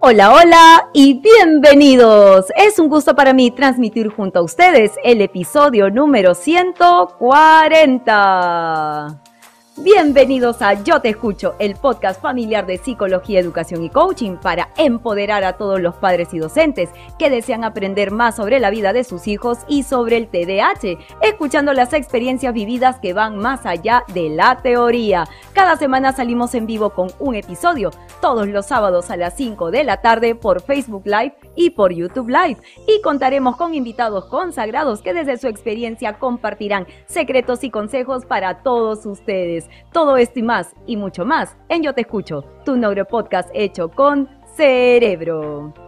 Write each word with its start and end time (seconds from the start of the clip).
Hola, 0.00 0.32
hola 0.32 0.88
y 0.94 1.20
bienvenidos. 1.20 2.46
Es 2.56 2.78
un 2.78 2.88
gusto 2.88 3.14
para 3.14 3.34
mí 3.34 3.50
transmitir 3.50 4.08
junto 4.08 4.38
a 4.38 4.42
ustedes 4.42 4.92
el 5.04 5.20
episodio 5.20 5.90
número 5.90 6.34
140. 6.34 9.27
Bienvenidos 9.84 10.60
a 10.60 10.82
Yo 10.82 11.00
Te 11.00 11.10
Escucho, 11.10 11.54
el 11.60 11.76
podcast 11.76 12.20
familiar 12.20 12.66
de 12.66 12.78
psicología, 12.78 13.38
educación 13.38 13.84
y 13.84 13.90
coaching 13.90 14.36
para 14.36 14.70
empoderar 14.76 15.44
a 15.44 15.52
todos 15.52 15.80
los 15.80 15.94
padres 15.94 16.34
y 16.34 16.38
docentes 16.38 16.90
que 17.16 17.30
desean 17.30 17.62
aprender 17.62 18.10
más 18.10 18.34
sobre 18.34 18.58
la 18.58 18.70
vida 18.70 18.92
de 18.92 19.04
sus 19.04 19.28
hijos 19.28 19.58
y 19.68 19.84
sobre 19.84 20.16
el 20.16 20.26
TDAH, 20.26 20.98
escuchando 21.22 21.72
las 21.74 21.92
experiencias 21.92 22.52
vividas 22.52 22.98
que 22.98 23.12
van 23.12 23.38
más 23.38 23.66
allá 23.66 24.02
de 24.12 24.30
la 24.30 24.60
teoría. 24.62 25.28
Cada 25.52 25.76
semana 25.76 26.12
salimos 26.12 26.56
en 26.56 26.66
vivo 26.66 26.90
con 26.90 27.12
un 27.20 27.36
episodio, 27.36 27.92
todos 28.20 28.48
los 28.48 28.66
sábados 28.66 29.12
a 29.12 29.16
las 29.16 29.36
5 29.36 29.70
de 29.70 29.84
la 29.84 30.00
tarde 30.00 30.34
por 30.34 30.60
Facebook 30.60 31.06
Live 31.06 31.36
y 31.54 31.70
por 31.70 31.92
YouTube 31.92 32.30
Live. 32.30 32.58
Y 32.88 33.00
contaremos 33.00 33.56
con 33.56 33.74
invitados 33.74 34.24
consagrados 34.24 35.02
que 35.02 35.14
desde 35.14 35.38
su 35.38 35.46
experiencia 35.46 36.18
compartirán 36.18 36.88
secretos 37.06 37.62
y 37.62 37.70
consejos 37.70 38.26
para 38.26 38.64
todos 38.64 39.06
ustedes. 39.06 39.67
Todo 39.92 40.16
esto 40.16 40.38
y 40.38 40.42
más, 40.42 40.74
y 40.86 40.96
mucho 40.96 41.24
más, 41.24 41.56
en 41.68 41.82
Yo 41.82 41.94
Te 41.94 42.02
Escucho, 42.02 42.44
tu 42.64 42.76
neuropodcast 42.76 43.50
hecho 43.54 43.88
con 43.90 44.28
cerebro. 44.56 45.87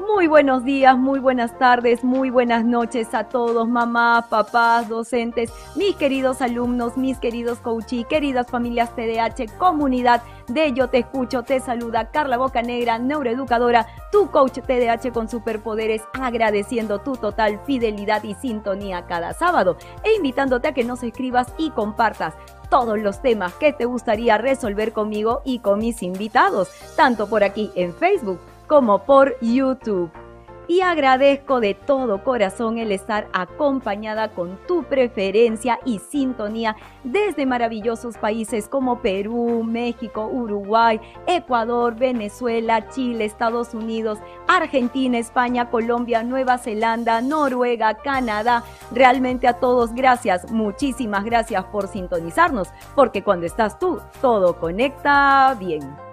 Muy 0.00 0.28
buenos 0.28 0.64
días, 0.64 0.96
muy 0.96 1.20
buenas 1.20 1.58
tardes, 1.58 2.02
muy 2.02 2.30
buenas 2.30 2.64
noches 2.64 3.12
a 3.12 3.24
todos, 3.24 3.68
mamás, 3.68 4.26
papás, 4.28 4.88
docentes, 4.88 5.52
mis 5.76 5.94
queridos 5.94 6.40
alumnos, 6.40 6.96
mis 6.96 7.18
queridos 7.18 7.58
coaches, 7.58 8.06
queridas 8.06 8.46
familias 8.46 8.96
TDH, 8.96 9.58
comunidad 9.58 10.22
de 10.48 10.72
Yo 10.72 10.88
Te 10.88 11.00
Escucho. 11.00 11.42
Te 11.42 11.60
saluda 11.60 12.10
Carla 12.10 12.38
Bocanegra, 12.38 12.98
neuroeducadora, 12.98 13.86
tu 14.10 14.30
coach 14.30 14.60
TDH 14.60 15.12
con 15.12 15.28
superpoderes, 15.28 16.02
agradeciendo 16.18 17.00
tu 17.00 17.16
total 17.16 17.60
fidelidad 17.66 18.24
y 18.24 18.34
sintonía 18.34 19.04
cada 19.04 19.34
sábado 19.34 19.76
e 20.02 20.14
invitándote 20.14 20.68
a 20.68 20.72
que 20.72 20.84
nos 20.84 21.02
escribas 21.02 21.52
y 21.58 21.70
compartas 21.72 22.34
todos 22.70 22.98
los 22.98 23.20
temas 23.20 23.52
que 23.54 23.74
te 23.74 23.84
gustaría 23.84 24.38
resolver 24.38 24.94
conmigo 24.94 25.42
y 25.44 25.58
con 25.58 25.78
mis 25.78 26.02
invitados, 26.02 26.70
tanto 26.96 27.28
por 27.28 27.44
aquí 27.44 27.70
en 27.74 27.92
Facebook 27.92 28.40
como 28.70 29.00
por 29.00 29.36
YouTube 29.40 30.12
y 30.68 30.80
agradezco 30.82 31.58
de 31.58 31.74
todo 31.74 32.22
corazón 32.22 32.78
el 32.78 32.92
estar 32.92 33.26
acompañada 33.32 34.28
con 34.28 34.60
tu 34.68 34.84
preferencia 34.84 35.80
y 35.84 35.98
sintonía 35.98 36.76
desde 37.02 37.46
maravillosos 37.46 38.16
países 38.16 38.68
como 38.68 39.00
Perú, 39.02 39.64
México, 39.64 40.28
Uruguay, 40.28 41.00
Ecuador, 41.26 41.96
Venezuela, 41.96 42.88
Chile, 42.90 43.24
Estados 43.24 43.74
Unidos, 43.74 44.20
Argentina, 44.46 45.18
España, 45.18 45.68
Colombia, 45.68 46.22
Nueva 46.22 46.56
Zelanda, 46.56 47.20
Noruega, 47.20 47.94
Canadá. 47.94 48.62
Realmente 48.92 49.48
a 49.48 49.54
todos 49.54 49.92
gracias, 49.92 50.48
muchísimas 50.52 51.24
gracias 51.24 51.64
por 51.64 51.88
sintonizarnos, 51.88 52.68
porque 52.94 53.24
cuando 53.24 53.46
estás 53.46 53.80
tú, 53.80 53.98
todo 54.20 54.60
conecta 54.60 55.56
bien. 55.58 56.09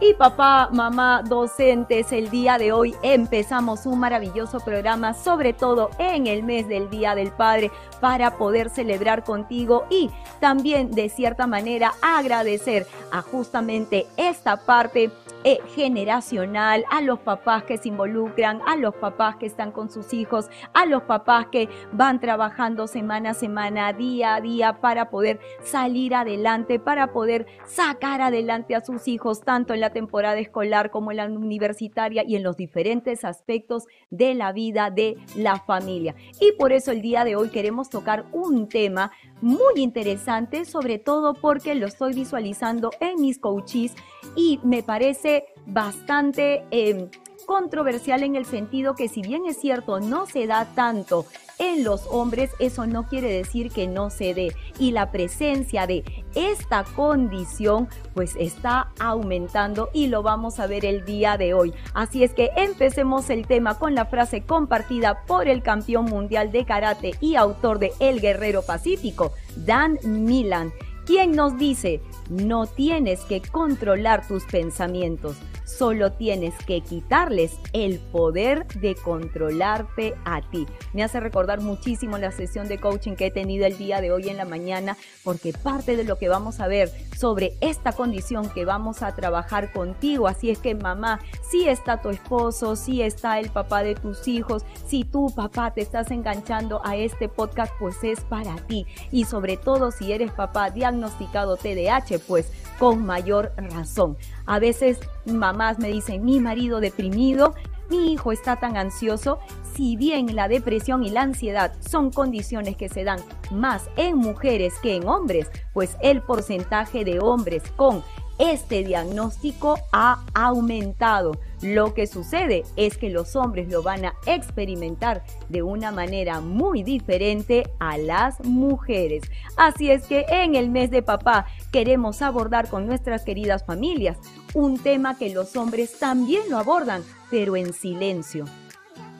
Y 0.00 0.14
papá, 0.14 0.68
mamá, 0.72 1.24
docentes, 1.26 2.12
el 2.12 2.30
día 2.30 2.56
de 2.56 2.70
hoy 2.70 2.94
empezamos 3.02 3.84
un 3.84 3.98
maravilloso 3.98 4.60
programa, 4.60 5.12
sobre 5.12 5.52
todo 5.52 5.90
en 5.98 6.28
el 6.28 6.44
mes 6.44 6.68
del 6.68 6.88
Día 6.88 7.16
del 7.16 7.32
Padre, 7.32 7.72
para 8.00 8.38
poder 8.38 8.70
celebrar 8.70 9.24
contigo 9.24 9.86
y 9.90 10.08
también 10.38 10.92
de 10.92 11.08
cierta 11.08 11.48
manera 11.48 11.94
agradecer 12.00 12.86
a 13.10 13.22
justamente 13.22 14.06
esta 14.16 14.56
parte 14.64 15.10
eh, 15.50 15.60
generacional, 15.74 16.84
a 16.90 17.00
los 17.00 17.20
papás 17.20 17.62
que 17.62 17.78
se 17.78 17.88
involucran, 17.88 18.60
a 18.66 18.76
los 18.76 18.94
papás 18.94 19.36
que 19.36 19.46
están 19.46 19.72
con 19.72 19.88
sus 19.88 20.12
hijos, 20.12 20.50
a 20.74 20.84
los 20.84 21.04
papás 21.04 21.46
que 21.50 21.70
van 21.90 22.20
trabajando 22.20 22.86
semana 22.86 23.30
a 23.30 23.34
semana, 23.34 23.94
día 23.94 24.34
a 24.34 24.42
día 24.42 24.82
para 24.82 25.08
poder 25.08 25.40
salir 25.62 26.14
adelante, 26.14 26.78
para 26.78 27.14
poder 27.14 27.46
sacar 27.64 28.20
adelante 28.20 28.74
a 28.74 28.84
sus 28.84 29.08
hijos, 29.08 29.40
tanto 29.40 29.72
en 29.72 29.80
la 29.80 29.88
temporada 29.88 30.38
escolar 30.38 30.90
como 30.90 31.12
en 31.12 31.16
la 31.16 31.24
universitaria 31.24 32.24
y 32.26 32.36
en 32.36 32.42
los 32.42 32.58
diferentes 32.58 33.24
aspectos 33.24 33.86
de 34.10 34.34
la 34.34 34.52
vida 34.52 34.90
de 34.90 35.16
la 35.34 35.56
familia. 35.60 36.14
Y 36.42 36.52
por 36.58 36.72
eso 36.72 36.92
el 36.92 37.00
día 37.00 37.24
de 37.24 37.36
hoy 37.36 37.48
queremos 37.48 37.88
tocar 37.88 38.26
un 38.32 38.68
tema 38.68 39.12
muy 39.40 39.74
interesante, 39.76 40.64
sobre 40.64 40.98
todo 40.98 41.34
porque 41.34 41.74
lo 41.74 41.86
estoy 41.86 42.12
visualizando 42.14 42.90
en 43.00 43.20
mis 43.20 43.38
coaches 43.38 43.94
y 44.34 44.60
me 44.62 44.82
parece 44.82 45.44
bastante 45.66 46.64
em, 46.70 47.08
controversial 47.48 48.22
en 48.24 48.36
el 48.36 48.44
sentido 48.44 48.94
que 48.94 49.08
si 49.08 49.22
bien 49.22 49.46
es 49.46 49.58
cierto 49.58 50.00
no 50.00 50.26
se 50.26 50.46
da 50.46 50.66
tanto 50.74 51.24
en 51.58 51.82
los 51.82 52.06
hombres, 52.10 52.50
eso 52.58 52.86
no 52.86 53.08
quiere 53.08 53.32
decir 53.32 53.72
que 53.72 53.88
no 53.88 54.10
se 54.10 54.34
dé. 54.34 54.54
Y 54.78 54.92
la 54.92 55.10
presencia 55.10 55.86
de 55.86 56.04
esta 56.34 56.84
condición 56.84 57.88
pues 58.12 58.36
está 58.38 58.92
aumentando 59.00 59.88
y 59.94 60.08
lo 60.08 60.22
vamos 60.22 60.60
a 60.60 60.66
ver 60.66 60.84
el 60.84 61.06
día 61.06 61.38
de 61.38 61.54
hoy. 61.54 61.72
Así 61.94 62.22
es 62.22 62.34
que 62.34 62.50
empecemos 62.54 63.30
el 63.30 63.46
tema 63.46 63.78
con 63.78 63.94
la 63.94 64.04
frase 64.04 64.42
compartida 64.42 65.24
por 65.26 65.48
el 65.48 65.62
campeón 65.62 66.04
mundial 66.04 66.52
de 66.52 66.66
karate 66.66 67.12
y 67.18 67.36
autor 67.36 67.78
de 67.78 67.92
El 67.98 68.20
Guerrero 68.20 68.60
Pacífico, 68.60 69.32
Dan 69.56 69.98
Milan, 70.04 70.70
quien 71.06 71.32
nos 71.32 71.56
dice, 71.56 72.02
no 72.28 72.66
tienes 72.66 73.20
que 73.22 73.40
controlar 73.40 74.28
tus 74.28 74.44
pensamientos, 74.44 75.38
solo 75.68 76.12
tienes 76.12 76.54
que 76.66 76.80
quitarles 76.80 77.58
el 77.72 77.98
poder 77.98 78.66
de 78.80 78.94
controlarte 78.94 80.14
a 80.24 80.40
ti. 80.40 80.66
Me 80.92 81.02
hace 81.02 81.20
recordar 81.20 81.60
muchísimo 81.60 82.18
la 82.18 82.32
sesión 82.32 82.68
de 82.68 82.80
coaching 82.80 83.14
que 83.14 83.26
he 83.26 83.30
tenido 83.30 83.66
el 83.66 83.76
día 83.76 84.00
de 84.00 84.10
hoy 84.10 84.28
en 84.28 84.38
la 84.38 84.44
mañana, 84.44 84.96
porque 85.24 85.52
parte 85.52 85.96
de 85.96 86.04
lo 86.04 86.18
que 86.18 86.28
vamos 86.28 86.60
a 86.60 86.68
ver 86.68 86.90
sobre 87.16 87.54
esta 87.60 87.92
condición 87.92 88.48
que 88.48 88.64
vamos 88.64 89.02
a 89.02 89.14
trabajar 89.14 89.72
contigo, 89.72 90.26
así 90.26 90.50
es 90.50 90.58
que 90.58 90.74
mamá, 90.74 91.20
si 91.48 91.68
está 91.68 92.00
tu 92.00 92.10
esposo, 92.10 92.76
si 92.76 93.02
está 93.02 93.38
el 93.38 93.50
papá 93.50 93.82
de 93.82 93.94
tus 93.94 94.26
hijos, 94.28 94.64
si 94.86 95.04
tu 95.04 95.34
papá 95.34 95.72
te 95.72 95.82
estás 95.82 96.10
enganchando 96.10 96.80
a 96.84 96.96
este 96.96 97.28
podcast, 97.28 97.72
pues 97.78 98.02
es 98.02 98.20
para 98.20 98.56
ti. 98.66 98.86
Y 99.12 99.24
sobre 99.24 99.56
todo 99.56 99.90
si 99.90 100.12
eres 100.12 100.32
papá 100.32 100.70
diagnosticado 100.70 101.56
TDAH, 101.56 102.20
pues 102.26 102.50
con 102.78 103.04
mayor 103.04 103.52
razón. 103.56 104.16
A 104.48 104.58
veces 104.58 104.98
mamás 105.26 105.78
me 105.78 105.88
dicen, 105.88 106.24
mi 106.24 106.40
marido 106.40 106.80
deprimido, 106.80 107.54
mi 107.90 108.14
hijo 108.14 108.32
está 108.32 108.56
tan 108.56 108.78
ansioso, 108.78 109.38
si 109.74 109.94
bien 109.96 110.34
la 110.34 110.48
depresión 110.48 111.04
y 111.04 111.10
la 111.10 111.20
ansiedad 111.20 111.74
son 111.86 112.10
condiciones 112.10 112.74
que 112.74 112.88
se 112.88 113.04
dan 113.04 113.20
más 113.50 113.90
en 113.96 114.16
mujeres 114.16 114.72
que 114.82 114.96
en 114.96 115.06
hombres, 115.06 115.50
pues 115.74 115.98
el 116.00 116.22
porcentaje 116.22 117.04
de 117.04 117.20
hombres 117.20 117.62
con 117.76 118.02
este 118.38 118.84
diagnóstico 118.84 119.78
ha 119.92 120.24
aumentado. 120.32 121.32
Lo 121.62 121.94
que 121.94 122.06
sucede 122.06 122.64
es 122.76 122.96
que 122.96 123.10
los 123.10 123.34
hombres 123.36 123.68
lo 123.68 123.82
van 123.82 124.04
a 124.04 124.14
experimentar 124.26 125.24
de 125.48 125.62
una 125.62 125.90
manera 125.90 126.40
muy 126.40 126.82
diferente 126.82 127.68
a 127.80 127.98
las 127.98 128.44
mujeres. 128.44 129.22
Así 129.56 129.90
es 129.90 130.06
que 130.06 130.24
en 130.28 130.54
el 130.54 130.70
mes 130.70 130.90
de 130.90 131.02
papá 131.02 131.46
queremos 131.72 132.22
abordar 132.22 132.68
con 132.68 132.86
nuestras 132.86 133.24
queridas 133.24 133.64
familias 133.64 134.18
un 134.54 134.78
tema 134.78 135.18
que 135.18 135.30
los 135.30 135.56
hombres 135.56 135.98
también 135.98 136.42
lo 136.48 136.58
abordan, 136.58 137.02
pero 137.30 137.56
en 137.56 137.72
silencio 137.72 138.44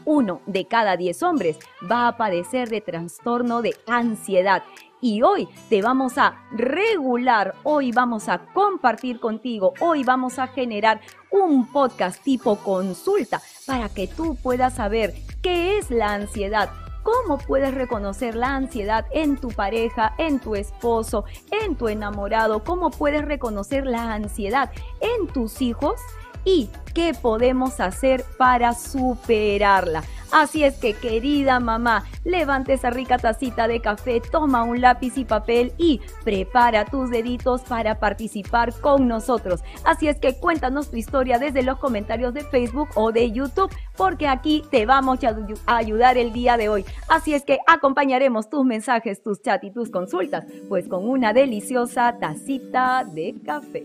uno 0.09 0.41
de 0.47 0.65
cada 0.65 0.97
diez 0.97 1.23
hombres 1.23 1.59
va 1.91 2.09
a 2.09 2.17
padecer 2.17 2.71
de 2.71 2.81
trastorno 2.81 3.61
de 3.61 3.75
ansiedad 3.87 4.63
y 5.01 5.23
hoy 5.23 5.49
te 5.69 5.83
vamos 5.83 6.19
a 6.19 6.43
regular, 6.53 7.55
hoy 7.63 7.93
vamos 7.93 8.29
a 8.29 8.39
compartir 8.53 9.21
contigo, 9.21 9.75
hoy 9.81 10.05
vamos 10.05 10.39
a 10.39 10.49
generar 10.49 11.01
un 11.31 11.71
podcast 11.71 12.23
tipo 12.23 12.57
consulta 12.57 13.41
para 13.67 13.89
que 13.89 14.07
tú 14.07 14.37
puedas 14.37 14.75
saber 14.75 15.15
qué 15.43 15.79
es 15.79 15.91
la 15.91 16.15
ansiedad, 16.15 16.71
cómo 17.03 17.39
puedes 17.39 17.75
reconocer 17.75 18.35
la 18.35 18.55
ansiedad 18.55 19.07
en 19.13 19.37
tu 19.37 19.49
pareja, 19.49 20.15
en 20.19 20.41
tu 20.41 20.55
esposo, 20.57 21.25
en 21.51 21.77
tu 21.77 21.89
enamorado, 21.89 22.65
cómo 22.65 22.91
puedes 22.91 23.25
reconocer 23.25 23.87
la 23.87 24.13
ansiedad 24.13 24.71
en 25.01 25.27
tus 25.29 25.63
hijos 25.63 26.01
y 26.49 26.71
qué 26.95 27.13
podemos 27.13 27.79
hacer 27.79 28.25
para 28.39 28.73
superarla. 28.73 30.03
Así 30.33 30.65
es 30.65 30.79
que 30.79 30.95
querida 30.95 31.61
mamá, 31.61 32.05
levante 32.25 32.75
esa 32.75 32.91
rica 32.91 33.19
tacita 33.19 33.69
de 33.69 33.81
café, 33.81 34.21
toma 34.21 34.63
un 34.63 34.81
lápiz 34.81 35.17
y 35.17 35.25
papel 35.25 35.73
y 35.79 36.01
prepara 36.25 36.87
tus 36.87 37.11
deditos 37.11 37.63
para 37.63 37.99
participar 37.99 38.73
con 38.81 39.09
nosotros. 39.09 39.61
Así 39.85 40.09
es 40.09 40.19
que 40.19 40.39
cuéntanos 40.39 40.91
tu 40.91 40.97
historia 40.97 41.39
desde 41.39 41.63
los 41.63 41.79
comentarios 41.79 42.33
de 42.33 42.45
Facebook 42.45 42.89
o 42.95 43.13
de 43.13 43.31
YouTube, 43.31 43.75
porque 43.97 44.27
aquí 44.27 44.63
te 44.71 44.87
vamos 44.87 45.19
a 45.67 45.77
ayudar 45.77 46.17
el 46.17 46.33
día 46.33 46.57
de 46.57 46.71
hoy. 46.71 46.85
Así 47.09 47.35
es 47.35 47.45
que 47.45 47.59
acompañaremos 47.67 48.49
tus 48.49 48.65
mensajes, 48.65 49.23
tus 49.23 49.43
chats 49.43 49.65
y 49.65 49.71
tus 49.71 49.91
consultas, 49.91 50.45
pues 50.69 50.89
con 50.89 51.09
una 51.09 51.35
deliciosa 51.35 52.17
tacita 52.19 53.05
de 53.05 53.35
café. 53.45 53.85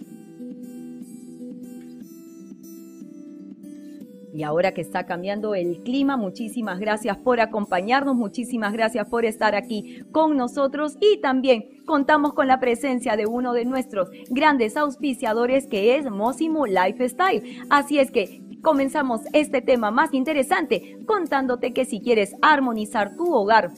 Y 4.34 4.42
ahora 4.44 4.74
que 4.74 4.82
está 4.82 5.06
cambiando 5.06 5.54
el 5.54 5.84
clima, 5.84 6.18
muchísimas 6.18 6.80
gracias 6.80 7.18
por 7.18 7.40
acompañarnos, 7.40 8.16
muchísimas 8.16 8.74
gracias 8.74 9.08
por 9.08 9.26
estar 9.26 9.54
aquí 9.54 10.02
con 10.12 10.36
nosotros 10.36 10.98
y 11.00 11.22
también 11.22 11.84
contamos 11.86 12.34
con 12.34 12.48
la 12.48 12.60
presencia 12.60 13.16
de 13.16 13.28
uno 13.28 13.54
de 13.54 13.66
nuestros 13.66 14.10
grandes 14.30 14.76
auspiciadores 14.76 15.68
que 15.68 15.98
es 15.98 16.10
Mosimo 16.10 16.66
Lifestyle. 16.66 17.44
Así 17.70 18.00
es 18.00 18.10
que 18.10 18.42
comenzamos 18.64 19.22
este 19.34 19.62
tema 19.62 19.92
más 19.92 20.14
interesante 20.14 20.98
contándote 21.06 21.72
que 21.72 21.86
si 21.86 22.00
quieres 22.00 22.36
armonizar 22.42 23.16
tu 23.16 23.36
hogar 23.36 23.70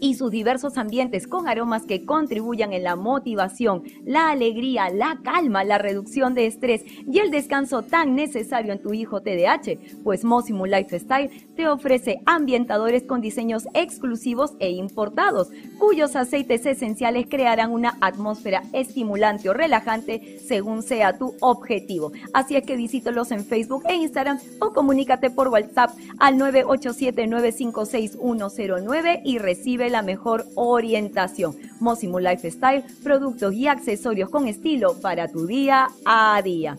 y 0.00 0.14
sus 0.14 0.30
diversos 0.30 0.78
ambientes 0.78 1.26
con 1.26 1.48
aromas 1.48 1.84
que 1.84 2.04
contribuyan 2.04 2.72
en 2.72 2.82
la 2.82 2.96
motivación, 2.96 3.82
la 4.04 4.30
alegría, 4.30 4.90
la 4.90 5.20
calma, 5.22 5.64
la 5.64 5.78
reducción 5.78 6.34
de 6.34 6.46
estrés 6.46 6.82
y 6.86 7.18
el 7.18 7.30
descanso 7.30 7.82
tan 7.82 8.14
necesario 8.14 8.72
en 8.72 8.82
tu 8.82 8.94
hijo 8.94 9.20
TDAH, 9.20 9.78
pues 10.02 10.24
Mosimo 10.24 10.66
Lifestyle 10.66 11.30
te 11.56 11.68
ofrece 11.68 12.20
ambientadores 12.26 13.04
con 13.04 13.20
diseños 13.20 13.66
exclusivos 13.74 14.52
e 14.58 14.70
importados, 14.70 15.48
cuyos 15.78 16.16
aceites 16.16 16.66
esenciales 16.66 17.26
crearán 17.28 17.72
una 17.72 17.96
atmósfera 18.00 18.62
estimulante 18.72 19.48
o 19.48 19.54
relajante 19.54 20.38
según 20.46 20.82
sea 20.82 21.18
tu 21.18 21.34
objetivo. 21.40 22.12
Así 22.32 22.56
es 22.56 22.64
que 22.64 22.76
visítalos 22.76 23.30
en 23.30 23.44
Facebook 23.44 23.84
e 23.88 23.94
Instagram 23.94 24.38
o 24.60 24.72
comunícate 24.72 25.30
por 25.30 25.48
WhatsApp 25.48 25.90
al 26.18 26.36
987 26.38 27.26
956 27.26 28.18
109 28.20 29.22
y 29.24 29.38
recibe 29.38 29.85
la 29.90 30.02
mejor 30.02 30.46
orientación. 30.54 31.56
Mosimo 31.80 32.20
Lifestyle, 32.20 32.84
productos 33.02 33.54
y 33.54 33.66
accesorios 33.66 34.30
con 34.30 34.48
estilo 34.48 35.00
para 35.00 35.28
tu 35.28 35.46
día 35.46 35.88
a 36.04 36.40
día. 36.42 36.76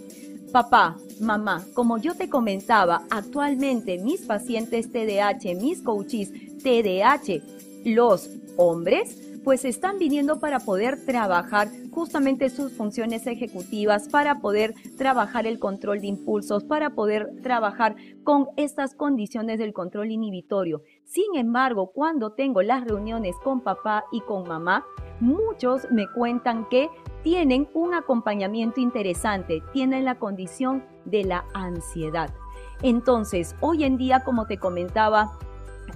Papá, 0.52 0.96
mamá, 1.20 1.66
como 1.74 1.98
yo 1.98 2.16
te 2.16 2.30
comentaba, 2.30 3.04
actualmente 3.10 3.98
mis 3.98 4.22
pacientes 4.22 4.92
TDAH, 4.92 5.56
mis 5.56 5.82
coaches 5.82 6.32
TDAH, 6.64 7.42
los 7.86 8.30
hombres, 8.56 9.27
pues 9.48 9.64
están 9.64 9.98
viniendo 9.98 10.42
para 10.42 10.60
poder 10.60 11.06
trabajar 11.06 11.70
justamente 11.92 12.50
sus 12.50 12.74
funciones 12.74 13.26
ejecutivas, 13.28 14.10
para 14.10 14.42
poder 14.42 14.74
trabajar 14.98 15.48
el 15.48 15.58
control 15.58 16.02
de 16.02 16.08
impulsos, 16.08 16.66
para 16.66 16.90
poder 16.90 17.32
trabajar 17.44 17.96
con 18.26 18.48
estas 18.58 18.94
condiciones 18.94 19.58
del 19.58 19.72
control 19.72 20.12
inhibitorio. 20.12 20.82
Sin 21.06 21.38
embargo, 21.38 21.94
cuando 21.94 22.34
tengo 22.34 22.62
las 22.62 22.84
reuniones 22.84 23.38
con 23.42 23.62
papá 23.62 24.04
y 24.12 24.20
con 24.20 24.46
mamá, 24.50 24.86
muchos 25.22 25.90
me 25.92 26.12
cuentan 26.12 26.68
que 26.68 26.90
tienen 27.24 27.70
un 27.74 27.94
acompañamiento 27.94 28.82
interesante, 28.82 29.64
tienen 29.72 30.04
la 30.04 30.20
condición 30.20 30.84
de 31.06 31.24
la 31.24 31.46
ansiedad. 31.54 32.34
Entonces, 32.82 33.56
hoy 33.62 33.86
en 33.86 33.96
día, 33.96 34.26
como 34.26 34.46
te 34.46 34.58
comentaba, 34.58 35.40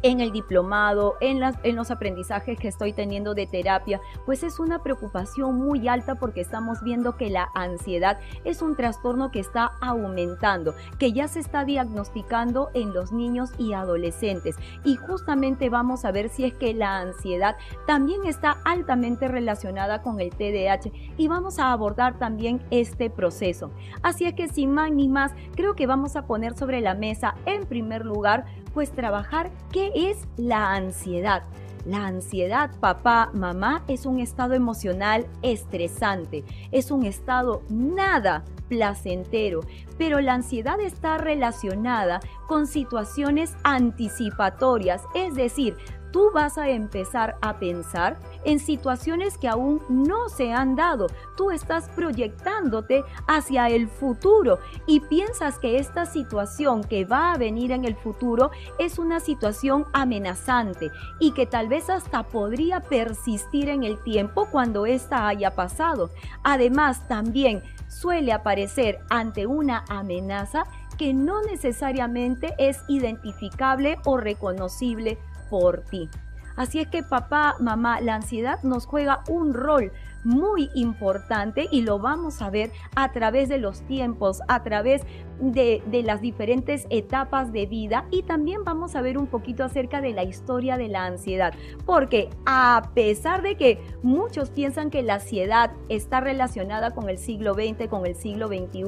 en 0.03 0.19
el 0.19 0.31
diplomado, 0.31 1.15
en, 1.21 1.39
las, 1.39 1.55
en 1.63 1.75
los 1.75 1.91
aprendizajes 1.91 2.57
que 2.57 2.67
estoy 2.67 2.93
teniendo 2.93 3.33
de 3.33 3.47
terapia, 3.47 4.01
pues 4.25 4.43
es 4.43 4.59
una 4.59 4.83
preocupación 4.83 5.55
muy 5.55 5.87
alta 5.87 6.15
porque 6.15 6.41
estamos 6.41 6.81
viendo 6.83 7.17
que 7.17 7.29
la 7.29 7.49
ansiedad 7.53 8.19
es 8.43 8.61
un 8.61 8.75
trastorno 8.75 9.31
que 9.31 9.39
está 9.39 9.73
aumentando, 9.81 10.73
que 10.97 11.13
ya 11.13 11.27
se 11.27 11.39
está 11.39 11.65
diagnosticando 11.65 12.69
en 12.73 12.93
los 12.93 13.11
niños 13.11 13.51
y 13.57 13.73
adolescentes. 13.73 14.55
Y 14.83 14.95
justamente 14.95 15.69
vamos 15.69 16.05
a 16.05 16.11
ver 16.11 16.29
si 16.29 16.45
es 16.45 16.53
que 16.53 16.73
la 16.73 16.99
ansiedad 16.99 17.55
también 17.87 18.25
está 18.25 18.57
altamente 18.65 19.27
relacionada 19.27 20.01
con 20.01 20.19
el 20.19 20.31
TDAH 20.31 20.91
y 21.17 21.27
vamos 21.27 21.59
a 21.59 21.71
abordar 21.71 22.17
también 22.17 22.61
este 22.71 23.09
proceso. 23.09 23.71
Así 24.01 24.25
es 24.25 24.33
que 24.33 24.47
sin 24.47 24.71
más 24.71 24.91
ni 24.91 25.07
más, 25.07 25.33
creo 25.55 25.75
que 25.75 25.87
vamos 25.87 26.15
a 26.15 26.25
poner 26.25 26.55
sobre 26.57 26.81
la 26.81 26.95
mesa 26.95 27.35
en 27.45 27.65
primer 27.65 28.05
lugar 28.05 28.45
pues 28.73 28.91
trabajar 28.91 29.51
qué 29.71 29.91
es 29.95 30.27
la 30.37 30.73
ansiedad. 30.73 31.43
La 31.85 32.05
ansiedad, 32.05 32.69
papá, 32.79 33.31
mamá, 33.33 33.83
es 33.87 34.05
un 34.05 34.19
estado 34.19 34.53
emocional 34.53 35.25
estresante, 35.41 36.43
es 36.71 36.91
un 36.91 37.05
estado 37.05 37.63
nada 37.69 38.43
placentero, 38.69 39.61
pero 39.97 40.21
la 40.21 40.35
ansiedad 40.35 40.79
está 40.79 41.17
relacionada 41.17 42.19
con 42.47 42.67
situaciones 42.67 43.55
anticipatorias, 43.63 45.01
es 45.15 45.33
decir, 45.33 45.75
tú 46.11 46.29
vas 46.33 46.57
a 46.57 46.69
empezar 46.69 47.37
a 47.41 47.57
pensar 47.57 48.19
en 48.43 48.59
situaciones 48.59 49.37
que 49.37 49.47
aún 49.47 49.81
no 49.89 50.29
se 50.29 50.53
han 50.53 50.75
dado. 50.75 51.07
Tú 51.37 51.51
estás 51.51 51.89
proyectándote 51.89 53.03
hacia 53.27 53.69
el 53.69 53.87
futuro 53.87 54.59
y 54.87 54.99
piensas 54.99 55.59
que 55.59 55.77
esta 55.77 56.05
situación 56.05 56.83
que 56.83 57.05
va 57.05 57.33
a 57.33 57.37
venir 57.37 57.71
en 57.71 57.85
el 57.85 57.95
futuro 57.95 58.51
es 58.79 58.99
una 58.99 59.19
situación 59.19 59.85
amenazante 59.93 60.91
y 61.19 61.31
que 61.31 61.45
tal 61.45 61.67
vez 61.67 61.89
hasta 61.89 62.23
podría 62.23 62.81
persistir 62.81 63.69
en 63.69 63.83
el 63.83 64.01
tiempo 64.03 64.47
cuando 64.51 64.85
ésta 64.85 65.27
haya 65.27 65.55
pasado. 65.55 66.09
Además, 66.43 67.07
también 67.07 67.63
suele 67.87 68.31
aparecer 68.31 68.99
ante 69.09 69.45
una 69.45 69.83
amenaza 69.89 70.63
que 70.97 71.13
no 71.13 71.41
necesariamente 71.41 72.53
es 72.57 72.83
identificable 72.87 73.97
o 74.05 74.17
reconocible 74.17 75.17
por 75.51 75.81
ti. 75.81 76.09
Así 76.55 76.79
es 76.79 76.87
que 76.87 77.03
papá, 77.03 77.55
mamá, 77.59 78.01
la 78.01 78.15
ansiedad 78.15 78.61
nos 78.63 78.85
juega 78.85 79.23
un 79.27 79.53
rol 79.53 79.91
muy 80.23 80.69
importante 80.75 81.67
y 81.71 81.81
lo 81.81 81.99
vamos 81.99 82.41
a 82.41 82.49
ver 82.49 82.71
a 82.95 83.11
través 83.11 83.49
de 83.49 83.57
los 83.57 83.81
tiempos, 83.87 84.41
a 84.47 84.61
través 84.63 85.01
de, 85.39 85.81
de, 85.87 86.03
las 86.03 86.21
diferentes 86.21 86.85
etapas 86.91 87.51
de 87.51 87.65
vida 87.65 88.05
y 88.11 88.21
también 88.21 88.63
vamos 88.63 88.95
a 88.95 89.01
ver 89.01 89.17
un 89.17 89.25
poquito 89.25 89.63
acerca 89.63 89.99
de 90.01 90.13
la 90.13 90.23
historia 90.23 90.77
de 90.77 90.87
la 90.89 91.05
ansiedad, 91.05 91.53
porque 91.87 92.29
a 92.45 92.91
pesar 92.93 93.41
de 93.41 93.55
que 93.55 93.81
muchos 94.03 94.51
piensan 94.51 94.91
que 94.91 95.01
la 95.01 95.15
ansiedad 95.15 95.71
está 95.89 96.19
relacionada 96.19 96.91
con 96.91 97.09
el 97.09 97.17
siglo 97.17 97.55
XX, 97.55 97.87
con 97.89 98.05
el 98.05 98.15
siglo 98.15 98.47
XXI, 98.47 98.83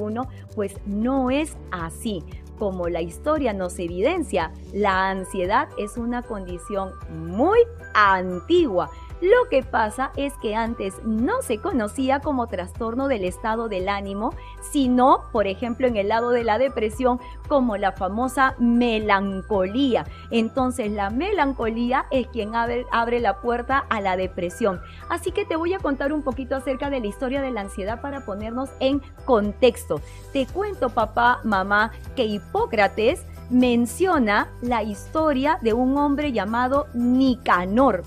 pues 0.54 0.76
no 0.86 1.32
es 1.32 1.56
así. 1.72 2.22
Como 2.58 2.88
la 2.88 3.00
historia 3.02 3.52
nos 3.52 3.78
evidencia, 3.78 4.52
la 4.72 5.10
ansiedad 5.10 5.68
es 5.78 5.96
una 5.96 6.22
condición 6.22 6.92
muy 7.10 7.58
antigua. 7.94 8.90
Lo 9.20 9.48
que 9.48 9.62
pasa 9.62 10.12
es 10.16 10.34
que 10.34 10.54
antes 10.54 11.02
no 11.04 11.40
se 11.40 11.58
conocía 11.58 12.20
como 12.20 12.46
trastorno 12.46 13.08
del 13.08 13.24
estado 13.24 13.68
del 13.68 13.88
ánimo, 13.88 14.34
sino, 14.60 15.24
por 15.32 15.46
ejemplo, 15.46 15.86
en 15.86 15.96
el 15.96 16.08
lado 16.08 16.30
de 16.30 16.44
la 16.44 16.58
depresión, 16.58 17.20
como 17.48 17.76
la 17.76 17.92
famosa 17.92 18.54
melancolía. 18.58 20.04
Entonces, 20.30 20.90
la 20.90 21.10
melancolía 21.10 22.06
es 22.10 22.26
quien 22.28 22.54
abre, 22.54 22.86
la 23.20 23.40
puerta 23.40 23.84
a 23.88 24.00
la 24.00 24.16
depresión. 24.16 24.80
Así 25.08 25.30
que 25.30 25.44
te 25.44 25.56
voy 25.56 25.74
a 25.74 25.78
contar 25.78 26.12
un 26.12 26.22
poquito 26.22 26.56
acerca 26.56 26.90
de 26.90 27.00
la 27.00 27.06
historia 27.06 27.40
de 27.40 27.50
la 27.50 27.62
ansiedad 27.62 28.00
para 28.00 28.24
ponernos 28.24 28.70
en 28.80 29.00
contexto. 29.24 30.00
Te 30.32 30.46
cuento, 30.46 30.90
papá, 30.90 31.40
mamá, 31.44 31.92
que 32.16 32.24
Hipócrates 32.24 33.24
menciona 33.50 34.48
la 34.62 34.82
historia 34.82 35.58
de 35.62 35.72
un 35.72 35.96
hombre 35.96 36.32
llamado 36.32 36.86
Nicanor. 36.94 38.02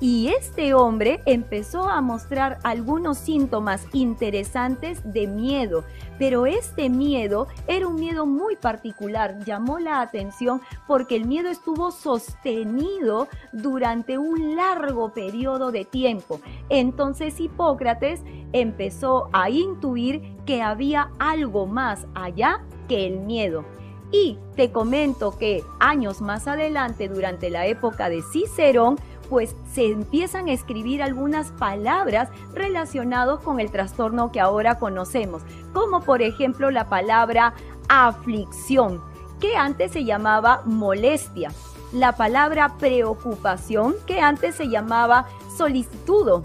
Y 0.00 0.28
este 0.28 0.74
hombre 0.74 1.20
empezó 1.26 1.88
a 1.88 2.00
mostrar 2.00 2.58
algunos 2.62 3.18
síntomas 3.18 3.84
interesantes 3.92 5.00
de 5.04 5.26
miedo, 5.26 5.84
pero 6.20 6.46
este 6.46 6.88
miedo 6.88 7.48
era 7.66 7.88
un 7.88 7.96
miedo 7.96 8.24
muy 8.24 8.54
particular, 8.54 9.44
llamó 9.44 9.80
la 9.80 10.00
atención 10.00 10.60
porque 10.86 11.16
el 11.16 11.24
miedo 11.24 11.48
estuvo 11.48 11.90
sostenido 11.90 13.26
durante 13.52 14.18
un 14.18 14.54
largo 14.54 15.12
periodo 15.12 15.72
de 15.72 15.84
tiempo. 15.84 16.40
Entonces 16.68 17.40
Hipócrates 17.40 18.22
empezó 18.52 19.28
a 19.32 19.50
intuir 19.50 20.36
que 20.46 20.62
había 20.62 21.10
algo 21.18 21.66
más 21.66 22.06
allá 22.14 22.60
que 22.88 23.04
el 23.04 23.18
miedo. 23.18 23.64
Y 24.10 24.38
te 24.56 24.72
comento 24.72 25.36
que 25.36 25.62
años 25.80 26.22
más 26.22 26.48
adelante, 26.48 27.08
durante 27.08 27.50
la 27.50 27.66
época 27.66 28.08
de 28.08 28.22
Cicerón, 28.22 28.96
pues 29.28 29.54
se 29.72 29.90
empiezan 29.90 30.48
a 30.48 30.52
escribir 30.52 31.02
algunas 31.02 31.50
palabras 31.52 32.28
relacionadas 32.54 33.40
con 33.40 33.60
el 33.60 33.70
trastorno 33.70 34.32
que 34.32 34.40
ahora 34.40 34.78
conocemos, 34.78 35.42
como 35.72 36.00
por 36.00 36.22
ejemplo 36.22 36.70
la 36.70 36.88
palabra 36.88 37.54
aflicción, 37.88 39.02
que 39.40 39.56
antes 39.56 39.92
se 39.92 40.04
llamaba 40.04 40.62
molestia, 40.64 41.50
la 41.92 42.12
palabra 42.12 42.76
preocupación, 42.78 43.94
que 44.06 44.20
antes 44.20 44.54
se 44.56 44.68
llamaba 44.68 45.26
solicitud, 45.56 46.42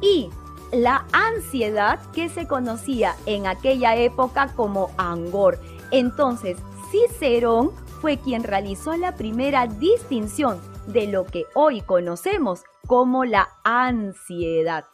y 0.00 0.30
la 0.72 1.04
ansiedad, 1.12 1.98
que 2.12 2.28
se 2.28 2.46
conocía 2.46 3.14
en 3.26 3.46
aquella 3.46 3.96
época 3.96 4.48
como 4.54 4.90
angor. 4.98 5.58
Entonces, 5.90 6.58
Cicerón 6.90 7.70
fue 8.00 8.18
quien 8.18 8.44
realizó 8.44 8.96
la 8.96 9.14
primera 9.16 9.66
distinción 9.66 10.60
de 10.86 11.06
lo 11.06 11.24
que 11.24 11.44
hoy 11.54 11.80
conocemos 11.80 12.64
como 12.86 13.24
la 13.24 13.48
ansiedad. 13.64 14.84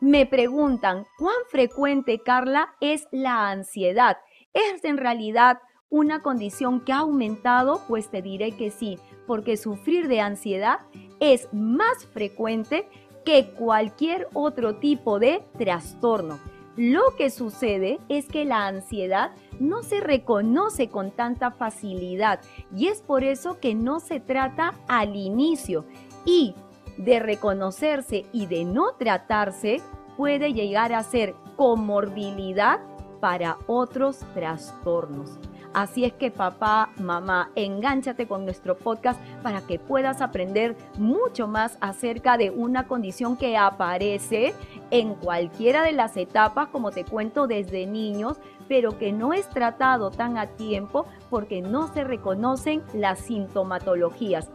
Me 0.00 0.26
preguntan, 0.26 1.06
¿cuán 1.18 1.36
frecuente, 1.48 2.20
Carla, 2.20 2.74
es 2.80 3.06
la 3.12 3.50
ansiedad? 3.50 4.18
¿Es 4.52 4.84
en 4.84 4.96
realidad 4.96 5.60
una 5.90 6.22
condición 6.22 6.80
que 6.80 6.92
ha 6.92 7.00
aumentado, 7.00 7.82
pues 7.86 8.08
te 8.10 8.22
diré 8.22 8.52
que 8.52 8.70
sí, 8.70 8.98
porque 9.26 9.56
sufrir 9.56 10.08
de 10.08 10.20
ansiedad 10.20 10.80
es 11.20 11.48
más 11.52 12.06
frecuente 12.06 12.88
que 13.24 13.50
cualquier 13.50 14.26
otro 14.32 14.76
tipo 14.76 15.18
de 15.18 15.42
trastorno. 15.58 16.38
Lo 16.76 17.02
que 17.18 17.28
sucede 17.28 17.98
es 18.08 18.26
que 18.26 18.44
la 18.46 18.66
ansiedad 18.66 19.32
no 19.60 19.82
se 19.82 20.00
reconoce 20.00 20.88
con 20.88 21.10
tanta 21.10 21.50
facilidad 21.50 22.40
y 22.74 22.86
es 22.88 23.02
por 23.02 23.24
eso 23.24 23.60
que 23.60 23.74
no 23.74 24.00
se 24.00 24.20
trata 24.20 24.74
al 24.88 25.14
inicio 25.14 25.84
y 26.24 26.54
de 26.96 27.20
reconocerse 27.20 28.24
y 28.32 28.46
de 28.46 28.64
no 28.64 28.92
tratarse 28.92 29.82
puede 30.16 30.54
llegar 30.54 30.94
a 30.94 31.02
ser 31.02 31.34
comorbilidad 31.56 32.80
para 33.20 33.58
otros 33.66 34.20
trastornos. 34.34 35.38
Así 35.74 36.04
es 36.04 36.12
que 36.12 36.30
papá, 36.30 36.90
mamá, 36.98 37.50
engánchate 37.54 38.26
con 38.26 38.44
nuestro 38.44 38.76
podcast 38.76 39.18
para 39.42 39.62
que 39.62 39.78
puedas 39.78 40.20
aprender 40.20 40.76
mucho 40.98 41.46
más 41.46 41.78
acerca 41.80 42.36
de 42.36 42.50
una 42.50 42.86
condición 42.86 43.36
que 43.36 43.56
aparece 43.56 44.54
en 44.90 45.14
cualquiera 45.14 45.82
de 45.82 45.92
las 45.92 46.16
etapas, 46.18 46.68
como 46.68 46.90
te 46.90 47.04
cuento, 47.04 47.46
desde 47.46 47.86
niños, 47.86 48.38
pero 48.68 48.98
que 48.98 49.12
no 49.12 49.32
es 49.32 49.48
tratado 49.48 50.10
tan 50.10 50.36
a 50.36 50.46
tiempo 50.46 51.06
porque 51.30 51.62
no 51.62 51.92
se 51.92 52.04
reconocen 52.04 52.82
las 52.92 53.20
sintomatologías. 53.20 54.50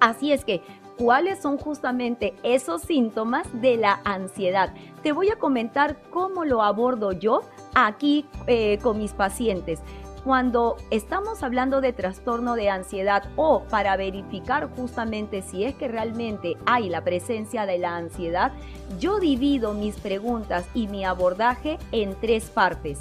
Así 0.00 0.32
es 0.32 0.44
que 0.44 0.62
cuáles 0.96 1.40
son 1.40 1.58
justamente 1.58 2.34
esos 2.42 2.82
síntomas 2.82 3.48
de 3.60 3.76
la 3.76 4.00
ansiedad. 4.04 4.72
Te 5.02 5.12
voy 5.12 5.30
a 5.30 5.36
comentar 5.36 6.00
cómo 6.10 6.44
lo 6.44 6.62
abordo 6.62 7.12
yo 7.12 7.42
aquí 7.74 8.26
eh, 8.46 8.78
con 8.82 8.98
mis 8.98 9.12
pacientes. 9.12 9.80
Cuando 10.26 10.74
estamos 10.90 11.44
hablando 11.44 11.80
de 11.80 11.92
trastorno 11.92 12.56
de 12.56 12.68
ansiedad 12.68 13.30
o 13.36 13.62
para 13.70 13.96
verificar 13.96 14.68
justamente 14.74 15.40
si 15.40 15.62
es 15.62 15.76
que 15.76 15.86
realmente 15.86 16.56
hay 16.66 16.88
la 16.88 17.04
presencia 17.04 17.64
de 17.64 17.78
la 17.78 17.96
ansiedad, 17.96 18.50
yo 18.98 19.20
divido 19.20 19.72
mis 19.72 19.94
preguntas 20.00 20.66
y 20.74 20.88
mi 20.88 21.04
abordaje 21.04 21.78
en 21.92 22.16
tres 22.20 22.50
partes. 22.50 22.98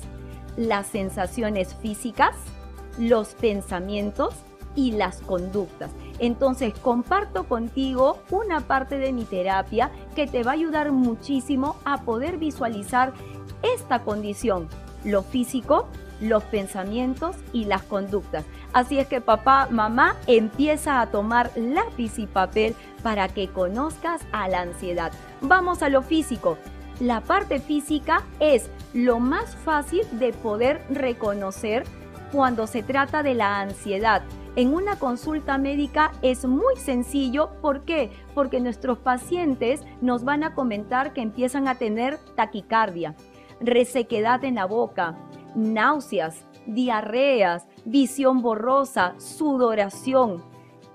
Las 0.56 0.86
sensaciones 0.86 1.74
físicas, 1.74 2.36
los 3.00 3.30
pensamientos 3.30 4.36
y 4.76 4.92
las 4.92 5.18
conductas. 5.22 5.90
Entonces 6.20 6.76
comparto 6.78 7.46
contigo 7.46 8.20
una 8.30 8.60
parte 8.68 9.00
de 9.00 9.12
mi 9.12 9.26
terapia 9.26 9.90
que 10.16 10.28
te 10.28 10.44
va 10.44 10.52
a 10.52 10.54
ayudar 10.54 10.92
muchísimo 10.92 11.78
a 11.86 12.04
poder 12.04 12.38
visualizar 12.38 13.14
esta 13.64 14.04
condición, 14.04 14.70
lo 15.04 15.24
físico, 15.24 15.88
los 16.20 16.44
pensamientos 16.44 17.36
y 17.54 17.66
las 17.66 17.84
conductas. 17.84 18.46
Así 18.74 19.00
es 19.00 19.08
que 19.08 19.22
papá, 19.22 19.68
mamá, 19.70 20.16
empieza 20.28 21.02
a 21.02 21.08
tomar 21.08 21.52
lápiz 21.56 22.20
y 22.20 22.28
papel 22.28 22.76
para 23.04 23.28
que 23.28 23.50
conozcas 23.50 24.22
a 24.32 24.48
la 24.48 24.62
ansiedad. 24.62 25.12
Vamos 25.42 25.82
a 25.82 25.90
lo 25.90 26.02
físico. 26.02 26.58
La 27.00 27.22
parte 27.22 27.60
física 27.60 28.24
es 28.40 28.70
lo 28.94 29.20
más 29.20 29.56
fácil 29.56 30.04
de 30.14 30.32
poder 30.32 30.82
reconocer 30.90 31.84
cuando 32.32 32.68
se 32.68 32.84
trata 32.84 33.24
de 33.24 33.34
la 33.34 33.60
ansiedad. 33.60 34.24
En 34.56 34.74
una 34.74 34.98
consulta 34.98 35.58
médica 35.58 36.14
es 36.22 36.46
muy 36.46 36.78
sencillo. 36.78 37.50
¿Por 37.62 37.84
qué? 37.84 38.12
Porque 38.34 38.62
nuestros 38.62 38.98
pacientes 38.98 39.82
nos 40.00 40.24
van 40.24 40.46
a 40.46 40.54
comentar 40.54 41.12
que 41.12 41.22
empiezan 41.22 41.68
a 41.68 41.76
tener 41.76 42.18
taquicardia, 42.36 43.16
resequedad 43.60 44.46
en 44.46 44.56
la 44.56 44.66
boca, 44.66 45.18
náuseas, 45.56 46.46
diarreas, 46.66 47.68
visión 47.86 48.42
borrosa, 48.42 49.16
sudoración. 49.20 50.44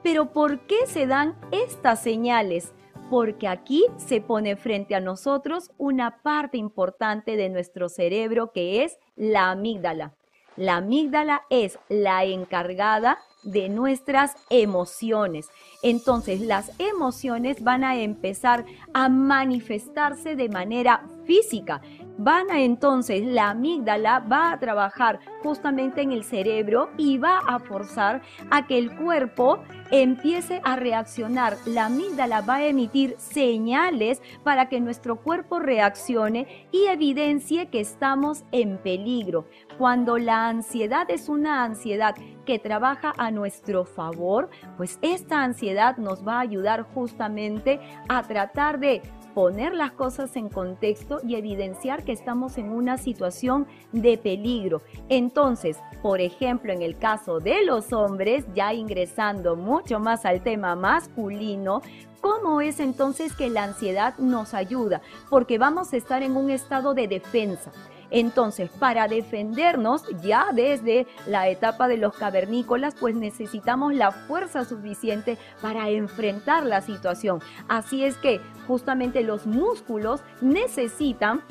Pero 0.02 0.32
¿por 0.32 0.60
qué 0.60 0.86
se 0.86 1.06
dan 1.06 1.36
estas 1.50 2.02
señales? 2.02 2.72
Porque 3.10 3.48
aquí 3.48 3.84
se 3.96 4.20
pone 4.20 4.56
frente 4.56 4.94
a 4.94 5.00
nosotros 5.00 5.70
una 5.78 6.22
parte 6.22 6.56
importante 6.58 7.36
de 7.36 7.48
nuestro 7.48 7.88
cerebro 7.88 8.52
que 8.52 8.84
es 8.84 8.98
la 9.16 9.50
amígdala. 9.50 10.14
La 10.56 10.76
amígdala 10.76 11.42
es 11.48 11.78
la 11.88 12.24
encargada 12.24 13.18
de 13.42 13.68
nuestras 13.68 14.34
emociones. 14.50 15.48
Entonces 15.82 16.40
las 16.40 16.72
emociones 16.78 17.62
van 17.62 17.84
a 17.84 17.96
empezar 17.96 18.64
a 18.92 19.08
manifestarse 19.08 20.36
de 20.36 20.48
manera 20.48 21.06
física 21.24 21.80
van 22.22 22.50
a 22.50 22.60
entonces, 22.60 23.24
la 23.24 23.50
amígdala 23.50 24.20
va 24.20 24.52
a 24.52 24.58
trabajar 24.58 25.20
justamente 25.42 26.02
en 26.02 26.12
el 26.12 26.22
cerebro 26.22 26.90
y 26.98 27.16
va 27.16 27.38
a 27.38 27.58
forzar 27.58 28.20
a 28.50 28.66
que 28.66 28.76
el 28.76 28.94
cuerpo 28.94 29.62
empiece 29.90 30.60
a 30.64 30.76
reaccionar. 30.76 31.56
La 31.64 31.86
amígdala 31.86 32.42
va 32.42 32.56
a 32.56 32.66
emitir 32.66 33.16
señales 33.18 34.20
para 34.44 34.68
que 34.68 34.80
nuestro 34.80 35.16
cuerpo 35.16 35.60
reaccione 35.60 36.68
y 36.72 36.84
evidencie 36.86 37.68
que 37.68 37.80
estamos 37.80 38.44
en 38.52 38.76
peligro. 38.76 39.46
Cuando 39.78 40.18
la 40.18 40.48
ansiedad 40.48 41.10
es 41.10 41.30
una 41.30 41.64
ansiedad 41.64 42.14
que 42.44 42.58
trabaja 42.58 43.14
a 43.16 43.30
nuestro 43.30 43.86
favor, 43.86 44.50
pues 44.76 44.98
esta 45.00 45.42
ansiedad 45.42 45.96
nos 45.96 46.26
va 46.26 46.36
a 46.36 46.40
ayudar 46.40 46.82
justamente 46.82 47.80
a 48.08 48.22
tratar 48.22 48.78
de 48.78 49.00
poner 49.34 49.74
las 49.74 49.92
cosas 49.92 50.36
en 50.36 50.48
contexto 50.48 51.20
y 51.26 51.36
evidenciar 51.36 52.04
que 52.04 52.12
estamos 52.12 52.58
en 52.58 52.70
una 52.70 52.98
situación 52.98 53.66
de 53.92 54.18
peligro. 54.18 54.82
Entonces, 55.08 55.78
por 56.02 56.20
ejemplo, 56.20 56.72
en 56.72 56.82
el 56.82 56.96
caso 56.98 57.40
de 57.40 57.64
los 57.64 57.92
hombres, 57.92 58.44
ya 58.54 58.74
ingresando 58.74 59.56
mucho 59.56 60.00
más 60.00 60.24
al 60.24 60.42
tema 60.42 60.74
masculino, 60.74 61.82
¿Cómo 62.20 62.60
es 62.60 62.80
entonces 62.80 63.34
que 63.34 63.48
la 63.48 63.64
ansiedad 63.64 64.18
nos 64.18 64.52
ayuda? 64.52 65.00
Porque 65.30 65.56
vamos 65.56 65.94
a 65.94 65.96
estar 65.96 66.22
en 66.22 66.36
un 66.36 66.50
estado 66.50 66.92
de 66.92 67.08
defensa. 67.08 67.72
Entonces, 68.10 68.70
para 68.70 69.08
defendernos 69.08 70.04
ya 70.22 70.48
desde 70.52 71.06
la 71.26 71.48
etapa 71.48 71.88
de 71.88 71.96
los 71.96 72.14
cavernícolas, 72.14 72.94
pues 72.98 73.14
necesitamos 73.14 73.94
la 73.94 74.10
fuerza 74.12 74.64
suficiente 74.64 75.38
para 75.62 75.88
enfrentar 75.88 76.64
la 76.64 76.80
situación. 76.80 77.40
Así 77.68 78.04
es 78.04 78.16
que 78.16 78.40
justamente 78.66 79.22
los 79.22 79.46
músculos 79.46 80.20
necesitan 80.40 81.42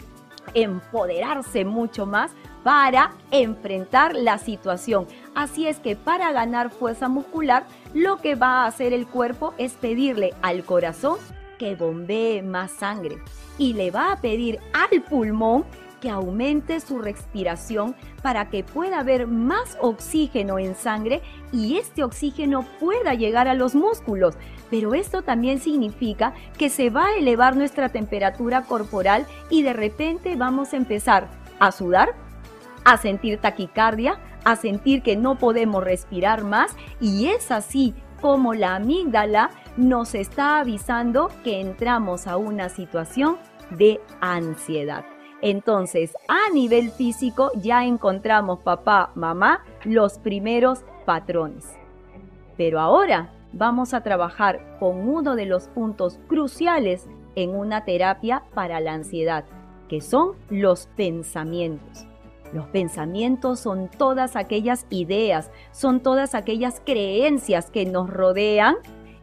empoderarse 0.53 1.65
mucho 1.65 2.05
más 2.05 2.31
para 2.63 3.11
enfrentar 3.31 4.15
la 4.15 4.37
situación. 4.37 5.07
Así 5.35 5.67
es 5.67 5.79
que 5.79 5.95
para 5.95 6.31
ganar 6.31 6.69
fuerza 6.69 7.07
muscular, 7.07 7.65
lo 7.93 8.17
que 8.17 8.35
va 8.35 8.63
a 8.63 8.67
hacer 8.67 8.93
el 8.93 9.07
cuerpo 9.07 9.53
es 9.57 9.73
pedirle 9.73 10.33
al 10.41 10.63
corazón 10.63 11.17
que 11.57 11.75
bombee 11.75 12.41
más 12.41 12.71
sangre 12.71 13.17
y 13.57 13.73
le 13.73 13.91
va 13.91 14.13
a 14.13 14.21
pedir 14.21 14.59
al 14.73 15.01
pulmón 15.03 15.65
que 15.99 16.09
aumente 16.09 16.79
su 16.79 16.99
respiración 16.99 17.95
para 18.21 18.49
que 18.49 18.63
pueda 18.63 18.99
haber 18.99 19.27
más 19.27 19.77
oxígeno 19.81 20.59
en 20.59 20.75
sangre 20.75 21.21
y 21.51 21.77
este 21.77 22.03
oxígeno 22.03 22.65
pueda 22.79 23.13
llegar 23.13 23.47
a 23.47 23.53
los 23.53 23.75
músculos. 23.75 24.35
Pero 24.69 24.93
esto 24.93 25.21
también 25.21 25.59
significa 25.59 26.33
que 26.57 26.69
se 26.69 26.89
va 26.89 27.07
a 27.07 27.15
elevar 27.15 27.55
nuestra 27.55 27.89
temperatura 27.89 28.63
corporal 28.63 29.25
y 29.49 29.63
de 29.63 29.73
repente 29.73 30.35
vamos 30.35 30.73
a 30.73 30.77
empezar 30.77 31.29
a 31.59 31.71
sudar, 31.71 32.15
a 32.85 32.97
sentir 32.97 33.39
taquicardia, 33.39 34.19
a 34.43 34.55
sentir 34.55 35.01
que 35.01 35.15
no 35.15 35.37
podemos 35.37 35.83
respirar 35.83 36.43
más 36.43 36.75
y 37.01 37.27
es 37.27 37.51
así 37.51 37.93
como 38.21 38.53
la 38.53 38.75
amígdala 38.75 39.51
nos 39.77 40.13
está 40.13 40.59
avisando 40.59 41.29
que 41.43 41.61
entramos 41.61 42.27
a 42.27 42.37
una 42.37 42.69
situación 42.69 43.37
de 43.71 44.01
ansiedad. 44.19 45.05
Entonces, 45.41 46.15
a 46.27 46.53
nivel 46.53 46.91
físico 46.91 47.51
ya 47.55 47.85
encontramos 47.85 48.59
papá, 48.59 49.11
mamá, 49.15 49.63
los 49.85 50.17
primeros 50.19 50.83
patrones. 51.05 51.65
Pero 52.57 52.79
ahora 52.79 53.31
vamos 53.53 53.93
a 53.93 54.01
trabajar 54.01 54.77
con 54.79 55.07
uno 55.07 55.35
de 55.35 55.45
los 55.45 55.67
puntos 55.69 56.19
cruciales 56.27 57.07
en 57.35 57.51
una 57.51 57.85
terapia 57.85 58.43
para 58.53 58.79
la 58.81 58.93
ansiedad, 58.93 59.45
que 59.87 60.01
son 60.01 60.33
los 60.49 60.87
pensamientos. 60.97 62.05
Los 62.51 62.65
pensamientos 62.67 63.59
son 63.59 63.89
todas 63.89 64.35
aquellas 64.35 64.87
ideas, 64.89 65.51
son 65.71 66.01
todas 66.01 66.35
aquellas 66.35 66.81
creencias 66.83 67.69
que 67.69 67.85
nos 67.85 68.09
rodean 68.09 68.75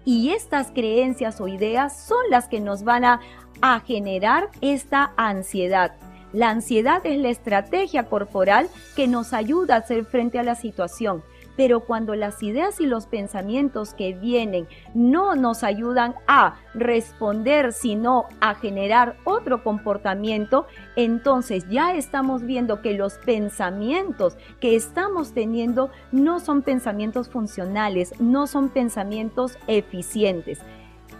y 0.04 0.30
estas 0.30 0.70
creencias 0.70 1.40
o 1.40 1.48
ideas 1.48 2.06
son 2.06 2.24
las 2.30 2.48
que 2.48 2.60
nos 2.60 2.84
van 2.84 3.04
a, 3.04 3.20
a 3.60 3.80
generar 3.80 4.48
esta 4.60 5.12
ansiedad. 5.16 5.92
La 6.32 6.50
ansiedad 6.50 7.00
es 7.04 7.18
la 7.18 7.28
estrategia 7.28 8.04
corporal 8.04 8.68
que 8.94 9.06
nos 9.06 9.32
ayuda 9.32 9.74
a 9.74 9.78
hacer 9.78 10.04
frente 10.04 10.38
a 10.38 10.42
la 10.42 10.54
situación. 10.54 11.22
Pero 11.56 11.80
cuando 11.80 12.14
las 12.14 12.42
ideas 12.42 12.80
y 12.80 12.86
los 12.86 13.06
pensamientos 13.06 13.94
que 13.94 14.12
vienen 14.12 14.68
no 14.94 15.34
nos 15.34 15.64
ayudan 15.64 16.14
a 16.26 16.56
responder, 16.74 17.72
sino 17.72 18.26
a 18.40 18.54
generar 18.54 19.16
otro 19.24 19.62
comportamiento, 19.64 20.66
entonces 20.96 21.66
ya 21.70 21.94
estamos 21.94 22.42
viendo 22.42 22.82
que 22.82 22.92
los 22.92 23.14
pensamientos 23.14 24.36
que 24.60 24.76
estamos 24.76 25.32
teniendo 25.32 25.90
no 26.12 26.40
son 26.40 26.60
pensamientos 26.60 27.30
funcionales, 27.30 28.12
no 28.20 28.46
son 28.46 28.68
pensamientos 28.68 29.56
eficientes. 29.66 30.60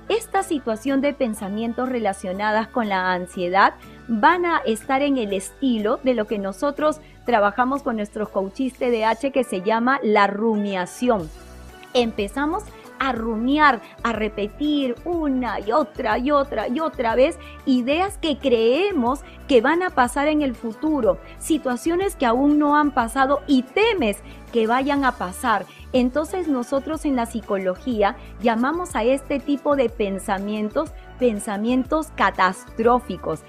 Esta 0.08 0.44
situación 0.44 1.00
de 1.00 1.12
pensamientos 1.12 1.88
relacionadas 1.88 2.68
con 2.68 2.88
la 2.88 3.12
ansiedad 3.12 3.74
van 4.06 4.46
a 4.46 4.58
estar 4.58 5.02
en 5.02 5.18
el 5.18 5.32
estilo 5.32 5.98
de 6.04 6.14
lo 6.14 6.26
que 6.26 6.38
nosotros 6.38 7.00
trabajamos 7.24 7.82
con 7.82 7.96
nuestros 7.96 8.28
coaches 8.28 8.74
TDAH 8.74 9.32
que 9.32 9.42
se 9.42 9.62
llama 9.62 9.98
la 10.04 10.28
rumiación. 10.28 11.28
Empezamos 11.92 12.62
a 13.00 13.12
rumiar, 13.12 13.82
a 14.04 14.12
repetir 14.12 14.94
una 15.04 15.58
y 15.60 15.72
otra 15.72 16.18
y 16.18 16.30
otra 16.30 16.68
y 16.68 16.78
otra 16.80 17.14
vez 17.14 17.36
ideas 17.66 18.16
que 18.18 18.38
creemos 18.38 19.20
que 19.48 19.60
van 19.60 19.82
a 19.82 19.90
pasar 19.90 20.28
en 20.28 20.40
el 20.40 20.54
futuro, 20.54 21.18
situaciones 21.38 22.16
que 22.16 22.26
aún 22.26 22.58
no 22.58 22.76
han 22.76 22.92
pasado 22.92 23.42
y 23.46 23.62
temes 23.62 24.18
que 24.52 24.66
vayan 24.66 25.04
a 25.04 25.12
pasar. 25.12 25.66
Entonces 26.00 26.46
nosotros 26.46 27.06
en 27.06 27.16
la 27.16 27.24
psicología 27.24 28.16
llamamos 28.42 28.94
a 28.94 29.02
este 29.02 29.40
tipo 29.40 29.76
de 29.76 29.88
pensamientos 29.88 30.92
pensamientos 31.18 32.08
catastróficos. 32.14 33.40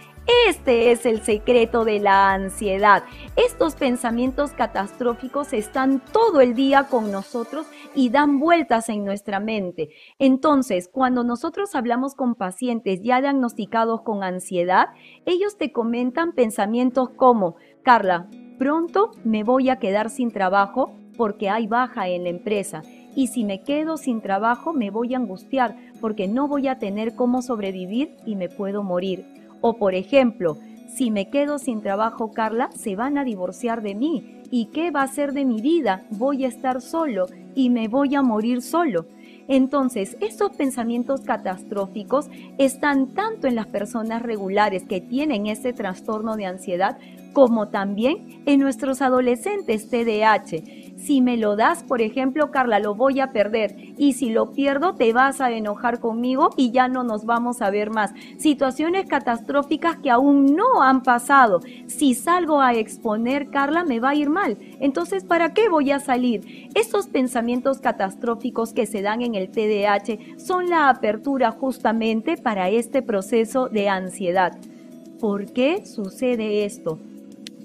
Este 0.48 0.92
es 0.92 1.06
el 1.06 1.22
secreto 1.24 1.84
de 1.84 2.00
la 2.00 2.32
ansiedad. 2.32 3.04
Estos 3.36 3.76
pensamientos 3.76 4.52
catastróficos 4.52 5.52
están 5.52 6.02
todo 6.14 6.40
el 6.40 6.54
día 6.54 6.84
con 6.90 7.12
nosotros 7.12 7.66
y 7.94 8.10
dan 8.10 8.40
vueltas 8.40 8.88
en 8.88 9.04
nuestra 9.04 9.42
mente. 9.42 9.90
Entonces, 10.18 10.90
cuando 10.90 11.26
nosotros 11.26 11.76
hablamos 11.76 12.16
con 12.16 12.36
pacientes 12.36 13.02
ya 13.02 13.20
diagnosticados 13.20 14.04
con 14.04 14.24
ansiedad, 14.24 14.88
ellos 15.26 15.58
te 15.58 15.74
comentan 15.74 16.32
pensamientos 16.32 17.10
como, 17.10 17.58
Carla, 17.84 18.30
pronto 18.58 19.12
me 19.26 19.44
voy 19.44 19.70
a 19.70 19.80
quedar 19.80 20.10
sin 20.10 20.32
trabajo 20.32 20.94
porque 21.18 21.50
hay 21.50 21.68
baja 21.68 22.08
en 22.08 22.24
la 22.24 22.30
empresa. 22.30 22.84
Y 23.16 23.28
si 23.28 23.44
me 23.44 23.62
quedo 23.62 23.98
sin 23.98 24.22
trabajo 24.22 24.74
me 24.74 24.92
voy 24.92 25.14
a 25.14 25.18
angustiar 25.18 25.76
porque 26.00 26.28
no 26.28 26.48
voy 26.48 26.68
a 26.68 26.78
tener 26.78 27.16
cómo 27.16 27.42
sobrevivir 27.42 28.16
y 28.26 28.36
me 28.36 28.48
puedo 28.48 28.84
morir 28.84 29.26
o 29.62 29.78
por 29.78 29.96
ejemplo, 29.96 30.58
si 30.88 31.12
me 31.12 31.30
quedo 31.30 31.60
sin 31.60 31.82
trabajo, 31.82 32.32
Carla, 32.32 32.70
se 32.76 32.96
van 32.96 33.18
a 33.18 33.24
divorciar 33.24 33.82
de 33.82 33.96
mí. 33.96 34.42
¿Y 34.50 34.68
qué 34.68 34.92
va 34.92 35.02
a 35.02 35.08
ser 35.08 35.34
de 35.34 35.46
mi 35.46 35.62
vida? 35.62 36.06
Voy 36.12 36.46
a 36.46 36.48
estar 36.48 36.82
solo 36.82 37.28
y 37.54 37.70
me 37.70 37.88
voy 37.88 38.16
a 38.16 38.22
morir 38.22 38.62
solo. 38.62 39.06
Entonces, 39.50 40.18
estos 40.22 40.52
pensamientos 40.52 41.22
catastróficos 41.22 42.30
están 42.58 43.14
tanto 43.14 43.48
en 43.48 43.56
las 43.56 43.68
personas 43.68 44.22
regulares 44.22 44.84
que 44.84 45.02
tienen 45.02 45.48
ese 45.48 45.74
trastorno 45.74 46.36
de 46.36 46.46
ansiedad 46.46 46.98
como 47.38 47.67
también 47.67 48.41
en 48.47 48.60
nuestros 48.60 49.00
adolescentes 49.00 49.91
TDAH 49.91 50.88
si 50.97 51.21
me 51.21 51.38
lo 51.38 51.56
das, 51.56 51.84
por 51.84 52.02
ejemplo, 52.02 52.50
Carla, 52.50 52.80
lo 52.80 52.95
voy 52.95 53.19
a 53.19 53.32
perder. 53.32 53.76
Y 53.97 54.13
si 54.13 54.32
lo 54.32 54.52
pierdo, 54.52 54.95
te 54.95 55.13
vas 55.13 55.39
a 55.39 55.52
enojar 55.52 56.00
conmigo 56.00 56.50
y 56.58 56.71
ya 56.71 56.88
no 56.88 57.04
nos 57.04 57.26
vamos 57.26 57.62
a 57.62 57.69
ver 57.69 57.91
más. 57.91 58.12
Situaciones 58.39 59.06
catastróficas 59.06 59.97
que 59.97 60.10
aún 60.10 60.56
no 60.56 60.82
han 60.82 61.04
pasado. 61.04 61.62
Si 61.86 62.15
salgo 62.15 62.60
a 62.60 62.73
exponer, 62.73 63.52
Carla, 63.52 63.84
me 63.84 64.00
va 64.00 64.10
a 64.10 64.15
ir 64.15 64.30
mal. 64.32 64.58
Entonces, 64.80 65.23
¿para 65.23 65.54
qué 65.54 65.69
voy 65.69 65.91
a 65.91 66.00
salir? 66.00 66.69
Esos 66.73 67.08
pensamientos 67.08 67.78
catastróficos 67.78 68.73
que 68.73 68.88
se 68.88 69.04
dan 69.04 69.21
en 69.21 69.36
el 69.36 69.50
TDAH 69.50 70.39
son 70.39 70.69
la 70.69 70.89
apertura 70.89 71.52
justamente 71.52 72.38
para 72.38 72.69
este 72.69 73.04
proceso 73.04 73.69
de 73.69 73.88
ansiedad. 73.88 74.58
¿Por 75.19 75.54
qué 75.54 75.86
sucede 75.86 76.65
esto? 76.65 77.00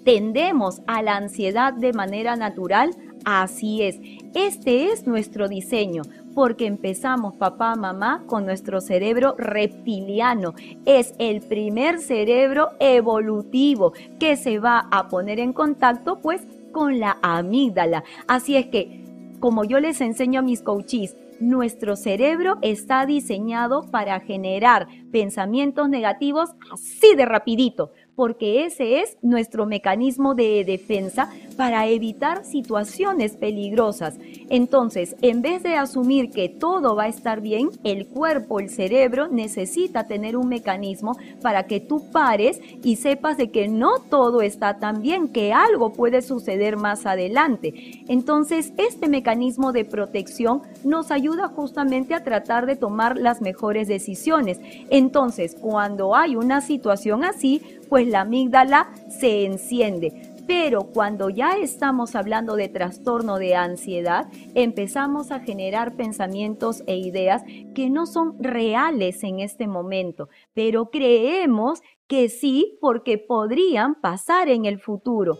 Tendemos 0.04 0.82
a 0.86 1.02
la 1.02 1.16
ansiedad 1.16 1.72
de 1.72 1.92
manera 1.92 2.36
natural 2.36 2.90
Así 3.24 3.82
es, 3.82 4.00
este 4.34 4.86
es 4.86 5.06
nuestro 5.06 5.48
diseño, 5.48 6.02
porque 6.34 6.66
empezamos 6.66 7.34
papá, 7.34 7.76
mamá 7.76 8.24
con 8.26 8.44
nuestro 8.44 8.80
cerebro 8.80 9.36
reptiliano. 9.38 10.54
Es 10.86 11.14
el 11.18 11.40
primer 11.40 12.00
cerebro 12.00 12.70
evolutivo 12.80 13.92
que 14.18 14.36
se 14.36 14.58
va 14.58 14.88
a 14.90 15.08
poner 15.08 15.38
en 15.38 15.52
contacto 15.52 16.20
pues 16.20 16.42
con 16.72 16.98
la 16.98 17.18
amígdala. 17.22 18.02
Así 18.26 18.56
es 18.56 18.66
que, 18.66 19.04
como 19.38 19.64
yo 19.64 19.78
les 19.78 20.00
enseño 20.00 20.40
a 20.40 20.42
mis 20.42 20.62
coaches, 20.62 21.16
nuestro 21.38 21.96
cerebro 21.96 22.58
está 22.62 23.04
diseñado 23.06 23.82
para 23.90 24.20
generar 24.20 24.88
pensamientos 25.10 25.88
negativos 25.88 26.50
así 26.72 27.14
de 27.16 27.26
rapidito 27.26 27.92
porque 28.16 28.66
ese 28.66 29.00
es 29.00 29.16
nuestro 29.22 29.66
mecanismo 29.66 30.34
de 30.34 30.64
defensa 30.64 31.30
para 31.56 31.86
evitar 31.86 32.44
situaciones 32.44 33.36
peligrosas. 33.36 34.18
Entonces, 34.48 35.16
en 35.22 35.42
vez 35.42 35.62
de 35.62 35.76
asumir 35.76 36.30
que 36.30 36.48
todo 36.48 36.96
va 36.96 37.04
a 37.04 37.08
estar 37.08 37.40
bien, 37.40 37.70
el 37.84 38.06
cuerpo, 38.06 38.60
el 38.60 38.70
cerebro 38.70 39.28
necesita 39.28 40.06
tener 40.06 40.36
un 40.36 40.48
mecanismo 40.48 41.16
para 41.40 41.64
que 41.64 41.80
tú 41.80 42.10
pares 42.10 42.60
y 42.82 42.96
sepas 42.96 43.36
de 43.36 43.50
que 43.50 43.68
no 43.68 43.98
todo 43.98 44.42
está 44.42 44.78
tan 44.78 45.02
bien, 45.02 45.28
que 45.28 45.52
algo 45.52 45.92
puede 45.92 46.22
suceder 46.22 46.76
más 46.76 47.06
adelante. 47.06 48.02
Entonces, 48.08 48.72
este 48.76 49.08
mecanismo 49.08 49.72
de 49.72 49.84
protección 49.84 50.62
nos 50.84 51.10
ayuda 51.10 51.48
justamente 51.48 52.14
a 52.14 52.24
tratar 52.24 52.66
de 52.66 52.76
tomar 52.76 53.16
las 53.16 53.40
mejores 53.40 53.88
decisiones. 53.88 54.60
Entonces, 54.90 55.56
cuando 55.60 56.14
hay 56.14 56.36
una 56.36 56.60
situación 56.60 57.24
así, 57.24 57.62
pues 57.92 58.08
la 58.08 58.22
amígdala 58.22 58.90
se 59.10 59.44
enciende. 59.44 60.34
Pero 60.46 60.84
cuando 60.94 61.28
ya 61.28 61.58
estamos 61.58 62.14
hablando 62.14 62.56
de 62.56 62.70
trastorno 62.70 63.36
de 63.36 63.54
ansiedad, 63.54 64.28
empezamos 64.54 65.30
a 65.30 65.40
generar 65.40 65.94
pensamientos 65.94 66.82
e 66.86 66.96
ideas 66.96 67.42
que 67.74 67.90
no 67.90 68.06
son 68.06 68.42
reales 68.42 69.22
en 69.24 69.40
este 69.40 69.66
momento, 69.66 70.30
pero 70.54 70.88
creemos 70.88 71.82
que 72.06 72.30
sí 72.30 72.78
porque 72.80 73.18
podrían 73.18 73.94
pasar 73.94 74.48
en 74.48 74.64
el 74.64 74.80
futuro. 74.80 75.36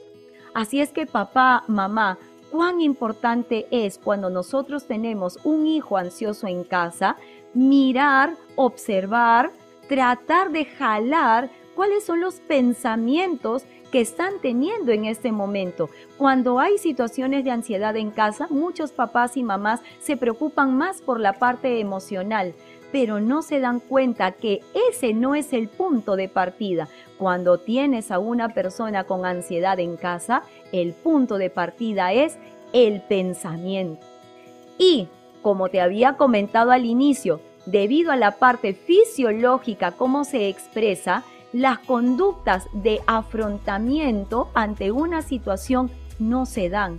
Así 0.53 0.83
es 0.83 0.93
que 0.93 1.07
papá, 1.07 1.65
mamá, 1.69 2.19
cuán 2.51 2.83
importante 2.83 3.67
es 3.71 3.97
cuando 3.97 4.29
nosotros 4.29 4.87
tenemos 4.87 5.39
un 5.45 5.67
hijo 5.67 5.97
ansioso 5.97 6.49
en 6.49 6.65
casa, 6.65 7.17
mirar, 7.55 8.37
observar, 8.57 9.53
tratar 9.89 10.53
de 10.53 10.67
jalar 10.67 11.51
cuáles 11.75 12.05
son 12.05 12.21
los 12.21 12.41
pensamientos 12.41 13.65
que 13.91 14.01
están 14.01 14.41
teniendo 14.41 14.91
en 14.91 15.05
este 15.05 15.33
momento. 15.33 15.91
Cuando 16.17 16.59
hay 16.59 16.79
situaciones 16.79 17.45
de 17.45 17.51
ansiedad 17.51 17.95
en 17.97 18.11
casa, 18.11 18.49
muchos 18.51 18.91
papás 18.93 19.37
y 19.37 19.43
mamás 19.43 19.81
se 20.01 20.17
preocupan 20.17 20.77
más 20.77 21.03
por 21.03 21.21
la 21.21 21.35
parte 21.35 21.79
emocional, 21.79 22.55
pero 22.91 23.21
no 23.21 23.43
se 23.43 23.61
dan 23.61 23.81
cuenta 23.81 24.33
que 24.33 24.61
ese 24.91 25.13
no 25.13 25.35
es 25.35 25.53
el 25.53 25.69
punto 25.69 26.17
de 26.17 26.29
partida. 26.29 26.89
Cuando 27.19 27.59
tienes 27.59 28.11
a 28.11 28.19
una 28.19 28.51
persona 28.51 29.05
con 29.05 29.27
ansiedad 29.27 29.79
en 29.79 29.97
casa, 29.97 30.43
el 30.73 30.95
punto 30.95 31.37
de 31.37 31.51
partida 31.51 32.13
es 32.13 32.39
el 32.73 33.03
pensamiento. 33.03 34.05
Y, 34.79 35.09
como 35.43 35.69
te 35.69 35.81
había 35.81 36.17
comentado 36.17 36.71
al 36.71 36.87
inicio, 36.87 37.41
debido 37.67 38.11
a 38.11 38.17
la 38.17 38.39
parte 38.39 38.75
fisiológica, 38.75 39.93
cómo 39.93 40.25
se 40.25 40.49
expresa, 40.49 41.25
las 41.53 41.79
conductas 41.81 42.69
de 42.73 43.01
afrontamiento 43.07 44.49
ante 44.55 44.91
una 44.91 45.23
situación 45.23 45.91
no 46.19 46.47
se 46.47 46.69
dan. 46.69 46.99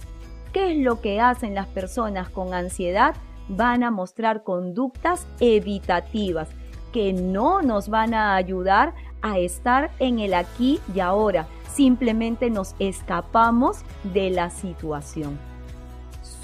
¿Qué 0.51 0.71
es 0.71 0.77
lo 0.77 1.01
que 1.01 1.19
hacen 1.19 1.55
las 1.55 1.67
personas 1.67 2.29
con 2.29 2.53
ansiedad? 2.53 3.15
Van 3.47 3.83
a 3.83 3.91
mostrar 3.91 4.43
conductas 4.43 5.25
evitativas 5.39 6.49
que 6.91 7.11
no 7.11 7.61
nos 7.61 7.89
van 7.89 8.13
a 8.13 8.35
ayudar 8.35 8.93
a 9.21 9.39
estar 9.39 9.91
en 9.99 10.19
el 10.19 10.33
aquí 10.33 10.79
y 10.93 10.99
ahora. 10.99 11.47
Simplemente 11.73 12.51
nos 12.51 12.75
escapamos 12.77 13.79
de 14.13 14.29
la 14.29 14.51
situación 14.51 15.52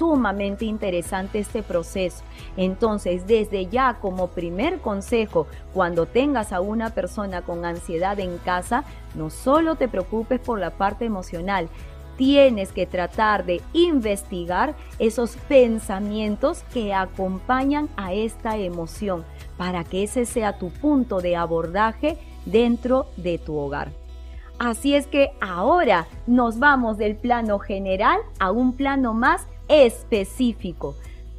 sumamente 0.00 0.64
interesante 0.64 1.40
este 1.40 1.62
proceso. 1.62 2.24
Entonces, 2.56 3.26
desde 3.26 3.66
ya 3.66 3.98
como 4.00 4.28
primer 4.28 4.80
consejo, 4.80 5.46
cuando 5.74 6.06
tengas 6.06 6.54
a 6.54 6.62
una 6.62 6.94
persona 6.94 7.42
con 7.42 7.66
ansiedad 7.66 8.18
en 8.18 8.38
casa, 8.38 8.84
no 9.14 9.28
solo 9.28 9.74
te 9.74 9.88
preocupes 9.88 10.40
por 10.40 10.58
la 10.58 10.70
parte 10.70 11.04
emocional, 11.04 11.68
tienes 12.16 12.72
que 12.72 12.86
tratar 12.86 13.44
de 13.44 13.60
investigar 13.74 14.74
esos 14.98 15.36
pensamientos 15.48 16.64
que 16.72 16.94
acompañan 16.94 17.90
a 17.98 18.14
esta 18.14 18.56
emoción 18.56 19.22
para 19.58 19.84
que 19.84 20.04
ese 20.04 20.24
sea 20.24 20.56
tu 20.56 20.70
punto 20.70 21.20
de 21.20 21.36
abordaje 21.36 22.16
dentro 22.46 23.08
de 23.18 23.36
tu 23.36 23.54
hogar. 23.54 23.92
Así 24.58 24.94
es 24.94 25.06
que 25.06 25.32
ahora 25.42 26.06
nos 26.26 26.58
vamos 26.58 26.96
del 26.96 27.16
plano 27.16 27.58
general 27.58 28.18
a 28.38 28.50
un 28.50 28.74
plano 28.74 29.12
más 29.12 29.46
específico. 29.70 30.96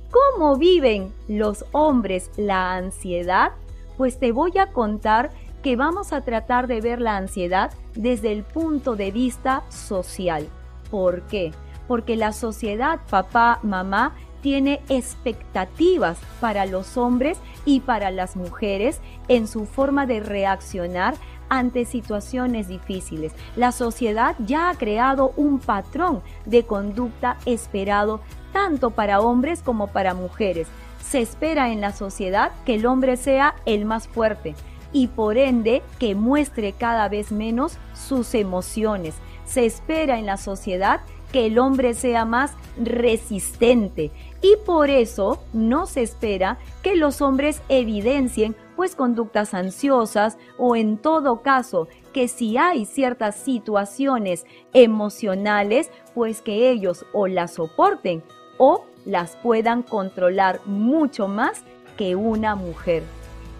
¿Cómo 0.09 0.57
viven 0.57 1.13
los 1.27 1.65
hombres 1.71 2.31
la 2.37 2.73
ansiedad? 2.73 3.51
Pues 3.97 4.19
te 4.19 4.31
voy 4.31 4.57
a 4.57 4.71
contar 4.71 5.29
que 5.61 5.75
vamos 5.75 6.11
a 6.11 6.21
tratar 6.21 6.67
de 6.67 6.81
ver 6.81 6.99
la 6.99 7.17
ansiedad 7.17 7.71
desde 7.93 8.31
el 8.31 8.43
punto 8.43 8.95
de 8.95 9.11
vista 9.11 9.63
social. 9.69 10.47
¿Por 10.89 11.21
qué? 11.23 11.51
Porque 11.87 12.15
la 12.15 12.31
sociedad, 12.31 12.99
papá, 13.09 13.59
mamá, 13.63 14.15
tiene 14.41 14.81
expectativas 14.89 16.17
para 16.39 16.65
los 16.65 16.97
hombres 16.97 17.37
y 17.65 17.81
para 17.81 18.11
las 18.11 18.35
mujeres 18.35 18.99
en 19.27 19.47
su 19.47 19.65
forma 19.65 20.05
de 20.05 20.19
reaccionar 20.19 21.15
ante 21.49 21.85
situaciones 21.85 22.67
difíciles. 22.67 23.33
La 23.55 23.71
sociedad 23.71 24.35
ya 24.39 24.69
ha 24.69 24.75
creado 24.75 25.33
un 25.35 25.59
patrón 25.59 26.21
de 26.45 26.63
conducta 26.63 27.37
esperado 27.45 28.21
tanto 28.53 28.91
para 28.91 29.19
hombres 29.19 29.61
como 29.61 29.87
para 29.87 30.13
mujeres. 30.13 30.67
Se 31.01 31.19
espera 31.19 31.71
en 31.71 31.81
la 31.81 31.91
sociedad 31.91 32.51
que 32.65 32.75
el 32.75 32.85
hombre 32.85 33.17
sea 33.17 33.55
el 33.65 33.83
más 33.83 34.07
fuerte 34.07 34.55
y 34.93 35.07
por 35.07 35.37
ende 35.37 35.81
que 35.99 36.15
muestre 36.15 36.73
cada 36.73 37.09
vez 37.09 37.31
menos 37.31 37.77
sus 37.93 38.33
emociones. 38.33 39.15
Se 39.45 39.65
espera 39.65 40.19
en 40.19 40.25
la 40.25 40.37
sociedad 40.37 41.01
que 41.31 41.47
el 41.47 41.59
hombre 41.59 41.93
sea 41.93 42.25
más 42.25 42.53
resistente 42.81 44.11
y 44.41 44.55
por 44.65 44.89
eso 44.89 45.39
no 45.53 45.85
se 45.85 46.01
espera 46.01 46.57
que 46.81 46.95
los 46.95 47.21
hombres 47.21 47.61
evidencien 47.69 48.55
pues 48.75 48.95
conductas 48.95 49.53
ansiosas 49.53 50.37
o 50.57 50.75
en 50.75 50.97
todo 50.97 51.41
caso 51.41 51.87
que 52.13 52.27
si 52.27 52.57
hay 52.57 52.85
ciertas 52.85 53.35
situaciones 53.35 54.45
emocionales 54.73 55.91
pues 56.15 56.41
que 56.41 56.71
ellos 56.71 57.05
o 57.13 57.27
las 57.27 57.53
soporten 57.53 58.23
o 58.57 58.85
las 59.05 59.35
puedan 59.37 59.83
controlar 59.83 60.61
mucho 60.65 61.27
más 61.27 61.63
que 61.97 62.15
una 62.15 62.55
mujer. 62.55 63.03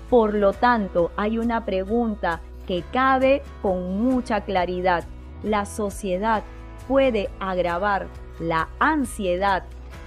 Por 0.09 0.33
lo 0.33 0.53
tanto, 0.53 1.11
hay 1.15 1.37
una 1.37 1.65
pregunta 1.65 2.41
que 2.67 2.83
cabe 2.91 3.41
con 3.61 4.01
mucha 4.01 4.41
claridad. 4.41 5.05
¿La 5.43 5.65
sociedad 5.65 6.43
puede 6.87 7.29
agravar 7.39 8.07
la 8.39 8.69
ansiedad 8.79 9.63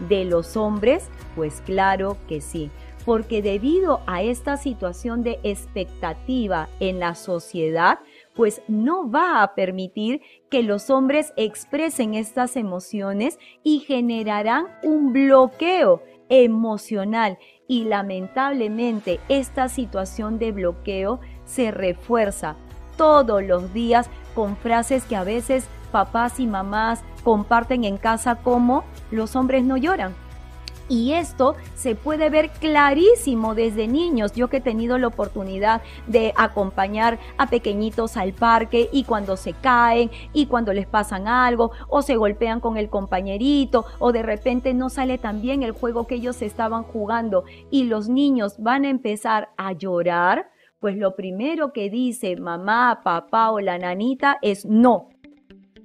de 0.08 0.24
los 0.24 0.56
hombres? 0.56 1.08
Pues 1.34 1.60
claro 1.64 2.16
que 2.28 2.40
sí, 2.40 2.70
porque 3.04 3.42
debido 3.42 4.00
a 4.06 4.22
esta 4.22 4.56
situación 4.56 5.22
de 5.22 5.38
expectativa 5.42 6.68
en 6.80 7.00
la 7.00 7.14
sociedad, 7.14 7.98
pues 8.34 8.62
no 8.68 9.10
va 9.10 9.42
a 9.42 9.54
permitir 9.54 10.22
que 10.50 10.62
los 10.62 10.90
hombres 10.90 11.32
expresen 11.36 12.14
estas 12.14 12.56
emociones 12.56 13.38
y 13.62 13.80
generarán 13.80 14.66
un 14.82 15.12
bloqueo 15.12 16.02
emocional 16.28 17.38
y 17.68 17.84
lamentablemente 17.84 19.20
esta 19.28 19.68
situación 19.68 20.38
de 20.38 20.52
bloqueo 20.52 21.20
se 21.44 21.70
refuerza 21.70 22.56
todos 22.96 23.42
los 23.42 23.72
días 23.74 24.08
con 24.34 24.56
frases 24.56 25.04
que 25.04 25.16
a 25.16 25.24
veces 25.24 25.68
papás 25.92 26.40
y 26.40 26.46
mamás 26.46 27.04
comparten 27.22 27.84
en 27.84 27.96
casa 27.96 28.36
como 28.36 28.84
los 29.14 29.36
hombres 29.36 29.64
no 29.64 29.76
lloran. 29.76 30.14
Y 30.88 31.12
esto 31.12 31.54
se 31.74 31.94
puede 31.94 32.28
ver 32.28 32.50
clarísimo 32.50 33.54
desde 33.54 33.88
niños. 33.88 34.32
Yo 34.34 34.48
que 34.48 34.58
he 34.58 34.60
tenido 34.60 34.98
la 34.98 35.06
oportunidad 35.06 35.80
de 36.06 36.34
acompañar 36.36 37.18
a 37.38 37.46
pequeñitos 37.48 38.18
al 38.18 38.34
parque 38.34 38.90
y 38.92 39.04
cuando 39.04 39.38
se 39.38 39.54
caen 39.54 40.10
y 40.34 40.46
cuando 40.46 40.74
les 40.74 40.86
pasan 40.86 41.26
algo 41.26 41.70
o 41.88 42.02
se 42.02 42.16
golpean 42.16 42.60
con 42.60 42.76
el 42.76 42.90
compañerito 42.90 43.86
o 43.98 44.12
de 44.12 44.22
repente 44.22 44.74
no 44.74 44.90
sale 44.90 45.16
tan 45.16 45.40
bien 45.40 45.62
el 45.62 45.72
juego 45.72 46.06
que 46.06 46.16
ellos 46.16 46.42
estaban 46.42 46.82
jugando 46.82 47.44
y 47.70 47.84
los 47.84 48.10
niños 48.10 48.56
van 48.58 48.84
a 48.84 48.90
empezar 48.90 49.48
a 49.56 49.72
llorar, 49.72 50.50
pues 50.80 50.98
lo 50.98 51.16
primero 51.16 51.72
que 51.72 51.88
dice 51.88 52.36
mamá, 52.36 53.00
papá 53.02 53.50
o 53.52 53.60
la 53.60 53.78
nanita 53.78 54.36
es 54.42 54.66
no, 54.66 55.08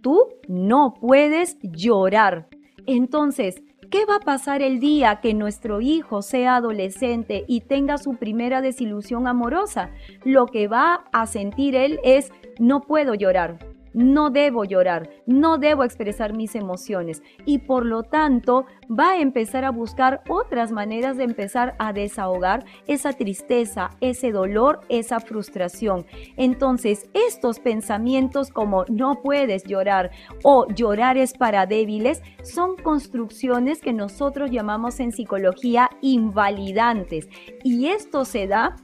tú 0.02 0.28
no 0.50 0.94
puedes 1.00 1.58
llorar. 1.62 2.49
Entonces, 2.92 3.62
¿qué 3.92 4.08
va 4.08 4.16
a 4.16 4.20
pasar 4.20 4.64
el 4.64 4.80
día 4.80 5.20
que 5.22 5.36
nuestro 5.36 5.80
hijo 5.80 6.24
sea 6.24 6.56
adolescente 6.56 7.46
y 7.48 7.62
tenga 7.62 8.00
su 8.00 8.16
primera 8.16 8.64
desilusión 8.64 9.28
amorosa? 9.28 9.92
Lo 10.24 10.48
que 10.48 10.68
va 10.68 11.06
a 11.12 11.28
sentir 11.28 11.76
él 11.76 12.00
es, 12.04 12.32
no 12.58 12.82
puedo 12.82 13.14
llorar 13.14 13.60
no 13.94 14.30
debo 14.30 14.64
llorar, 14.66 15.10
no 15.26 15.58
debo 15.58 15.84
expresar 15.84 16.34
mis 16.34 16.56
emociones 16.56 17.22
y 17.46 17.60
por 17.60 17.86
lo 17.86 18.04
tanto 18.04 18.66
va 18.90 19.12
a 19.12 19.20
empezar 19.20 19.66
a 19.66 19.72
buscar 19.72 20.22
otras 20.30 20.72
maneras 20.72 21.18
de 21.18 21.24
empezar 21.24 21.76
a 21.80 21.94
desahogar 21.94 22.66
esa 22.88 23.14
tristeza, 23.14 23.90
ese 24.02 24.32
dolor, 24.32 24.82
esa 24.90 25.20
frustración. 25.20 26.06
Entonces, 26.38 27.10
estos 27.14 27.60
pensamientos 27.60 28.50
como 28.50 28.86
no 28.90 29.22
puedes 29.22 29.64
llorar 29.64 30.12
o 30.44 30.68
llorar 30.68 31.18
es 31.18 31.34
para 31.34 31.66
débiles 31.66 32.22
son 32.44 32.76
construcciones 32.78 33.82
que 33.82 33.94
nosotros 33.94 34.52
llamamos 34.52 35.00
en 35.00 35.12
psicología 35.12 35.90
invalidantes 36.02 37.28
y 37.64 37.88
esto 37.88 38.26
se 38.26 38.48
da 38.48 38.76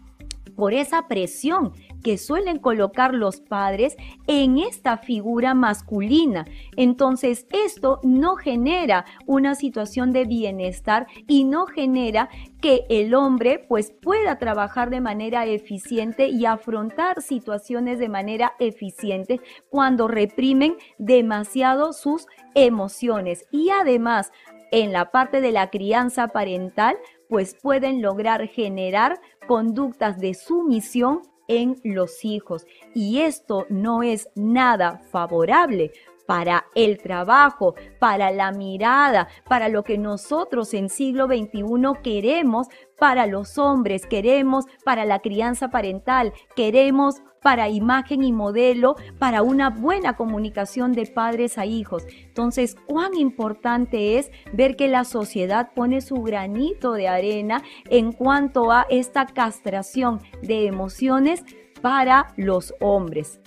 por 0.55 0.73
esa 0.73 1.07
presión 1.07 1.73
que 2.05 2.19
suelen 2.19 2.59
colocar 2.59 3.15
los 3.15 3.41
padres 3.41 3.97
en 4.27 4.59
esta 4.59 4.97
figura 4.97 5.55
masculina. 5.55 6.45
Entonces, 6.77 7.47
esto 7.49 7.99
no 8.03 8.35
genera 8.35 9.05
una 9.25 9.55
situación 9.55 10.13
de 10.13 10.25
bienestar 10.25 11.07
y 11.27 11.45
no 11.45 11.65
genera 11.65 12.29
que 12.61 12.85
el 12.89 13.15
hombre 13.15 13.65
pues 13.67 13.91
pueda 14.03 14.37
trabajar 14.37 14.91
de 14.91 15.01
manera 15.01 15.47
eficiente 15.47 16.27
y 16.27 16.45
afrontar 16.45 17.23
situaciones 17.23 17.97
de 17.97 18.09
manera 18.09 18.53
eficiente 18.59 19.41
cuando 19.71 20.07
reprimen 20.07 20.75
demasiado 20.99 21.91
sus 21.91 22.27
emociones. 22.53 23.47
Y 23.49 23.71
además, 23.71 24.31
en 24.71 24.93
la 24.93 25.09
parte 25.09 25.41
de 25.41 25.51
la 25.51 25.71
crianza 25.71 26.27
parental, 26.27 26.97
pues 27.29 27.55
pueden 27.59 28.03
lograr 28.03 28.47
generar 28.47 29.19
conductas 29.47 30.19
de 30.19 30.35
sumisión 30.35 31.23
en 31.47 31.79
los 31.83 32.25
hijos. 32.25 32.65
Y 32.93 33.19
esto 33.19 33.65
no 33.69 34.03
es 34.03 34.29
nada 34.35 35.01
favorable 35.11 35.91
para 36.25 36.65
el 36.75 36.97
trabajo, 36.97 37.75
para 37.99 38.31
la 38.31 38.51
mirada, 38.51 39.27
para 39.47 39.69
lo 39.69 39.83
que 39.83 39.97
nosotros 39.97 40.73
en 40.73 40.89
siglo 40.89 41.27
XXI 41.27 41.63
queremos 42.03 42.67
para 42.97 43.27
los 43.27 43.57
hombres, 43.57 44.05
queremos 44.05 44.65
para 44.83 45.05
la 45.05 45.19
crianza 45.19 45.69
parental, 45.69 46.33
queremos 46.55 47.21
para 47.45 47.69
imagen 47.69 48.23
y 48.23 48.31
modelo, 48.31 48.95
para 49.19 49.43
una 49.43 49.69
buena 49.69 50.15
comunicación 50.15 50.93
de 50.93 51.05
padres 51.05 51.59
a 51.59 51.67
hijos. 51.67 52.03
Entonces, 52.23 52.75
cuán 52.87 53.15
importante 53.15 54.17
es 54.17 54.31
ver 54.51 54.75
que 54.75 54.87
la 54.87 55.03
sociedad 55.03 55.69
pone 55.75 56.01
su 56.01 56.23
granito 56.23 56.93
de 56.93 57.07
arena 57.07 57.61
en 57.91 58.13
cuanto 58.13 58.71
a 58.71 58.87
esta 58.89 59.27
castración 59.27 60.21
de 60.41 60.65
emociones 60.65 61.43
para 61.83 62.33
los 62.35 62.73
hombres. 62.81 63.39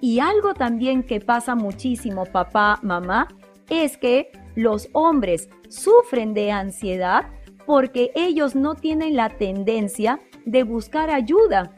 Y 0.00 0.20
algo 0.20 0.54
también 0.54 1.02
que 1.02 1.20
pasa 1.20 1.54
muchísimo, 1.54 2.24
papá, 2.24 2.78
mamá, 2.82 3.28
es 3.68 3.96
que 3.96 4.30
los 4.54 4.88
hombres 4.92 5.48
sufren 5.68 6.34
de 6.34 6.50
ansiedad 6.50 7.26
porque 7.66 8.10
ellos 8.14 8.56
no 8.56 8.74
tienen 8.74 9.14
la 9.14 9.28
tendencia 9.28 10.20
de 10.44 10.64
buscar 10.64 11.10
ayuda, 11.10 11.76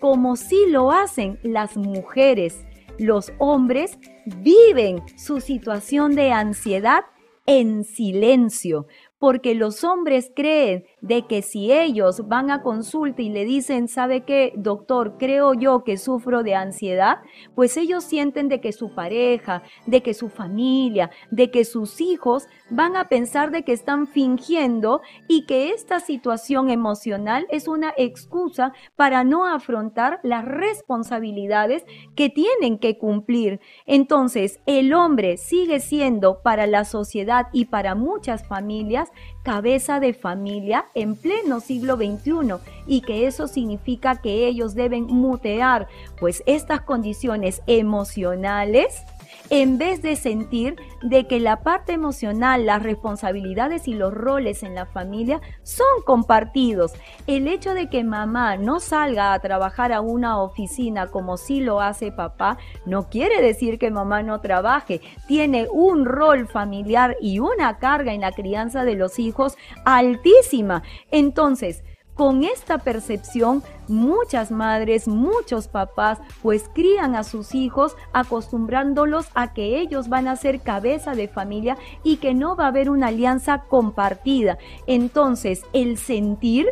como 0.00 0.36
si 0.36 0.66
lo 0.68 0.92
hacen 0.92 1.38
las 1.42 1.76
mujeres. 1.76 2.64
Los 2.98 3.32
hombres 3.38 3.98
viven 4.26 5.02
su 5.16 5.40
situación 5.40 6.14
de 6.14 6.30
ansiedad 6.30 7.04
en 7.46 7.84
silencio, 7.84 8.86
porque 9.18 9.54
los 9.54 9.82
hombres 9.82 10.30
creen 10.34 10.84
de 11.02 11.26
que 11.26 11.42
si 11.42 11.72
ellos 11.72 12.26
van 12.28 12.50
a 12.50 12.62
consulta 12.62 13.20
y 13.20 13.28
le 13.28 13.44
dicen, 13.44 13.88
¿sabe 13.88 14.22
qué, 14.22 14.52
doctor? 14.56 15.16
Creo 15.18 15.52
yo 15.52 15.84
que 15.84 15.98
sufro 15.98 16.42
de 16.42 16.54
ansiedad, 16.54 17.18
pues 17.54 17.76
ellos 17.76 18.04
sienten 18.04 18.48
de 18.48 18.60
que 18.60 18.72
su 18.72 18.94
pareja, 18.94 19.62
de 19.86 20.02
que 20.02 20.14
su 20.14 20.28
familia, 20.28 21.10
de 21.30 21.50
que 21.50 21.64
sus 21.64 22.00
hijos 22.00 22.46
van 22.70 22.96
a 22.96 23.08
pensar 23.08 23.50
de 23.50 23.64
que 23.64 23.72
están 23.72 24.06
fingiendo 24.06 25.02
y 25.28 25.44
que 25.46 25.70
esta 25.70 26.00
situación 26.00 26.70
emocional 26.70 27.46
es 27.50 27.68
una 27.68 27.92
excusa 27.96 28.72
para 28.96 29.24
no 29.24 29.44
afrontar 29.46 30.20
las 30.22 30.44
responsabilidades 30.44 31.84
que 32.14 32.30
tienen 32.30 32.78
que 32.78 32.96
cumplir. 32.96 33.60
Entonces, 33.86 34.60
el 34.66 34.94
hombre 34.94 35.36
sigue 35.36 35.80
siendo 35.80 36.42
para 36.42 36.66
la 36.66 36.84
sociedad 36.84 37.48
y 37.52 37.66
para 37.66 37.94
muchas 37.94 38.46
familias 38.46 39.10
cabeza 39.42 40.00
de 40.00 40.14
familia 40.14 40.86
en 40.94 41.16
pleno 41.16 41.60
siglo 41.60 41.96
XXI 41.96 42.54
y 42.86 43.00
que 43.00 43.26
eso 43.26 43.48
significa 43.48 44.20
que 44.20 44.46
ellos 44.46 44.74
deben 44.74 45.06
mutear 45.06 45.88
pues 46.18 46.42
estas 46.46 46.82
condiciones 46.82 47.62
emocionales 47.66 49.02
en 49.50 49.76
vez 49.76 50.00
de 50.02 50.16
sentir 50.16 50.76
de 51.02 51.26
que 51.26 51.40
la 51.40 51.62
parte 51.62 51.92
emocional, 51.92 52.64
las 52.64 52.82
responsabilidades 52.82 53.86
y 53.86 53.94
los 53.94 54.14
roles 54.14 54.62
en 54.62 54.74
la 54.74 54.86
familia 54.86 55.40
son 55.62 55.86
compartidos. 56.06 56.92
El 57.26 57.48
hecho 57.48 57.74
de 57.74 57.90
que 57.90 58.04
mamá 58.04 58.56
no 58.56 58.80
salga 58.80 59.32
a 59.32 59.38
trabajar 59.40 59.92
a 59.92 60.00
una 60.00 60.40
oficina 60.40 61.08
como 61.08 61.36
si 61.36 61.60
lo 61.60 61.80
hace 61.80 62.12
papá, 62.12 62.56
no 62.86 63.08
quiere 63.08 63.42
decir 63.42 63.78
que 63.78 63.90
mamá 63.90 64.22
no 64.22 64.40
trabaje. 64.40 65.00
Tiene 65.26 65.68
un 65.70 66.04
rol 66.04 66.46
familiar 66.46 67.16
y 67.20 67.38
una 67.38 67.78
carga 67.78 68.14
en 68.14 68.22
la 68.22 68.32
crianza 68.32 68.84
de 68.84 68.94
los 68.94 69.18
hijos 69.18 69.56
altísima. 69.84 70.82
Entonces, 71.10 71.84
con 72.14 72.44
esta 72.44 72.78
percepción, 72.78 73.62
muchas 73.88 74.50
madres, 74.50 75.08
muchos 75.08 75.68
papás, 75.68 76.18
pues 76.42 76.68
crían 76.72 77.14
a 77.14 77.24
sus 77.24 77.54
hijos 77.54 77.96
acostumbrándolos 78.12 79.26
a 79.34 79.54
que 79.54 79.80
ellos 79.80 80.08
van 80.08 80.28
a 80.28 80.36
ser 80.36 80.60
cabeza 80.60 81.14
de 81.14 81.28
familia 81.28 81.76
y 82.04 82.16
que 82.18 82.34
no 82.34 82.54
va 82.56 82.64
a 82.64 82.68
haber 82.68 82.90
una 82.90 83.08
alianza 83.08 83.62
compartida. 83.68 84.58
Entonces, 84.86 85.64
el 85.72 85.96
sentir 85.96 86.68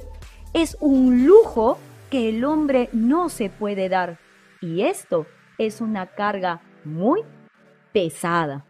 es 0.53 0.77
un 0.81 1.27
lujo 1.27 1.79
que 2.11 2.29
el 2.29 2.45
hombre 2.45 2.91
no 2.93 3.29
se 3.29 3.49
puede 3.51 3.89
dar. 3.89 4.19
Y 4.61 4.83
esto 4.83 5.27
es 5.59 5.81
una 5.81 6.07
carga 6.07 6.61
muy 6.85 7.23
pesada. 7.93 8.67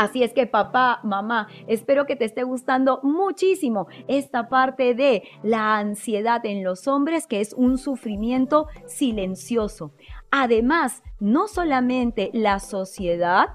Así 0.00 0.22
es 0.22 0.32
que 0.32 0.46
papá, 0.46 1.00
mamá, 1.02 1.48
espero 1.66 2.06
que 2.06 2.16
te 2.16 2.24
esté 2.24 2.42
gustando 2.42 3.00
muchísimo 3.02 3.86
esta 4.08 4.48
parte 4.48 4.94
de 4.94 5.24
la 5.42 5.76
ansiedad 5.76 6.40
en 6.46 6.64
los 6.64 6.88
hombres, 6.88 7.26
que 7.26 7.42
es 7.42 7.52
un 7.52 7.76
sufrimiento 7.76 8.66
silencioso. 8.86 9.92
Además, 10.30 11.02
no 11.18 11.48
solamente 11.48 12.30
la 12.32 12.60
sociedad, 12.60 13.48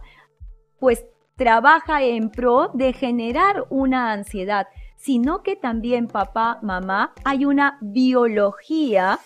pues 0.79 1.07
trabaja 1.35 2.03
en 2.03 2.29
pro 2.29 2.69
de 2.75 2.93
generar 2.93 3.65
una 3.71 4.11
ansiedad, 4.11 4.67
sino 4.97 5.41
que 5.41 5.55
también 5.55 6.07
papá, 6.07 6.59
mamá, 6.61 7.15
hay 7.23 7.45
una 7.45 7.79
biología 7.81 9.17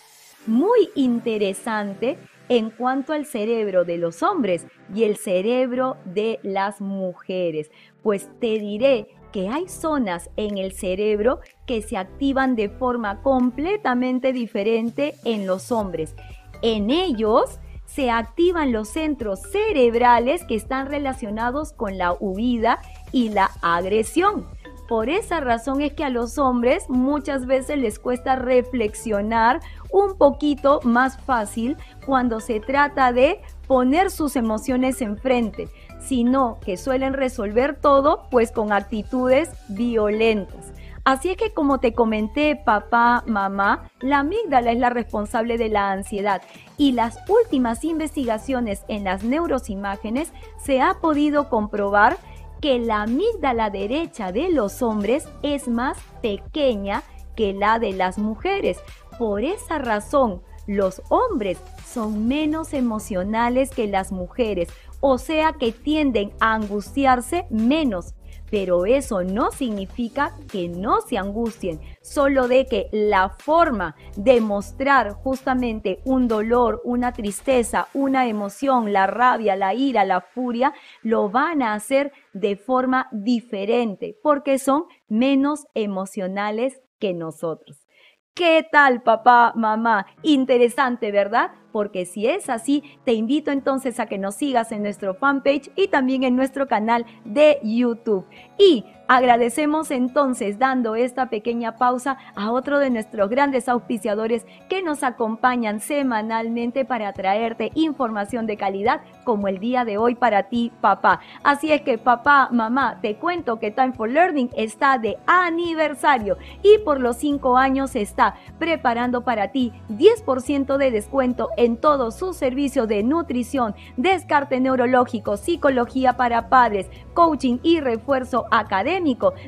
muy 0.48 0.90
interesante 0.96 2.18
en 2.50 2.72
cuanto 2.72 3.14
al 3.14 3.26
cerebro 3.26 3.86
de 3.86 3.98
los 3.98 4.22
hombres 4.24 4.68
y 4.94 5.04
el 5.04 5.18
cerebro 5.18 5.98
de 6.06 6.40
las 6.44 6.82
mujeres. 6.82 7.72
Pues 8.04 8.30
te 8.40 8.60
diré 8.60 9.08
que 9.32 9.48
hay 9.48 9.68
zonas 9.68 10.30
en 10.36 10.58
el 10.58 10.74
cerebro 10.74 11.40
que 11.66 11.82
se 11.82 11.98
activan 11.98 12.56
de 12.56 12.70
forma 12.70 13.22
completamente 13.22 14.34
diferente 14.34 15.14
en 15.24 15.46
los 15.46 15.72
hombres. 15.72 16.16
En 16.62 16.90
ellos 16.90 17.60
se 17.86 18.12
activan 18.12 18.72
los 18.72 18.90
centros 18.90 19.42
cerebrales 19.52 20.44
que 20.46 20.56
están 20.56 20.88
relacionados 20.88 21.74
con 21.74 21.98
la 21.98 22.14
huida 22.14 22.80
y 23.12 23.30
la 23.30 23.50
agresión. 23.62 24.48
Por 24.90 25.08
esa 25.08 25.40
razón 25.40 25.82
es 25.82 25.94
que 25.94 26.04
a 26.04 26.10
los 26.10 26.40
hombres 26.40 26.90
muchas 26.90 27.46
veces 27.46 27.78
les 27.78 28.00
cuesta 28.00 28.36
reflexionar 28.36 29.60
un 29.92 30.18
poquito 30.18 30.80
más 30.84 31.16
fácil 31.22 31.78
cuando 32.08 32.40
se 32.40 32.60
trata 32.60 33.14
de 33.14 33.40
poner 33.68 34.10
sus 34.10 34.36
emociones 34.36 35.04
enfrente, 35.04 35.70
sino 36.00 36.58
que 36.66 36.76
suelen 36.76 37.14
resolver 37.14 37.76
todo 37.80 38.24
pues 38.32 38.52
con 38.52 38.74
actitudes 38.74 39.52
violentas. 39.68 40.74
Así 41.06 41.30
es 41.30 41.38
que 41.38 41.54
como 41.54 41.80
te 41.80 41.94
comenté, 41.94 42.56
papá, 42.56 43.24
mamá, 43.28 43.90
la 44.00 44.20
amígdala 44.20 44.72
es 44.72 44.80
la 44.80 44.90
responsable 44.90 45.60
de 45.60 45.70
la 45.70 45.92
ansiedad 45.92 46.42
y 46.78 46.94
las 46.94 47.20
últimas 47.30 47.84
investigaciones 47.84 48.86
en 48.88 49.04
las 49.04 49.24
neurosimágenes 49.24 50.34
se 50.58 50.82
ha 50.82 50.96
podido 50.96 51.48
comprobar 51.48 52.18
que 52.62 52.80
la 52.80 53.04
amígdala 53.04 53.70
derecha 53.70 54.32
de 54.32 54.52
los 54.52 54.82
hombres 54.82 55.28
es 55.44 55.68
más 55.68 55.98
pequeña 56.22 57.04
que 57.36 57.54
la 57.54 57.80
de 57.80 57.94
las 57.94 58.18
mujeres. 58.18 58.80
Por 59.18 59.44
esa 59.44 59.80
razón, 59.80 60.42
los 60.68 61.02
hombres 61.10 61.58
son 61.86 62.28
menos 62.28 62.74
emocionales 62.74 63.72
que 63.72 63.88
las 63.88 64.12
mujeres, 64.12 64.70
o 65.00 65.18
sea 65.18 65.54
que 65.54 65.72
tienden 65.72 66.32
a 66.40 66.54
angustiarse 66.54 67.46
menos 67.50 68.14
pero 68.50 68.86
eso 68.86 69.24
no 69.24 69.52
significa 69.52 70.38
que 70.52 70.70
no 70.70 71.02
se 71.02 71.18
angustien, 71.18 71.80
solo 72.02 72.48
de 72.48 72.66
que 72.66 72.90
la 72.92 73.30
forma 73.30 73.96
de 74.16 74.42
mostrar 74.42 75.14
justamente 75.14 76.00
un 76.06 76.28
dolor, 76.28 76.82
una 76.84 77.14
tristeza, 77.14 77.88
una 77.94 78.28
emoción, 78.28 78.92
la 78.94 79.08
rabia, 79.08 79.56
la 79.56 79.74
ira, 79.74 80.06
la 80.06 80.22
furia, 80.22 80.74
lo 81.04 81.30
van 81.30 81.62
a 81.62 81.74
hacer 81.74 82.12
de 82.34 82.56
forma 82.56 83.08
diferente, 83.12 84.18
porque 84.22 84.60
son 84.60 84.86
menos 85.08 85.68
emocionales 85.74 86.82
que 87.00 87.14
nosotros. 87.14 87.89
¿Qué 88.36 88.66
tal, 88.72 89.02
papá, 89.02 89.52
mamá? 89.56 90.06
Interesante, 90.24 91.12
¿verdad? 91.12 91.52
Porque 91.74 92.06
si 92.06 92.26
es 92.26 92.50
así, 92.50 92.84
te 93.04 93.14
invito 93.14 93.52
entonces 93.52 94.00
a 94.00 94.06
que 94.06 94.18
nos 94.18 94.36
sigas 94.36 94.72
en 94.72 94.82
nuestro 94.82 95.14
fanpage 95.14 95.70
y 95.76 95.90
también 95.90 96.24
en 96.24 96.38
nuestro 96.38 96.68
canal 96.68 97.06
de 97.26 97.60
YouTube. 97.64 98.26
Y 98.58 98.86
Agradecemos 99.12 99.90
entonces 99.90 100.60
dando 100.60 100.94
esta 100.94 101.32
pequeña 101.32 101.78
pausa 101.78 102.20
a 102.36 102.52
otro 102.52 102.78
de 102.78 102.92
nuestros 102.92 103.28
grandes 103.28 103.68
auspiciadores 103.68 104.46
que 104.70 104.84
nos 104.84 105.02
acompañan 105.02 105.80
semanalmente 105.80 106.86
para 106.86 107.12
traerte 107.12 107.72
información 107.74 108.46
de 108.46 108.56
calidad 108.56 109.02
como 109.24 109.48
el 109.48 109.58
día 109.58 109.84
de 109.84 109.98
hoy 109.98 110.14
para 110.14 110.44
ti, 110.44 110.72
papá. 110.80 111.22
Así 111.42 111.72
es 111.72 111.82
que 111.82 111.98
papá, 111.98 112.50
mamá, 112.52 113.00
te 113.02 113.16
cuento 113.16 113.58
que 113.58 113.72
Time 113.72 113.94
for 113.94 114.12
Learning 114.12 114.52
está 114.56 115.00
de 115.00 115.18
aniversario 115.26 116.38
y 116.62 116.78
por 116.86 117.02
los 117.02 117.18
cinco 117.18 117.58
años 117.58 117.96
está 117.96 118.36
preparando 118.60 119.24
para 119.24 119.48
ti 119.48 119.74
10% 119.90 120.78
de 120.78 120.92
descuento 120.92 121.50
en 121.58 121.78
todos 121.78 122.16
sus 122.16 122.38
servicios 122.38 122.88
de 122.88 123.02
nutrición, 123.02 123.74
descarte 123.98 124.60
neurológico, 124.60 125.36
psicología 125.36 126.14
para 126.16 126.48
padres, 126.48 126.92
coaching 127.16 127.58
y 127.64 127.80
refuerzo 127.80 128.46
académico 128.52 128.99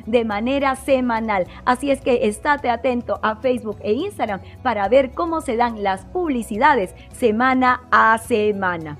de 0.06 0.24
manera 0.24 0.76
semanal. 0.76 1.46
Así 1.64 1.90
es 1.90 2.00
que 2.00 2.26
estate 2.26 2.70
atento 2.70 3.18
a 3.22 3.36
Facebook 3.36 3.78
e 3.80 3.92
Instagram 3.92 4.40
para 4.62 4.88
ver 4.88 5.12
cómo 5.12 5.40
se 5.40 5.56
dan 5.56 5.82
las 5.82 6.04
publicidades 6.06 6.94
semana 7.12 7.82
a 7.90 8.18
semana. 8.18 8.98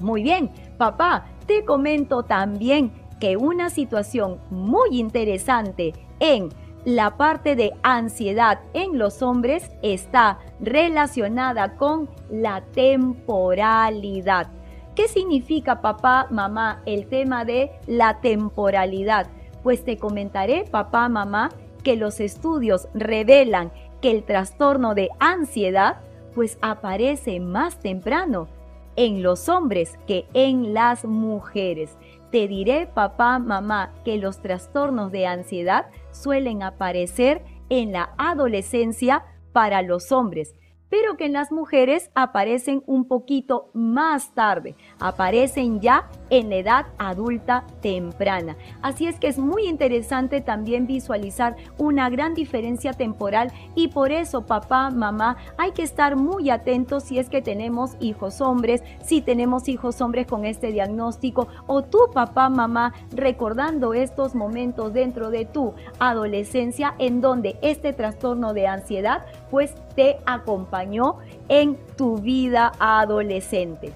Muy 0.00 0.22
bien, 0.22 0.50
papá, 0.76 1.26
te 1.46 1.64
comento 1.64 2.22
también 2.22 2.92
que 3.20 3.36
una 3.36 3.70
situación 3.70 4.38
muy 4.50 4.98
interesante 4.98 5.94
en 6.20 6.50
la 6.84 7.16
parte 7.16 7.56
de 7.56 7.72
ansiedad 7.82 8.60
en 8.72 8.98
los 8.98 9.22
hombres 9.22 9.70
está 9.82 10.38
relacionada 10.60 11.76
con 11.76 12.08
la 12.30 12.60
temporalidad. 12.72 14.48
¿Qué 14.94 15.08
significa, 15.08 15.82
papá, 15.82 16.26
mamá, 16.30 16.82
el 16.86 17.06
tema 17.08 17.44
de 17.44 17.72
la 17.86 18.20
temporalidad? 18.20 19.26
Pues 19.66 19.84
te 19.84 19.96
comentaré, 19.96 20.62
papá, 20.62 21.08
mamá, 21.08 21.50
que 21.82 21.96
los 21.96 22.20
estudios 22.20 22.86
revelan 22.94 23.72
que 24.00 24.12
el 24.12 24.22
trastorno 24.22 24.94
de 24.94 25.08
ansiedad 25.18 25.96
pues 26.36 26.56
aparece 26.62 27.40
más 27.40 27.80
temprano 27.80 28.46
en 28.94 29.24
los 29.24 29.48
hombres 29.48 29.98
que 30.06 30.28
en 30.34 30.72
las 30.72 31.04
mujeres. 31.04 31.98
Te 32.30 32.46
diré, 32.46 32.86
papá, 32.86 33.40
mamá, 33.40 33.92
que 34.04 34.18
los 34.18 34.40
trastornos 34.40 35.10
de 35.10 35.26
ansiedad 35.26 35.86
suelen 36.12 36.62
aparecer 36.62 37.42
en 37.68 37.90
la 37.90 38.14
adolescencia 38.18 39.24
para 39.52 39.82
los 39.82 40.12
hombres 40.12 40.54
pero 40.88 41.16
que 41.16 41.26
en 41.26 41.32
las 41.32 41.50
mujeres 41.50 42.10
aparecen 42.14 42.82
un 42.86 43.06
poquito 43.06 43.70
más 43.74 44.34
tarde, 44.34 44.76
aparecen 45.00 45.80
ya 45.80 46.08
en 46.30 46.50
la 46.50 46.56
edad 46.56 46.86
adulta 46.98 47.64
temprana. 47.80 48.56
Así 48.82 49.06
es 49.06 49.18
que 49.18 49.28
es 49.28 49.38
muy 49.38 49.66
interesante 49.66 50.40
también 50.40 50.86
visualizar 50.86 51.56
una 51.78 52.10
gran 52.10 52.34
diferencia 52.34 52.92
temporal 52.92 53.52
y 53.74 53.88
por 53.88 54.12
eso 54.12 54.46
papá, 54.46 54.90
mamá, 54.90 55.36
hay 55.56 55.72
que 55.72 55.82
estar 55.82 56.16
muy 56.16 56.50
atentos 56.50 57.04
si 57.04 57.18
es 57.18 57.28
que 57.28 57.42
tenemos 57.42 57.96
hijos 58.00 58.40
hombres, 58.40 58.82
si 59.04 59.20
tenemos 59.20 59.68
hijos 59.68 60.00
hombres 60.00 60.26
con 60.26 60.44
este 60.44 60.72
diagnóstico 60.72 61.48
o 61.66 61.82
tú 61.82 61.98
papá, 62.12 62.48
mamá, 62.48 62.92
recordando 63.12 63.94
estos 63.94 64.34
momentos 64.34 64.92
dentro 64.92 65.30
de 65.30 65.44
tu 65.44 65.74
adolescencia 65.98 66.94
en 66.98 67.20
donde 67.20 67.58
este 67.62 67.92
trastorno 67.92 68.52
de 68.52 68.66
ansiedad 68.66 69.26
pues 69.50 69.74
te 69.94 70.18
acompañó 70.26 71.18
en 71.48 71.76
tu 71.96 72.18
vida 72.18 72.72
adolescente. 72.78 73.92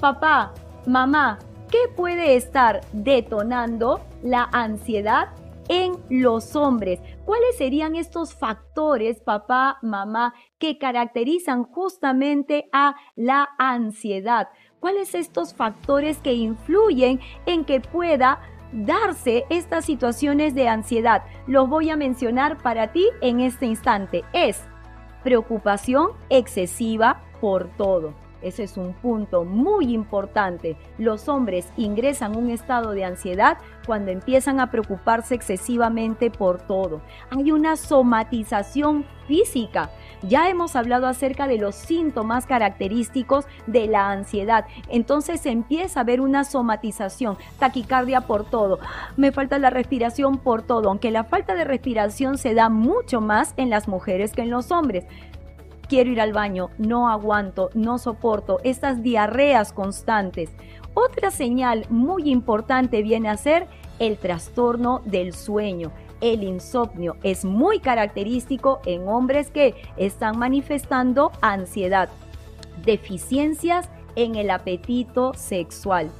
Papá, 0.00 0.52
mamá, 0.86 1.38
¿qué 1.72 1.88
puede 1.96 2.36
estar 2.36 2.82
detonando 2.92 4.02
la 4.22 4.48
ansiedad 4.52 5.30
en 5.68 5.94
los 6.10 6.54
hombres? 6.54 7.00
¿Cuáles 7.24 7.56
serían 7.56 7.96
estos 7.96 8.34
factores, 8.34 9.20
papá, 9.20 9.78
mamá, 9.80 10.34
que 10.58 10.76
caracterizan 10.76 11.64
justamente 11.64 12.68
a 12.72 12.94
la 13.16 13.48
ansiedad? 13.58 14.50
¿Cuáles 14.80 15.14
estos 15.14 15.54
factores 15.54 16.18
que 16.18 16.34
influyen 16.34 17.20
en 17.46 17.64
que 17.64 17.80
pueda 17.80 18.42
darse 18.72 19.46
estas 19.48 19.86
situaciones 19.86 20.54
de 20.54 20.68
ansiedad? 20.68 21.22
Los 21.46 21.70
voy 21.70 21.88
a 21.88 21.96
mencionar 21.96 22.58
para 22.58 22.92
ti 22.92 23.08
en 23.22 23.40
este 23.40 23.64
instante. 23.64 24.24
Es 24.34 24.62
preocupación 25.24 26.10
excesiva 26.28 27.22
por 27.40 27.68
todo. 27.78 28.21
Ese 28.42 28.64
es 28.64 28.76
un 28.76 28.92
punto 28.92 29.44
muy 29.44 29.92
importante. 29.94 30.76
Los 30.98 31.28
hombres 31.28 31.66
ingresan 31.76 32.36
un 32.36 32.50
estado 32.50 32.92
de 32.92 33.04
ansiedad 33.04 33.58
cuando 33.86 34.10
empiezan 34.10 34.60
a 34.60 34.70
preocuparse 34.70 35.34
excesivamente 35.34 36.30
por 36.30 36.60
todo. 36.62 37.00
Hay 37.30 37.52
una 37.52 37.76
somatización 37.76 39.04
física. 39.26 39.90
Ya 40.22 40.48
hemos 40.48 40.76
hablado 40.76 41.06
acerca 41.06 41.46
de 41.46 41.58
los 41.58 41.74
síntomas 41.74 42.46
característicos 42.46 43.46
de 43.66 43.86
la 43.86 44.10
ansiedad. 44.10 44.66
Entonces 44.88 45.46
empieza 45.46 46.00
a 46.00 46.02
haber 46.02 46.20
una 46.20 46.44
somatización, 46.44 47.36
taquicardia 47.58 48.22
por 48.22 48.44
todo. 48.44 48.78
Me 49.16 49.32
falta 49.32 49.58
la 49.58 49.70
respiración 49.70 50.38
por 50.38 50.62
todo, 50.62 50.88
aunque 50.88 51.10
la 51.10 51.24
falta 51.24 51.54
de 51.54 51.64
respiración 51.64 52.38
se 52.38 52.54
da 52.54 52.68
mucho 52.68 53.20
más 53.20 53.54
en 53.56 53.70
las 53.70 53.88
mujeres 53.88 54.32
que 54.32 54.42
en 54.42 54.50
los 54.50 54.70
hombres 54.70 55.06
quiero 55.92 56.10
ir 56.10 56.22
al 56.22 56.32
baño, 56.32 56.70
no 56.78 57.10
aguanto, 57.10 57.68
no 57.74 57.98
soporto 57.98 58.60
estas 58.64 59.02
diarreas 59.02 59.74
constantes. 59.74 60.48
Otra 60.94 61.30
señal 61.30 61.84
muy 61.90 62.30
importante 62.30 63.02
viene 63.02 63.28
a 63.28 63.36
ser 63.36 63.66
el 63.98 64.16
trastorno 64.16 65.02
del 65.04 65.34
sueño. 65.34 65.92
El 66.22 66.44
insomnio 66.44 67.18
es 67.22 67.44
muy 67.44 67.78
característico 67.78 68.80
en 68.86 69.06
hombres 69.06 69.50
que 69.50 69.74
están 69.98 70.38
manifestando 70.38 71.30
ansiedad, 71.42 72.08
deficiencias 72.86 73.90
en 74.16 74.36
el 74.36 74.48
apetito 74.48 75.34
sexual, 75.34 76.10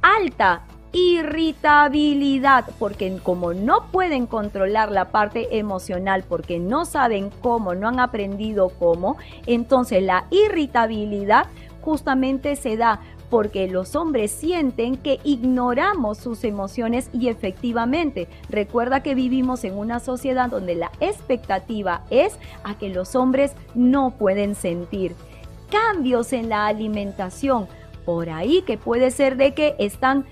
alta 0.00 0.62
irritabilidad, 0.92 2.66
porque 2.78 3.18
como 3.22 3.54
no 3.54 3.86
pueden 3.90 4.26
controlar 4.26 4.90
la 4.90 5.10
parte 5.10 5.58
emocional, 5.58 6.24
porque 6.28 6.58
no 6.58 6.84
saben 6.84 7.30
cómo, 7.40 7.74
no 7.74 7.88
han 7.88 8.00
aprendido 8.00 8.68
cómo, 8.68 9.16
entonces 9.46 10.02
la 10.02 10.26
irritabilidad 10.30 11.46
justamente 11.80 12.56
se 12.56 12.76
da 12.76 13.00
porque 13.32 13.66
los 13.66 13.96
hombres 13.96 14.30
sienten 14.30 14.98
que 14.98 15.18
ignoramos 15.24 16.18
sus 16.18 16.44
emociones 16.44 17.08
y 17.14 17.28
efectivamente, 17.28 18.28
recuerda 18.50 19.02
que 19.02 19.14
vivimos 19.14 19.64
en 19.64 19.78
una 19.78 20.00
sociedad 20.00 20.50
donde 20.50 20.74
la 20.74 20.92
expectativa 21.00 22.02
es 22.10 22.36
a 22.62 22.76
que 22.76 22.90
los 22.90 23.16
hombres 23.16 23.54
no 23.74 24.10
pueden 24.10 24.54
sentir 24.54 25.16
cambios 25.70 26.34
en 26.34 26.50
la 26.50 26.66
alimentación, 26.66 27.68
por 28.04 28.28
ahí 28.28 28.60
que 28.66 28.76
puede 28.76 29.10
ser 29.10 29.38
de 29.38 29.54
que 29.54 29.76
están 29.78 30.26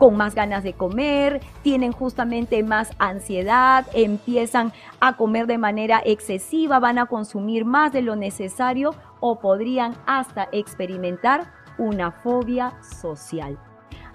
con 0.00 0.16
más 0.16 0.34
ganas 0.34 0.64
de 0.64 0.72
comer, 0.72 1.42
tienen 1.62 1.92
justamente 1.92 2.62
más 2.62 2.90
ansiedad, 2.98 3.86
empiezan 3.92 4.72
a 4.98 5.18
comer 5.18 5.46
de 5.46 5.58
manera 5.58 6.00
excesiva, 6.02 6.78
van 6.80 6.98
a 6.98 7.04
consumir 7.04 7.66
más 7.66 7.92
de 7.92 8.00
lo 8.00 8.16
necesario 8.16 8.94
o 9.20 9.40
podrían 9.40 9.94
hasta 10.06 10.48
experimentar 10.52 11.52
una 11.76 12.12
fobia 12.12 12.72
social. 12.82 13.58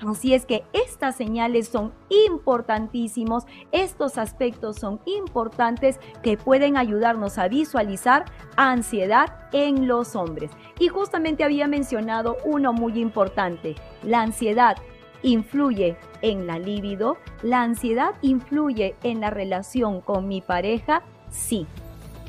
Así 0.05 0.33
es 0.33 0.47
que 0.47 0.63
estas 0.73 1.15
señales 1.15 1.67
son 1.67 1.93
importantísimos, 2.09 3.45
estos 3.71 4.17
aspectos 4.17 4.77
son 4.77 4.99
importantes 5.05 5.99
que 6.23 6.35
pueden 6.35 6.77
ayudarnos 6.77 7.37
a 7.37 7.47
visualizar 7.47 8.25
ansiedad 8.57 9.47
en 9.53 9.87
los 9.87 10.15
hombres. 10.15 10.49
Y 10.79 10.87
justamente 10.87 11.43
había 11.43 11.67
mencionado 11.67 12.37
uno 12.43 12.73
muy 12.73 12.99
importante, 12.99 13.75
la 14.03 14.21
ansiedad 14.21 14.77
influye 15.23 15.97
en 16.21 16.47
la 16.47 16.59
libido? 16.59 17.17
¿La 17.41 17.61
ansiedad 17.61 18.15
influye 18.21 18.95
en 19.03 19.21
la 19.21 19.29
relación 19.29 20.01
con 20.01 20.27
mi 20.27 20.41
pareja? 20.41 21.03
Sí. 21.29 21.67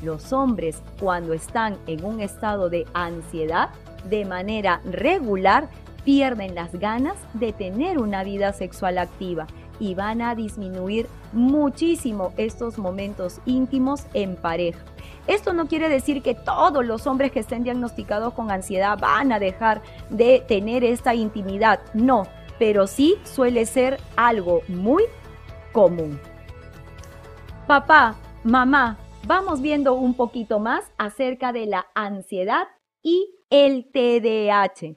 Los 0.03 0.31
hombres 0.31 0.83
cuando 0.99 1.33
están 1.33 1.77
en 1.87 2.05
un 2.05 2.21
estado 2.21 2.69
de 2.69 2.85
ansiedad, 2.93 3.69
de 4.09 4.25
manera 4.25 4.81
regular, 4.85 5.69
pierden 6.03 6.55
las 6.55 6.73
ganas 6.73 7.15
de 7.33 7.51
tener 7.51 7.97
una 7.97 8.23
vida 8.23 8.53
sexual 8.53 8.97
activa 8.97 9.47
y 9.79 9.95
van 9.95 10.21
a 10.21 10.35
disminuir 10.35 11.07
muchísimo 11.33 12.33
estos 12.37 12.77
momentos 12.77 13.41
íntimos 13.45 14.05
en 14.13 14.35
pareja. 14.35 14.79
Esto 15.27 15.51
no 15.51 15.67
quiere 15.67 15.89
decir 15.89 16.21
que 16.21 16.33
todos 16.33 16.85
los 16.85 17.05
hombres 17.05 17.31
que 17.31 17.41
estén 17.41 17.63
diagnosticados 17.63 18.33
con 18.33 18.49
ansiedad 18.49 18.97
van 18.97 19.33
a 19.33 19.39
dejar 19.39 19.81
de 20.09 20.41
tener 20.47 20.85
esta 20.85 21.13
intimidad. 21.13 21.81
No, 21.93 22.27
pero 22.59 22.87
sí 22.87 23.15
suele 23.23 23.65
ser 23.65 23.99
algo 24.15 24.61
muy 24.67 25.03
común. 25.71 26.19
Papá, 27.67 28.15
mamá, 28.43 28.97
vamos 29.25 29.61
viendo 29.61 29.93
un 29.93 30.13
poquito 30.13 30.59
más 30.59 30.91
acerca 30.97 31.51
de 31.51 31.65
la 31.65 31.87
ansiedad 31.93 32.67
y 33.03 33.35
el 33.49 33.89
TDAH. 33.91 34.95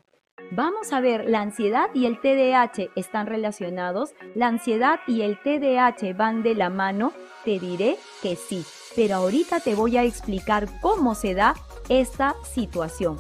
Vamos 0.52 0.92
a 0.92 1.00
ver, 1.00 1.28
la 1.28 1.42
ansiedad 1.42 1.90
y 1.94 2.06
el 2.06 2.20
TDAH 2.20 2.90
están 2.96 3.26
relacionados. 3.26 4.14
La 4.34 4.48
ansiedad 4.48 5.00
y 5.06 5.22
el 5.22 5.38
TDAH 5.40 6.14
van 6.16 6.42
de 6.42 6.54
la 6.54 6.70
mano. 6.70 7.12
Te 7.44 7.58
diré 7.60 7.96
que 8.22 8.36
sí, 8.36 8.64
pero 8.96 9.16
ahorita 9.16 9.60
te 9.60 9.74
voy 9.74 9.96
a 9.96 10.02
explicar 10.02 10.66
cómo 10.80 11.14
se 11.14 11.34
da 11.34 11.54
esta 11.88 12.34
situación. 12.42 13.18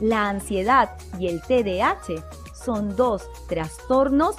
La 0.00 0.28
ansiedad 0.28 0.96
y 1.18 1.26
el 1.26 1.42
TDAH 1.42 2.22
son 2.62 2.96
dos 2.96 3.28
trastornos 3.48 4.36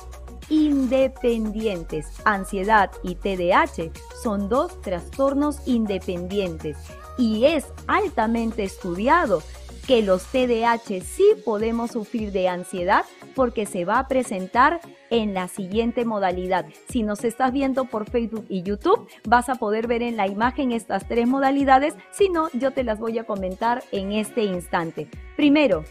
independientes. 0.49 2.07
Ansiedad 2.25 2.91
y 3.03 3.15
TDAH 3.15 3.91
son 4.21 4.49
dos 4.49 4.79
trastornos 4.81 5.65
independientes 5.65 6.77
y 7.17 7.45
es 7.45 7.65
altamente 7.87 8.63
estudiado 8.63 9.41
que 9.87 10.01
los 10.01 10.25
TDAH 10.25 11.01
sí 11.01 11.25
podemos 11.43 11.91
sufrir 11.91 12.31
de 12.31 12.47
ansiedad 12.47 13.03
porque 13.35 13.65
se 13.65 13.85
va 13.85 13.99
a 13.99 14.07
presentar 14.07 14.79
en 15.09 15.33
la 15.33 15.47
siguiente 15.47 16.05
modalidad. 16.05 16.65
Si 16.89 17.03
nos 17.03 17.23
estás 17.23 17.51
viendo 17.51 17.85
por 17.85 18.09
Facebook 18.09 18.45
y 18.47 18.63
YouTube, 18.63 19.07
vas 19.25 19.49
a 19.49 19.55
poder 19.55 19.87
ver 19.87 20.03
en 20.03 20.17
la 20.17 20.27
imagen 20.27 20.71
estas 20.71 21.07
tres 21.07 21.27
modalidades. 21.27 21.95
Si 22.11 22.29
no, 22.29 22.49
yo 22.53 22.71
te 22.71 22.83
las 22.83 22.99
voy 22.99 23.17
a 23.17 23.25
comentar 23.25 23.83
en 23.91 24.11
este 24.11 24.43
instante. 24.43 25.09
Primero, 25.35 25.83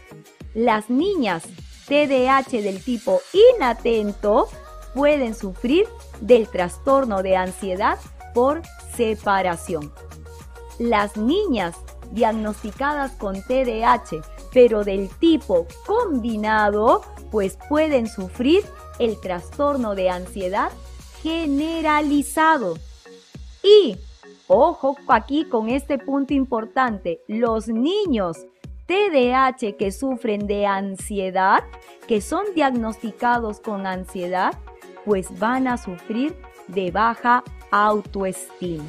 las 0.53 0.89
niñas 0.89 1.43
TDAH 1.87 2.61
del 2.61 2.83
tipo 2.83 3.21
inatento 3.55 4.47
pueden 4.93 5.35
sufrir 5.35 5.87
del 6.19 6.47
trastorno 6.47 7.23
de 7.23 7.37
ansiedad 7.37 7.97
por 8.33 8.61
separación. 8.95 9.91
Las 10.79 11.17
niñas 11.17 11.75
diagnosticadas 12.11 13.11
con 13.13 13.41
TDAH, 13.41 14.21
pero 14.53 14.83
del 14.83 15.09
tipo 15.09 15.65
combinado, 15.85 17.03
pues 17.31 17.57
pueden 17.69 18.07
sufrir 18.07 18.63
el 18.99 19.19
trastorno 19.19 19.95
de 19.95 20.09
ansiedad 20.09 20.71
generalizado. 21.21 22.77
Y, 23.63 23.97
ojo 24.47 24.97
aquí 25.07 25.45
con 25.45 25.69
este 25.69 25.97
punto 25.97 26.33
importante, 26.33 27.21
los 27.27 27.67
niños 27.67 28.37
TDAH 28.91 29.77
que 29.77 29.89
sufren 29.93 30.47
de 30.47 30.65
ansiedad, 30.65 31.63
que 32.09 32.19
son 32.19 32.43
diagnosticados 32.53 33.61
con 33.61 33.87
ansiedad, 33.87 34.53
pues 35.05 35.39
van 35.39 35.69
a 35.69 35.77
sufrir 35.77 36.35
de 36.67 36.91
baja 36.91 37.41
autoestima. 37.71 38.83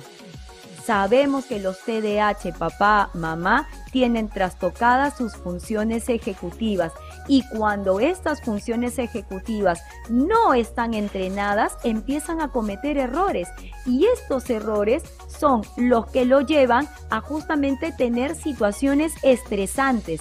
Sabemos 0.82 1.44
que 1.44 1.61
los 1.61 1.78
TDAH, 1.84 2.59
papá, 2.59 3.11
mamá, 3.14 3.68
tienen 3.92 4.28
trastocadas 4.28 5.16
sus 5.16 5.36
funciones 5.36 6.09
ejecutivas 6.09 6.92
y 7.29 7.43
cuando 7.49 8.01
estas 8.01 8.43
funciones 8.43 8.99
ejecutivas 8.99 9.83
no 10.09 10.55
están 10.55 10.95
entrenadas, 10.95 11.77
empiezan 11.85 12.41
a 12.41 12.49
cometer 12.49 12.99
errores 12.99 13.49
y 13.87 14.07
estos 14.07 14.51
errores 14.51 15.03
son 15.29 15.62
los 15.77 16.07
que 16.07 16.25
lo 16.25 16.41
llevan 16.41 16.89
a 17.11 17.20
justamente 17.20 17.93
tener 17.93 18.35
situaciones 18.35 19.14
estresantes. 19.23 20.20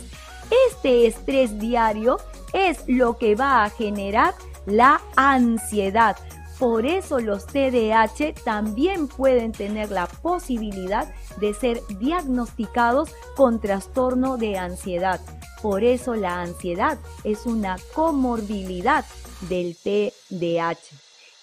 Este 0.69 1.07
estrés 1.07 1.59
diario 1.59 2.17
es 2.53 2.83
lo 2.87 3.17
que 3.17 3.35
va 3.35 3.63
a 3.63 3.69
generar 3.69 4.33
la 4.65 5.01
ansiedad. 5.15 6.17
Por 6.59 6.85
eso 6.85 7.19
los 7.19 7.47
TDAH 7.47 8.35
también 8.45 9.07
pueden 9.07 9.51
tener 9.51 9.89
la 9.89 10.05
posibilidad 10.05 11.11
de 11.39 11.55
ser 11.55 11.81
diagnosticados 11.99 13.09
con 13.35 13.59
trastorno 13.59 14.37
de 14.37 14.59
ansiedad. 14.59 15.19
Por 15.61 15.83
eso 15.83 16.15
la 16.15 16.41
ansiedad 16.41 16.97
es 17.23 17.45
una 17.45 17.77
comorbilidad 17.93 19.05
del 19.47 19.75
TDAH. 19.75 20.79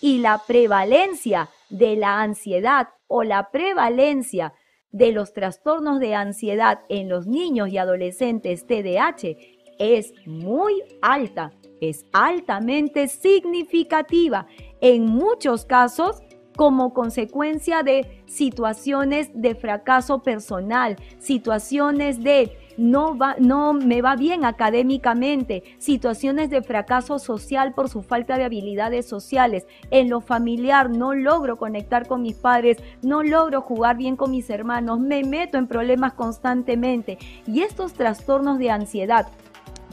Y 0.01 0.19
la 0.19 0.43
prevalencia 0.47 1.49
de 1.71 1.97
la 1.97 2.21
ansiedad 2.21 2.89
o 3.07 3.23
la 3.23 3.51
prevalencia 3.51 4.55
de 4.91 5.13
los 5.13 5.33
trastornos 5.33 6.01
de 6.01 6.15
ansiedad 6.15 6.81
en 6.89 7.09
los 7.09 7.27
niños 7.27 7.69
y 7.69 7.79
adolescentes 7.79 8.67
TDAH 8.67 9.37
es 9.79 10.13
muy 10.27 10.83
alta, 11.03 11.53
es 11.81 12.05
altamente 12.13 13.07
significativa. 13.09 14.47
En 14.81 15.07
muchos 15.07 15.65
casos, 15.65 16.23
como 16.57 16.93
consecuencia 16.93 17.85
de 17.85 18.25
situaciones 18.27 19.31
de 19.33 19.55
fracaso 19.55 20.23
personal, 20.23 20.97
situaciones 21.21 22.23
de 22.23 22.57
no, 22.79 23.19
va, 23.19 23.35
no 23.39 23.75
me 23.75 24.01
va 24.01 24.17
bien 24.17 24.45
académicamente, 24.45 25.65
situaciones 25.79 26.49
de 26.49 26.63
fracaso 26.63 27.19
social 27.19 27.75
por 27.75 27.91
su 27.91 28.03
falta 28.03 28.39
de 28.39 28.45
habilidades 28.45 29.07
sociales, 29.07 29.67
en 29.91 30.09
lo 30.09 30.21
familiar 30.21 30.89
no 30.89 31.13
logro 31.13 31.57
conectar 31.57 32.07
con 32.07 32.23
mis 32.23 32.37
padres, 32.37 32.79
no 33.03 33.23
logro 33.23 33.61
jugar 33.61 33.97
bien 33.97 34.17
con 34.17 34.31
mis 34.31 34.49
hermanos, 34.49 35.01
me 35.01 35.25
meto 35.25 35.59
en 35.59 35.67
problemas 35.67 36.15
constantemente. 36.15 37.19
Y 37.47 37.63
estos 37.63 37.95
trastornos 37.95 38.59
de 38.59 38.71
ansiedad 38.71 39.27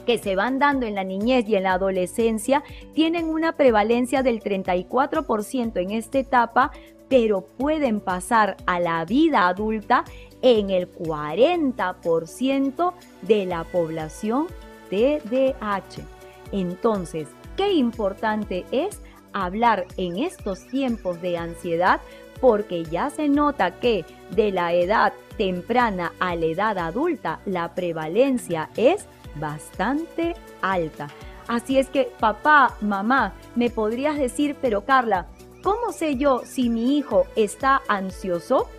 que 0.06 0.18
se 0.20 0.36
van 0.36 0.60
dando 0.60 0.86
en 0.86 0.96
la 0.96 1.04
niñez 1.04 1.50
y 1.50 1.56
en 1.56 1.64
la 1.64 1.74
adolescencia 1.74 2.64
tienen 2.94 3.26
una 3.26 3.54
prevalencia 3.54 4.22
del 4.22 4.40
34% 4.42 5.82
en 5.82 5.92
esta 5.92 6.20
etapa, 6.20 6.72
pero 7.10 7.48
pueden 7.58 8.00
pasar 8.00 8.58
a 8.68 8.80
la 8.80 9.04
vida 9.06 9.48
adulta 9.48 10.06
en 10.46 10.70
el 10.70 10.90
40% 10.94 12.94
de 13.24 13.46
la 13.48 13.64
población 13.64 14.46
TDAH. 14.92 16.04
Entonces, 16.52 17.28
qué 17.58 17.74
importante 17.74 18.64
es 18.72 19.02
hablar 19.34 19.88
en 19.98 20.20
estos 20.20 20.68
tiempos 20.68 21.20
de 21.24 21.40
ansiedad 21.40 22.00
porque 22.40 22.84
ya 22.84 23.10
se 23.10 23.28
nota 23.28 23.80
que 23.80 24.06
de 24.36 24.52
la 24.52 24.72
edad 24.74 25.14
temprana 25.36 26.14
a 26.20 26.36
la 26.36 26.46
edad 26.46 26.78
adulta 26.78 27.40
la 27.48 27.74
prevalencia 27.74 28.70
es 28.78 29.08
bastante 29.36 30.36
alta. 30.62 31.08
Así 31.48 31.80
es 31.80 31.90
que 31.90 32.12
papá, 32.20 32.78
mamá, 32.82 33.34
me 33.56 33.72
podrías 33.72 34.16
decir, 34.16 34.56
pero 34.62 34.86
Carla, 34.86 35.26
¿cómo 35.64 35.92
sé 35.92 36.18
yo 36.18 36.44
si 36.46 36.70
mi 36.70 37.00
hijo 37.00 37.26
está 37.36 37.82
ansioso? 37.88 38.70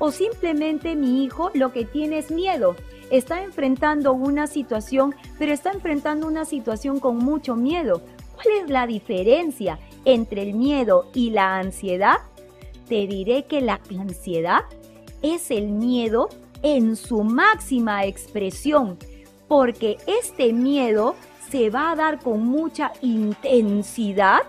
O 0.00 0.10
simplemente 0.10 0.96
mi 0.96 1.22
hijo 1.22 1.52
lo 1.54 1.72
que 1.72 1.84
tiene 1.84 2.18
es 2.18 2.32
miedo. 2.32 2.74
Está 3.10 3.44
enfrentando 3.44 4.12
una 4.12 4.48
situación, 4.48 5.14
pero 5.38 5.52
está 5.52 5.70
enfrentando 5.70 6.26
una 6.26 6.44
situación 6.44 6.98
con 6.98 7.18
mucho 7.18 7.54
miedo. 7.54 8.02
¿Cuál 8.34 8.64
es 8.64 8.70
la 8.70 8.86
diferencia 8.88 9.78
entre 10.04 10.42
el 10.42 10.54
miedo 10.54 11.08
y 11.14 11.30
la 11.30 11.58
ansiedad? 11.58 12.16
Te 12.88 13.06
diré 13.06 13.44
que 13.44 13.60
la 13.60 13.78
ansiedad 13.96 14.62
es 15.22 15.50
el 15.50 15.68
miedo 15.68 16.28
en 16.62 16.96
su 16.96 17.22
máxima 17.22 18.06
expresión, 18.06 18.98
porque 19.48 19.98
este 20.06 20.52
miedo 20.52 21.14
se 21.50 21.68
va 21.68 21.90
a 21.90 21.96
dar 21.96 22.20
con 22.20 22.46
mucha 22.46 22.92
intensidad 23.02 24.40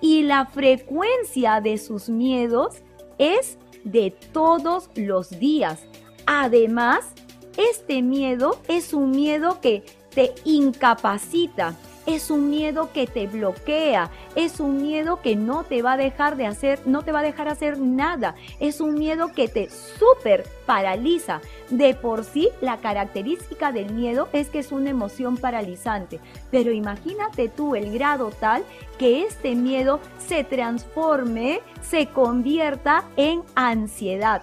y 0.00 0.22
la 0.22 0.46
frecuencia 0.46 1.60
de 1.60 1.76
sus 1.76 2.08
miedos 2.08 2.76
es 3.18 3.58
de 3.90 4.14
todos 4.32 4.90
los 4.94 5.30
días. 5.38 5.80
Además, 6.26 7.12
este 7.56 8.02
miedo 8.02 8.60
es 8.68 8.92
un 8.92 9.10
miedo 9.10 9.60
que 9.60 9.84
te 10.14 10.34
incapacita, 10.44 11.74
es 12.06 12.30
un 12.30 12.48
miedo 12.50 12.90
que 12.92 13.06
te 13.06 13.26
bloquea, 13.26 14.10
es 14.34 14.60
un 14.60 14.80
miedo 14.80 15.20
que 15.20 15.36
no 15.36 15.64
te 15.64 15.82
va 15.82 15.92
a 15.92 15.96
dejar 15.96 16.36
de 16.36 16.46
hacer, 16.46 16.80
no 16.86 17.02
te 17.02 17.12
va 17.12 17.20
a 17.20 17.22
dejar 17.22 17.48
hacer 17.48 17.78
nada, 17.78 18.34
es 18.60 18.80
un 18.80 18.94
miedo 18.94 19.32
que 19.32 19.48
te 19.48 19.68
súper 19.68 20.46
paraliza. 20.66 21.40
De 21.70 21.94
por 21.94 22.24
sí, 22.24 22.48
la 22.62 22.78
característica 22.78 23.72
del 23.72 23.92
miedo 23.92 24.28
es 24.32 24.48
que 24.48 24.60
es 24.60 24.72
una 24.72 24.88
emoción 24.88 25.36
paralizante, 25.36 26.18
pero 26.50 26.72
imagínate 26.72 27.48
tú 27.48 27.74
el 27.74 27.92
grado 27.92 28.30
tal 28.30 28.64
que 28.98 29.24
este 29.24 29.54
miedo 29.54 30.00
se 30.26 30.44
transforme, 30.44 31.60
se 31.82 32.06
convierta 32.06 33.04
en 33.16 33.42
ansiedad. 33.54 34.42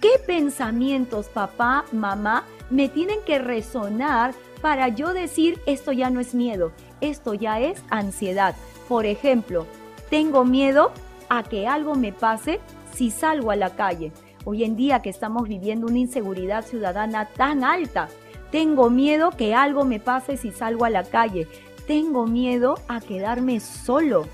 ¿Qué 0.00 0.10
pensamientos, 0.24 1.28
papá, 1.28 1.84
mamá, 1.90 2.44
me 2.70 2.88
tienen 2.88 3.18
que 3.26 3.38
resonar 3.38 4.34
para 4.60 4.88
yo 4.88 5.12
decir 5.12 5.60
esto 5.66 5.92
ya 5.92 6.10
no 6.10 6.20
es 6.20 6.34
miedo, 6.34 6.72
esto 7.00 7.34
ya 7.34 7.60
es 7.60 7.82
ansiedad. 7.90 8.54
Por 8.88 9.04
ejemplo, 9.04 9.66
tengo 10.10 10.44
miedo 10.44 10.92
a 11.28 11.42
que 11.42 11.66
algo 11.66 11.96
me 11.96 12.12
pase 12.12 12.60
si 12.94 13.10
salgo 13.10 13.50
a 13.50 13.56
la 13.56 13.70
calle. 13.70 14.12
Hoy 14.44 14.64
en 14.64 14.74
día 14.74 15.02
que 15.02 15.10
estamos 15.10 15.48
viviendo 15.48 15.86
una 15.86 15.98
inseguridad 15.98 16.64
ciudadana 16.64 17.26
tan 17.26 17.62
alta, 17.62 18.08
tengo 18.50 18.90
miedo 18.90 19.30
que 19.30 19.54
algo 19.54 19.84
me 19.84 20.00
pase 20.00 20.36
si 20.36 20.50
salgo 20.50 20.84
a 20.84 20.90
la 20.90 21.04
calle. 21.04 21.46
Tengo 21.86 22.26
miedo 22.26 22.74
a 22.88 23.00
quedarme 23.00 23.60
solo. 23.60 24.26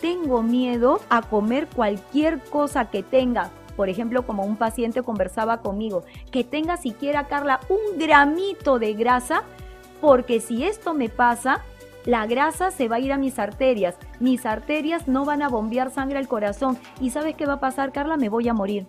Tengo 0.00 0.42
miedo 0.42 1.00
a 1.08 1.22
comer 1.22 1.68
cualquier 1.68 2.40
cosa 2.40 2.86
que 2.86 3.02
tenga. 3.02 3.50
Por 3.76 3.88
ejemplo, 3.88 4.26
como 4.26 4.44
un 4.44 4.56
paciente 4.56 5.02
conversaba 5.02 5.60
conmigo, 5.60 6.04
que 6.30 6.44
tenga 6.44 6.76
siquiera, 6.76 7.26
Carla, 7.26 7.60
un 7.68 7.98
gramito 7.98 8.78
de 8.78 8.94
grasa, 8.94 9.42
porque 10.00 10.40
si 10.40 10.64
esto 10.64 10.94
me 10.94 11.08
pasa, 11.08 11.60
la 12.06 12.26
grasa 12.26 12.70
se 12.70 12.88
va 12.88 12.96
a 12.96 13.00
ir 13.00 13.12
a 13.12 13.18
mis 13.18 13.38
arterias, 13.38 13.96
mis 14.20 14.46
arterias 14.46 15.08
no 15.08 15.24
van 15.24 15.42
a 15.42 15.48
bombear 15.48 15.90
sangre 15.90 16.18
al 16.18 16.28
corazón 16.28 16.78
y 17.00 17.10
¿sabes 17.10 17.34
qué 17.34 17.46
va 17.46 17.54
a 17.54 17.60
pasar, 17.60 17.92
Carla? 17.92 18.16
Me 18.16 18.28
voy 18.28 18.48
a 18.48 18.54
morir. 18.54 18.86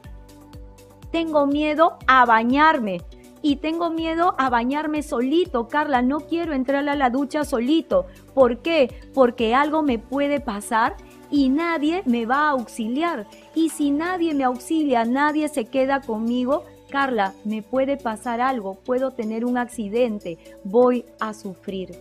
Tengo 1.16 1.47
miedo 1.47 1.97
a 2.07 2.26
bañarme 2.26 3.01
y 3.41 3.55
tengo 3.55 3.89
miedo 3.89 4.36
a 4.38 4.49
bañarme 4.49 5.01
solito, 5.01 5.70
Carla, 5.70 6.01
no 6.01 6.20
quiero 6.20 6.51
entrar 6.51 6.89
a 6.89 6.95
la 6.97 7.09
ducha 7.09 7.45
solito. 7.45 8.05
¿Por 8.34 8.57
qué? 8.57 8.93
Porque 9.13 9.55
algo 9.55 9.82
me 9.82 9.97
puede 9.97 10.41
pasar 10.41 10.97
y 11.32 11.47
nadie 11.47 12.03
me 12.05 12.26
va 12.26 12.47
a 12.47 12.49
auxiliar. 12.49 13.28
Y 13.55 13.70
si 13.70 13.91
nadie 13.91 14.34
me 14.34 14.43
auxilia, 14.43 15.05
nadie 15.05 15.47
se 15.47 15.63
queda 15.63 16.01
conmigo, 16.01 16.66
Carla, 16.89 17.34
me 17.45 17.61
puede 17.61 17.95
pasar 17.95 18.41
algo, 18.41 18.76
puedo 18.76 19.11
tener 19.11 19.45
un 19.45 19.57
accidente, 19.57 20.38
voy 20.66 21.05
a 21.22 21.34
sufrir. 21.34 21.97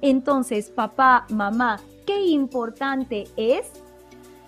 Entonces, 0.00 0.70
papá, 0.70 1.26
mamá, 1.28 1.80
qué 2.06 2.20
importante 2.26 3.24
es 3.36 3.66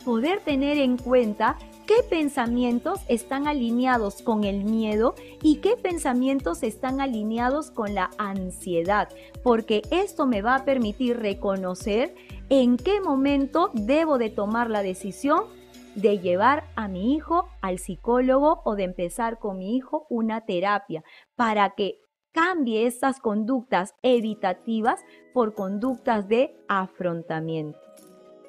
poder 0.04 0.38
tener 0.42 0.78
en 0.78 0.96
cuenta 0.96 1.56
qué 1.86 2.02
pensamientos 2.08 3.00
están 3.08 3.46
alineados 3.46 4.20
con 4.22 4.44
el 4.44 4.64
miedo 4.64 5.14
y 5.40 5.56
qué 5.56 5.76
pensamientos 5.76 6.62
están 6.62 7.00
alineados 7.00 7.70
con 7.70 7.94
la 7.94 8.10
ansiedad, 8.18 9.08
porque 9.42 9.82
esto 9.90 10.26
me 10.26 10.42
va 10.42 10.56
a 10.56 10.64
permitir 10.64 11.18
reconocer 11.18 12.14
en 12.48 12.76
qué 12.76 13.00
momento 13.00 13.70
debo 13.72 14.18
de 14.18 14.30
tomar 14.30 14.68
la 14.68 14.82
decisión 14.82 15.44
de 15.94 16.18
llevar 16.18 16.64
a 16.74 16.88
mi 16.88 17.14
hijo 17.14 17.48
al 17.62 17.78
psicólogo 17.78 18.60
o 18.64 18.74
de 18.74 18.84
empezar 18.84 19.38
con 19.38 19.58
mi 19.58 19.76
hijo 19.76 20.06
una 20.10 20.42
terapia 20.42 21.04
para 21.36 21.70
que 21.70 22.00
cambie 22.32 22.86
estas 22.86 23.18
conductas 23.20 23.94
evitativas 24.02 25.00
por 25.32 25.54
conductas 25.54 26.28
de 26.28 26.54
afrontamiento. 26.68 27.78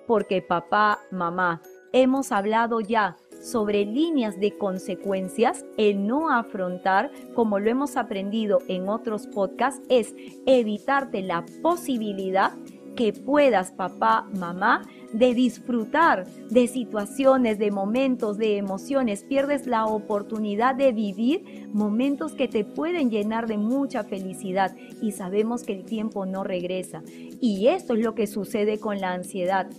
Porque 0.07 0.41
papá, 0.41 0.99
mamá, 1.09 1.61
hemos 1.93 2.33
hablado 2.33 2.81
ya 2.81 3.15
sobre 3.41 3.85
líneas 3.85 4.39
de 4.39 4.57
consecuencias, 4.57 5.65
el 5.77 6.05
no 6.05 6.29
afrontar, 6.31 7.11
como 7.35 7.59
lo 7.59 7.69
hemos 7.69 7.97
aprendido 7.97 8.59
en 8.67 8.89
otros 8.89 9.27
podcasts, 9.27 9.81
es 9.89 10.15
evitarte 10.45 11.21
la 11.21 11.45
posibilidad 11.61 12.53
que 12.97 13.13
puedas, 13.13 13.71
papá, 13.71 14.27
mamá, 14.33 14.81
de 15.13 15.33
disfrutar 15.33 16.25
de 16.49 16.67
situaciones, 16.67 17.59
de 17.59 17.71
momentos, 17.71 18.37
de 18.37 18.57
emociones. 18.57 19.23
Pierdes 19.23 19.67
la 19.67 19.85
oportunidad 19.85 20.75
de 20.75 20.91
vivir 20.91 21.69
momentos 21.71 22.33
que 22.33 22.47
te 22.47 22.65
pueden 22.65 23.09
llenar 23.09 23.47
de 23.47 23.57
mucha 23.57 24.03
felicidad 24.03 24.75
y 25.01 25.11
sabemos 25.11 25.63
que 25.63 25.73
el 25.73 25.85
tiempo 25.85 26.25
no 26.25 26.43
regresa. 26.43 27.03
Y 27.39 27.67
esto 27.67 27.93
es 27.93 28.03
lo 28.03 28.15
que 28.15 28.27
sucede 28.27 28.79
con 28.79 28.99
la 28.99 29.13
ansiedad. 29.13 29.69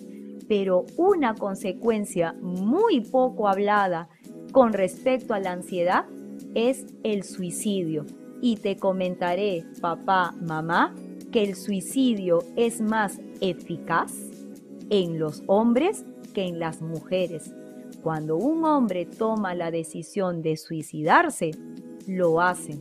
Pero 0.49 0.87
una 0.97 1.35
consecuencia 1.35 2.35
muy 2.41 3.01
poco 3.01 3.49
hablada 3.49 4.09
con 4.53 4.73
respecto 4.73 5.35
a 5.35 5.41
la 5.41 5.53
ansiedad 5.53 6.07
es 6.55 6.87
el 7.03 7.23
suicidio. 7.23 8.07
Y 8.41 8.57
te 8.57 8.77
comentaré, 8.77 9.65
papá, 9.81 10.35
mamá, 10.41 10.95
que 11.33 11.43
el 11.43 11.55
suicidio 11.55 12.41
es 12.57 12.81
más 12.81 13.21
eficaz 13.41 14.15
en 14.91 15.19
los 15.19 15.43
hombres 15.47 16.05
que 16.35 16.47
en 16.47 16.59
las 16.59 16.81
mujeres. 16.81 17.53
Cuando 18.03 18.37
un 18.37 18.65
hombre 18.65 19.07
toma 19.07 19.55
la 19.55 19.71
decisión 19.71 20.41
de 20.41 20.57
suicidarse, 20.57 21.51
lo 22.07 22.41
hace. 22.41 22.79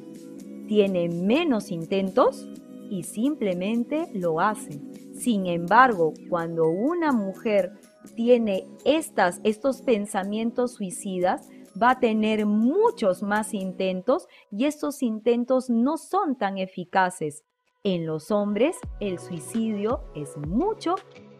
Tiene 0.68 1.10
menos 1.10 1.72
intentos 1.72 2.48
y 2.90 3.04
simplemente 3.04 4.08
lo 4.14 4.40
hace. 4.40 4.80
Sin 5.18 5.48
embargo, 5.48 6.14
cuando 6.30 6.68
una 6.70 7.12
mujer 7.12 7.74
tiene 8.16 8.68
estas, 8.86 9.42
estos 9.44 9.82
pensamientos 9.82 10.74
suicidas, 10.74 11.50
va 11.82 11.92
a 11.92 12.00
tener 12.00 12.46
muchos 12.46 13.24
más 13.24 13.54
intentos 13.54 14.28
y 14.52 14.66
estos 14.66 15.02
intentos 15.02 15.70
no 15.70 15.98
son 15.98 16.38
tan 16.38 16.60
eficaces. 16.60 17.44
En 17.84 18.06
los 18.06 18.32
hombres 18.32 18.78
el 19.00 19.18
suicidio 19.18 20.02
es 20.16 20.38
mucho 20.38 20.96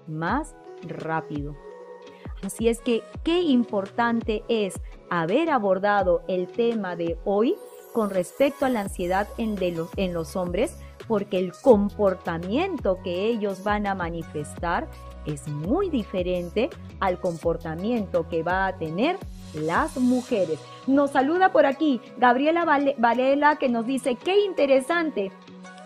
más 0.08 0.56
rápido. 0.84 1.56
Así 2.44 2.70
es 2.70 2.82
que 2.82 3.04
qué 3.24 3.42
importante 3.42 4.44
es 4.48 4.80
haber 5.10 5.50
abordado 5.50 6.24
el 6.28 6.48
tema 6.48 6.96
de 6.96 7.18
hoy 7.26 7.56
con 7.94 8.10
respecto 8.10 8.66
a 8.66 8.70
la 8.70 8.82
ansiedad 8.82 9.28
en, 9.38 9.56
los, 9.76 9.90
en 9.98 10.14
los 10.14 10.36
hombres, 10.36 10.78
porque 11.08 11.40
el 11.40 11.54
comportamiento 11.54 13.00
que 13.04 13.28
ellos 13.28 13.64
van 13.64 13.88
a 13.88 13.96
manifestar 13.96 14.88
es 15.26 15.48
muy 15.48 15.90
diferente 15.90 16.70
al 17.00 17.20
comportamiento 17.20 18.28
que 18.30 18.44
va 18.44 18.68
a 18.68 18.78
tener 18.78 19.18
las 19.54 19.98
mujeres. 19.98 20.60
Nos 20.88 21.12
saluda 21.12 21.52
por 21.52 21.66
aquí 21.66 22.02
Gabriela 22.18 22.66
Varela 22.98 23.58
que 23.58 23.70
nos 23.70 23.86
dice, 23.86 24.16
qué 24.16 24.46
interesante. 24.46 25.32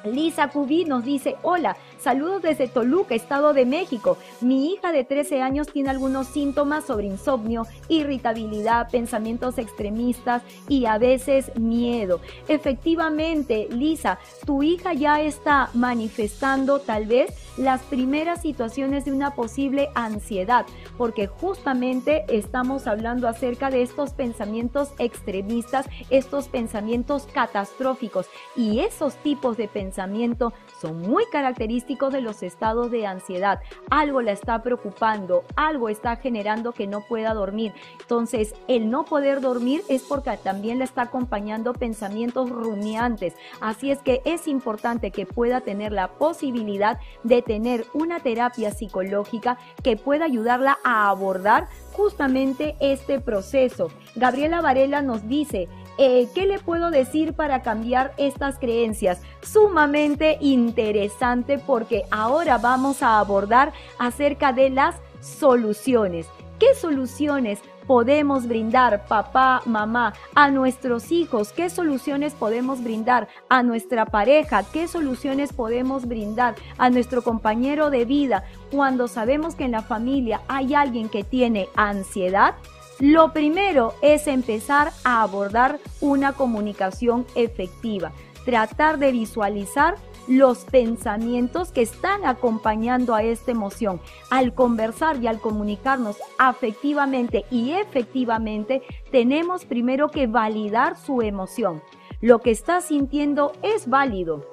Lisa 0.04 0.50
Cubí 0.50 0.86
nos 0.86 1.04
dice, 1.04 1.36
hola, 1.44 1.78
Saludos 2.02 2.42
desde 2.42 2.68
Toluca, 2.68 3.14
Estado 3.14 3.54
de 3.54 3.64
México. 3.64 4.18
Mi 4.42 4.74
hija 4.74 4.92
de 4.92 5.04
13 5.04 5.44
años 5.44 5.68
tiene 5.68 5.92
algunos 5.92 6.26
síntomas 6.26 6.86
sobre 6.86 7.06
insomnio, 7.06 7.68
irritabilidad, 7.90 8.90
pensamientos 8.90 9.60
extremistas 9.60 10.42
y 10.68 10.86
a 10.86 10.98
veces 10.98 11.52
miedo. 11.60 12.20
Efectivamente, 12.48 13.68
Lisa, 13.70 14.18
tu 14.48 14.64
hija 14.64 14.94
ya 14.94 15.22
está 15.22 15.70
manifestando 15.76 16.80
tal 16.80 17.06
vez 17.06 17.36
las 17.58 17.82
primeras 17.84 18.42
situaciones 18.42 19.06
de 19.06 19.12
una 19.12 19.36
posible 19.36 19.90
ansiedad, 19.94 20.66
porque 20.98 21.28
justamente 21.28 22.26
estamos 22.30 22.88
hablando 22.88 23.28
acerca 23.28 23.70
de 23.70 23.84
estos 23.84 24.14
pensamientos 24.14 24.90
extremistas, 24.98 25.86
estos 26.10 26.48
pensamientos 26.48 27.28
catastróficos 27.32 28.26
y 28.56 28.80
esos 28.80 29.14
tipos 29.18 29.56
de 29.58 29.68
pensamiento 29.68 30.52
son 30.80 31.00
muy 31.00 31.26
característicos 31.32 31.91
de 31.92 32.22
los 32.22 32.42
estados 32.42 32.90
de 32.90 33.06
ansiedad. 33.06 33.60
Algo 33.90 34.22
la 34.22 34.32
está 34.32 34.64
preocupando, 34.64 35.44
algo 35.56 35.90
está 35.90 36.16
generando 36.16 36.72
que 36.72 36.88
no 36.88 37.02
pueda 37.02 37.34
dormir. 37.34 37.74
Entonces, 38.00 38.56
el 38.68 38.90
no 38.90 39.04
poder 39.04 39.42
dormir 39.42 39.84
es 39.90 40.04
porque 40.04 40.38
también 40.38 40.80
le 40.80 40.86
está 40.86 41.04
acompañando 41.04 41.74
pensamientos 41.74 42.50
rumiantes. 42.50 43.34
Así 43.60 43.92
es 43.92 44.00
que 44.00 44.22
es 44.24 44.48
importante 44.48 45.12
que 45.12 45.26
pueda 45.26 45.62
tener 45.62 45.92
la 45.92 46.08
posibilidad 46.08 47.00
de 47.24 47.42
tener 47.42 47.86
una 47.94 48.22
terapia 48.22 48.72
psicológica 48.72 49.58
que 49.84 49.98
pueda 49.98 50.26
ayudarla 50.26 50.78
a 50.84 51.10
abordar 51.10 51.68
justamente 51.92 52.76
este 52.80 53.20
proceso. 53.20 53.90
Gabriela 54.16 54.62
Varela 54.62 55.02
nos 55.02 55.28
dice, 55.28 55.68
eh, 56.04 56.28
¿qué 56.34 56.48
le 56.48 56.58
puedo 56.58 56.90
decir 56.90 57.34
para 57.34 57.62
cambiar 57.62 58.16
estas 58.18 58.58
creencias? 58.58 59.22
Sumamente 59.44 60.40
interesante 60.42 61.60
porque 61.60 62.06
ahora 62.10 62.58
vamos 62.58 63.04
a 63.04 63.20
abordar 63.20 63.72
acerca 64.00 64.52
de 64.52 64.72
las 64.72 64.96
soluciones. 65.20 66.26
¿Qué 66.58 66.74
soluciones 66.74 67.60
podemos 67.86 68.48
brindar, 68.48 69.06
papá, 69.06 69.62
mamá, 69.68 70.14
a 70.34 70.50
nuestros 70.50 71.12
hijos? 71.12 71.52
¿Qué 71.52 71.70
soluciones 71.70 72.34
podemos 72.34 72.84
brindar 72.84 73.28
a 73.48 73.62
nuestra 73.62 74.08
pareja? 74.08 74.64
¿Qué 74.74 74.88
soluciones 74.88 75.54
podemos 75.54 76.08
brindar 76.08 76.56
a 76.80 76.90
nuestro 76.90 77.22
compañero 77.22 77.92
de 77.92 78.06
vida 78.06 78.44
cuando 78.72 79.08
sabemos 79.08 79.54
que 79.54 79.66
en 79.66 79.72
la 79.74 79.84
familia 79.84 80.42
hay 80.48 80.74
alguien 80.74 81.10
que 81.10 81.24
tiene 81.24 81.70
ansiedad? 81.76 82.56
Lo 83.02 83.34
primero 83.34 83.96
es 84.04 84.28
empezar 84.28 84.92
a 85.04 85.24
abordar 85.24 85.80
una 86.02 86.34
comunicación 86.34 87.26
efectiva, 87.34 88.12
tratar 88.46 89.00
de 89.00 89.12
visualizar 89.12 89.96
los 90.28 90.66
pensamientos 90.66 91.72
que 91.72 91.82
están 91.82 92.28
acompañando 92.28 93.16
a 93.16 93.24
esta 93.24 93.50
emoción. 93.50 94.00
Al 94.30 94.54
conversar 94.54 95.18
y 95.20 95.26
al 95.26 95.40
comunicarnos 95.40 96.18
afectivamente 96.38 97.44
y 97.50 97.72
efectivamente, 97.72 98.84
tenemos 99.12 99.66
primero 99.66 100.12
que 100.12 100.28
validar 100.28 100.96
su 100.96 101.24
emoción. 101.24 101.82
Lo 102.22 102.38
que 102.38 102.52
está 102.52 102.82
sintiendo 102.82 103.54
es 103.64 103.90
válido. 103.90 104.46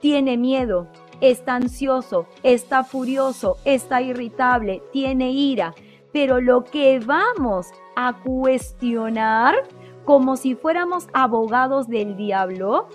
Tiene 0.00 0.36
miedo, 0.36 0.86
está 1.20 1.56
ansioso, 1.56 2.28
está 2.44 2.84
furioso, 2.84 3.56
está 3.64 4.00
irritable, 4.00 4.80
tiene 4.92 5.32
ira 5.32 5.74
pero 6.14 6.40
lo 6.40 6.62
que 6.62 7.00
vamos 7.00 7.66
a 7.96 8.12
cuestionar 8.22 9.56
como 10.04 10.36
si 10.36 10.54
fuéramos 10.54 11.08
abogados 11.12 11.88
del 11.88 12.16
diablo 12.16 12.86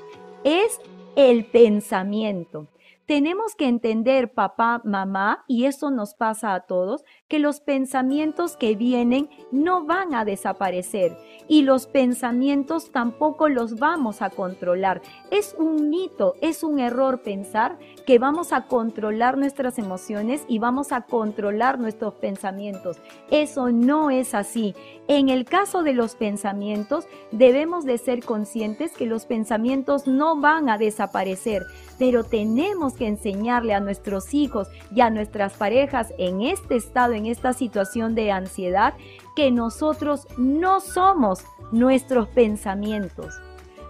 es 0.45 0.79
el 1.17 1.45
pensamiento. 1.45 2.65
Tenemos 3.09 3.55
que 3.55 3.67
entender, 3.67 4.33
papá, 4.33 4.83
mamá, 4.85 5.43
y 5.47 5.65
eso 5.65 5.89
nos 5.89 6.13
pasa 6.13 6.53
a 6.53 6.67
todos, 6.67 7.03
que 7.27 7.39
los 7.39 7.59
pensamientos 7.59 8.55
que 8.55 8.75
vienen 8.75 9.31
no 9.51 9.83
van 9.83 10.13
a 10.13 10.25
desaparecer 10.25 11.17
y 11.47 11.63
los 11.63 11.87
pensamientos 11.87 12.91
tampoco 12.91 13.49
los 13.49 13.79
vamos 13.79 14.21
a 14.21 14.29
controlar. 14.29 15.01
Es 15.31 15.55
un 15.57 15.89
mito, 15.89 16.35
es 16.41 16.61
un 16.61 16.79
error 16.79 17.23
pensar 17.23 17.79
que 18.05 18.19
vamos 18.19 18.53
a 18.53 18.67
controlar 18.67 19.39
nuestras 19.39 19.79
emociones 19.79 20.45
y 20.47 20.59
vamos 20.59 20.91
a 20.91 21.01
controlar 21.01 21.79
nuestros 21.79 22.13
pensamientos. 22.13 23.01
Eso 23.31 23.71
no 23.71 24.11
es 24.11 24.35
así. 24.35 24.75
En 25.07 25.29
el 25.29 25.45
caso 25.45 25.81
de 25.81 25.93
los 25.93 26.13
pensamientos, 26.13 27.07
debemos 27.31 27.85
de 27.85 27.97
ser 27.97 28.23
conscientes 28.23 28.91
que 28.91 29.07
los 29.07 29.25
pensamientos 29.25 30.05
no 30.05 30.39
van 30.39 30.69
a 30.69 30.77
desaparecer, 30.77 31.65
pero 31.97 32.23
tenemos 32.23 32.98
que 32.99 33.07
enseñarle 33.07 33.73
a 33.73 33.79
nuestros 33.79 34.35
hijos 34.35 34.67
y 34.93 35.01
a 35.01 35.09
nuestras 35.09 35.53
parejas 35.53 36.13
en 36.19 36.41
este 36.41 36.75
estado, 36.75 37.13
en 37.13 37.25
esta 37.25 37.53
situación 37.53 38.13
de 38.13 38.31
ansiedad, 38.31 38.93
que 39.35 39.49
nosotros 39.49 40.27
no 40.37 40.81
somos 40.81 41.43
nuestros 41.71 42.27
pensamientos. 42.27 43.33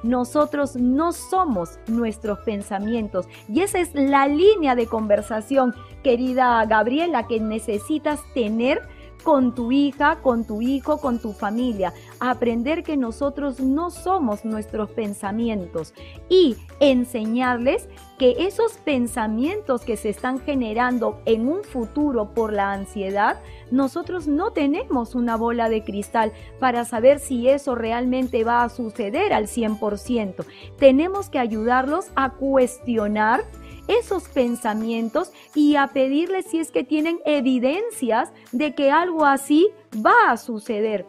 Nosotros 0.04 0.78
no 0.78 1.12
somos 1.12 1.78
nuestros 1.88 2.40
pensamientos. 2.40 3.28
Y 3.50 3.62
esa 3.62 3.80
es 3.80 3.94
la 3.94 4.28
línea 4.28 4.76
de 4.76 4.88
conversación, 4.88 5.76
querida 6.04 6.64
Gabriela, 6.66 7.28
que 7.28 7.42
necesitas 7.42 8.22
tener 8.34 8.82
con 9.24 9.54
tu 9.54 9.72
hija, 9.72 10.20
con 10.22 10.46
tu 10.46 10.62
hijo, 10.62 10.98
con 10.98 11.20
tu 11.20 11.34
familia. 11.34 11.94
Aprender 12.20 12.84
que 12.84 12.98
nosotros 12.98 13.60
no 13.60 13.92
somos 13.92 14.46
nuestros 14.46 14.90
pensamientos 14.90 15.94
y 16.30 16.56
enseñarles 16.80 17.88
que 18.18 18.36
esos 18.40 18.74
pensamientos 18.74 19.82
que 19.82 19.98
se 19.98 20.10
están 20.10 20.40
generando 20.40 21.22
en 21.26 21.48
un 21.48 21.64
futuro 21.64 22.34
por 22.34 22.52
la 22.52 22.74
ansiedad, 22.74 23.42
nosotros 23.72 24.28
no 24.28 24.52
tenemos 24.52 25.16
una 25.16 25.38
bola 25.38 25.70
de 25.70 25.84
cristal 25.84 26.32
para 26.60 26.86
saber 26.86 27.20
si 27.20 27.50
eso 27.50 27.76
realmente 27.76 28.44
va 28.44 28.64
a 28.64 28.70
suceder 28.70 29.34
al 29.34 29.48
100%. 29.48 30.46
Tenemos 30.78 31.30
que 31.30 31.40
ayudarlos 31.40 32.12
a 32.16 32.32
cuestionar 32.32 33.44
esos 33.88 34.30
pensamientos 34.30 35.32
y 35.56 35.76
a 35.76 35.88
pedirles 35.88 36.46
si 36.46 36.60
es 36.60 36.72
que 36.72 36.84
tienen 36.84 37.20
evidencias 37.26 38.32
de 38.52 38.76
que 38.76 38.92
algo 38.92 39.26
así 39.26 39.68
va 40.06 40.32
a 40.32 40.38
suceder. 40.38 41.06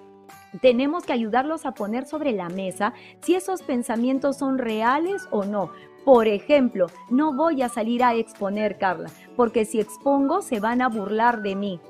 Tenemos 0.61 1.05
que 1.05 1.13
ayudarlos 1.13 1.65
a 1.65 1.73
poner 1.73 2.07
sobre 2.07 2.33
la 2.33 2.49
mesa 2.49 2.93
si 3.21 3.35
esos 3.35 3.63
pensamientos 3.63 4.39
son 4.39 4.59
reales 4.59 5.29
o 5.31 5.45
no. 5.45 5.71
Por 6.05 6.27
ejemplo, 6.27 6.87
no 7.11 7.35
voy 7.35 7.63
a 7.63 7.69
salir 7.69 8.03
a 8.03 8.15
exponer, 8.15 8.79
Carla, 8.79 9.11
porque 9.37 9.65
si 9.65 9.79
expongo 9.79 10.41
se 10.41 10.59
van 10.59 10.81
a 10.81 10.89
burlar 10.89 11.43
de 11.43 11.55
mí. 11.55 11.81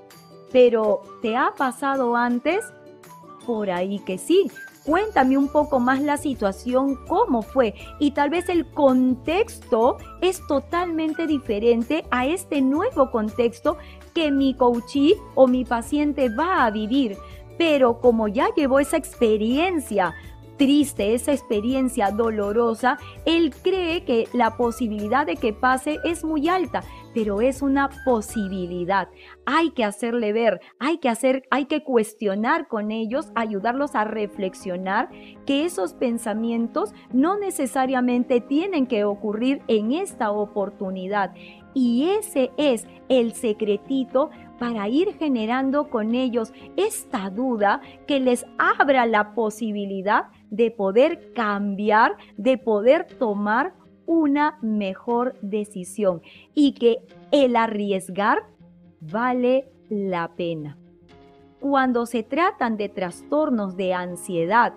Pero, 0.53 1.03
¿te 1.23 1.37
ha 1.37 1.55
pasado 1.57 2.17
antes? 2.17 2.65
Por 3.47 3.71
ahí 3.71 3.99
que 4.01 4.19
sí, 4.19 4.51
Cuéntame 4.85 5.37
un 5.37 5.49
poco 5.49 5.79
más 5.79 6.01
la 6.01 6.17
situación, 6.17 6.97
cómo 7.07 7.43
fue 7.43 7.75
y 7.99 8.13
tal 8.13 8.31
vez 8.31 8.49
el 8.49 8.67
contexto 8.67 9.99
es 10.23 10.45
totalmente 10.47 11.27
diferente 11.27 12.05
a 12.11 12.27
este 12.27 12.63
nuevo 12.63 13.11
contexto 13.11 13.77
que 14.15 14.31
mi 14.31 14.55
coachee 14.55 15.17
o 15.35 15.47
mi 15.47 15.67
paciente 15.67 16.31
va 16.35 16.65
a 16.65 16.71
vivir. 16.71 17.19
Pero 17.59 18.01
como 18.01 18.27
ya 18.27 18.49
llevó 18.57 18.81
esa 18.81 18.97
experiencia 18.97 20.15
triste, 20.61 21.15
esa 21.15 21.33
experiencia 21.33 22.11
dolorosa, 22.11 22.99
él 23.25 23.55
cree 23.63 24.05
que 24.05 24.29
la 24.35 24.59
posibilidad 24.59 25.25
de 25.25 25.37
que 25.37 25.55
pase 25.55 25.97
es 26.05 26.23
muy 26.23 26.51
alta, 26.51 26.83
pero 27.15 27.41
es 27.41 27.63
una 27.63 27.89
posibilidad. 28.05 29.09
Hay 29.47 29.71
que 29.71 29.85
hacerle 29.85 30.35
ver, 30.35 30.61
hay 30.79 30.99
que 30.99 31.09
hacer, 31.09 31.45
hay 31.51 31.65
que 31.65 31.83
cuestionar 31.83 32.69
con 32.69 32.91
ellos, 32.91 33.33
ayudarlos 33.37 33.95
a 33.95 34.05
reflexionar 34.05 35.09
que 35.47 35.65
esos 35.65 35.95
pensamientos 35.95 36.93
no 37.11 37.39
necesariamente 37.39 38.43
tienen 38.43 38.87
que 38.87 39.05
ocurrir 39.05 39.63
en 39.67 39.93
esta 39.93 40.31
oportunidad. 40.31 41.33
Y 41.73 42.11
ese 42.11 42.51
es 42.59 42.87
el 43.09 43.33
secretito 43.33 44.29
para 44.59 44.89
ir 44.89 45.15
generando 45.15 45.89
con 45.89 46.15
ellos 46.15 46.53
esta 46.77 47.31
duda 47.31 47.81
que 48.07 48.21
les 48.21 48.45
abra 48.59 49.07
la 49.07 49.33
posibilidad 49.33 50.25
de 50.51 50.71
poder 50.71 51.33
cambiar, 51.33 52.17
de 52.37 52.59
poder 52.59 53.07
tomar 53.19 53.75
una 54.07 54.59
mejor 54.61 55.35
decisión 55.41 56.21
y 56.55 56.73
que 56.73 56.99
el 57.31 57.57
arriesgar 57.57 58.43
vale 59.01 59.69
la 59.89 60.29
pena. 60.35 60.77
Cuando 61.61 62.07
se 62.07 62.23
tratan 62.23 62.77
de 62.77 62.89
trastornos 62.89 63.77
de 63.77 63.95
ansiedad 63.95 64.73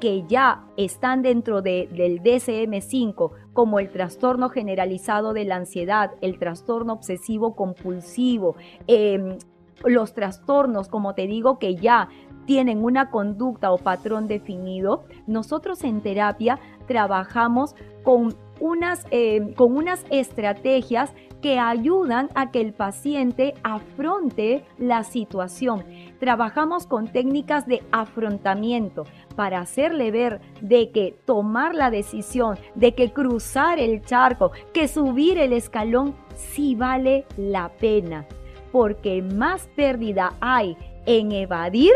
que 0.00 0.24
ya 0.26 0.64
están 0.76 1.22
dentro 1.22 1.60
del 1.60 2.22
DCM5, 2.22 3.32
como 3.52 3.78
el 3.78 3.90
trastorno 3.90 4.48
generalizado 4.48 5.34
de 5.34 5.44
la 5.44 5.56
ansiedad, 5.56 6.12
el 6.22 6.38
trastorno 6.38 6.94
obsesivo 6.94 7.54
compulsivo, 7.54 8.56
em, 8.86 9.36
los 9.84 10.14
trastornos, 10.14 10.88
como 10.88 11.14
te 11.14 11.26
digo, 11.26 11.58
que 11.58 11.76
ya 11.76 12.08
tienen 12.46 12.84
una 12.84 13.10
conducta 13.10 13.72
o 13.72 13.78
patrón 13.78 14.28
definido, 14.28 15.04
nosotros 15.26 15.84
en 15.84 16.00
terapia 16.00 16.58
trabajamos 16.86 17.74
con 18.02 18.34
unas, 18.60 19.06
em, 19.10 19.54
con 19.54 19.76
unas 19.76 20.04
estrategias 20.10 21.12
que 21.40 21.58
ayudan 21.58 22.28
a 22.34 22.50
que 22.50 22.60
el 22.60 22.72
paciente 22.72 23.54
afronte 23.62 24.64
la 24.78 25.04
situación. 25.04 25.84
Trabajamos 26.18 26.86
con 26.86 27.08
técnicas 27.08 27.66
de 27.66 27.82
afrontamiento 27.92 29.04
para 29.36 29.60
hacerle 29.60 30.10
ver 30.10 30.40
de 30.60 30.90
que 30.90 31.16
tomar 31.24 31.74
la 31.74 31.90
decisión, 31.90 32.58
de 32.74 32.94
que 32.94 33.10
cruzar 33.12 33.78
el 33.78 34.02
charco, 34.02 34.52
que 34.74 34.86
subir 34.86 35.38
el 35.38 35.52
escalón 35.54 36.14
sí 36.34 36.74
vale 36.74 37.24
la 37.36 37.70
pena, 37.70 38.26
porque 38.70 39.22
más 39.22 39.68
pérdida 39.74 40.34
hay 40.40 40.76
en 41.06 41.32
evadir 41.32 41.92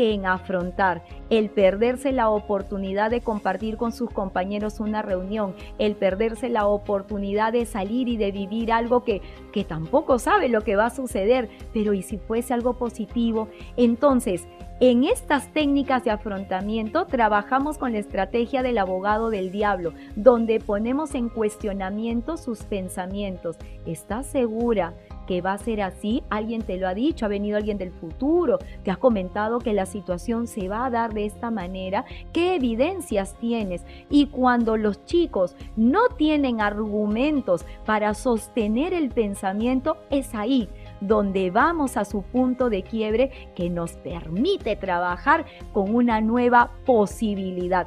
en 0.00 0.26
afrontar, 0.26 1.02
el 1.28 1.50
perderse 1.50 2.12
la 2.12 2.30
oportunidad 2.30 3.10
de 3.10 3.20
compartir 3.20 3.76
con 3.76 3.92
sus 3.92 4.10
compañeros 4.10 4.80
una 4.80 5.02
reunión, 5.02 5.54
el 5.78 5.94
perderse 5.94 6.48
la 6.48 6.66
oportunidad 6.66 7.52
de 7.52 7.66
salir 7.66 8.08
y 8.08 8.16
de 8.16 8.32
vivir 8.32 8.72
algo 8.72 9.04
que, 9.04 9.20
que 9.52 9.64
tampoco 9.64 10.18
sabe 10.18 10.48
lo 10.48 10.62
que 10.62 10.76
va 10.76 10.86
a 10.86 10.90
suceder, 10.90 11.48
pero 11.72 11.92
¿y 11.92 12.02
si 12.02 12.18
fuese 12.18 12.54
algo 12.54 12.74
positivo? 12.78 13.48
Entonces, 13.76 14.46
en 14.82 15.04
estas 15.04 15.52
técnicas 15.52 16.04
de 16.04 16.10
afrontamiento 16.10 17.04
trabajamos 17.04 17.76
con 17.76 17.92
la 17.92 17.98
estrategia 17.98 18.62
del 18.62 18.78
abogado 18.78 19.28
del 19.28 19.52
diablo, 19.52 19.92
donde 20.16 20.58
ponemos 20.58 21.14
en 21.14 21.28
cuestionamiento 21.28 22.38
sus 22.38 22.62
pensamientos. 22.62 23.58
¿Estás 23.84 24.26
segura? 24.26 24.94
Que 25.30 25.42
va 25.42 25.52
a 25.52 25.58
ser 25.58 25.80
así, 25.80 26.24
alguien 26.28 26.62
te 26.62 26.76
lo 26.76 26.88
ha 26.88 26.94
dicho, 26.94 27.24
ha 27.24 27.28
venido 27.28 27.56
alguien 27.56 27.78
del 27.78 27.92
futuro, 27.92 28.58
te 28.82 28.90
ha 28.90 28.96
comentado 28.96 29.60
que 29.60 29.72
la 29.72 29.86
situación 29.86 30.48
se 30.48 30.68
va 30.68 30.84
a 30.84 30.90
dar 30.90 31.14
de 31.14 31.24
esta 31.24 31.52
manera, 31.52 32.04
¿qué 32.32 32.56
evidencias 32.56 33.36
tienes? 33.38 33.84
Y 34.08 34.26
cuando 34.26 34.76
los 34.76 35.04
chicos 35.04 35.54
no 35.76 36.08
tienen 36.18 36.60
argumentos 36.60 37.64
para 37.86 38.14
sostener 38.14 38.92
el 38.92 39.10
pensamiento, 39.10 39.98
es 40.10 40.34
ahí 40.34 40.68
donde 41.00 41.52
vamos 41.52 41.96
a 41.96 42.04
su 42.04 42.22
punto 42.22 42.68
de 42.68 42.82
quiebre 42.82 43.30
que 43.54 43.70
nos 43.70 43.92
permite 43.92 44.74
trabajar 44.74 45.46
con 45.72 45.94
una 45.94 46.20
nueva 46.20 46.72
posibilidad. 46.84 47.86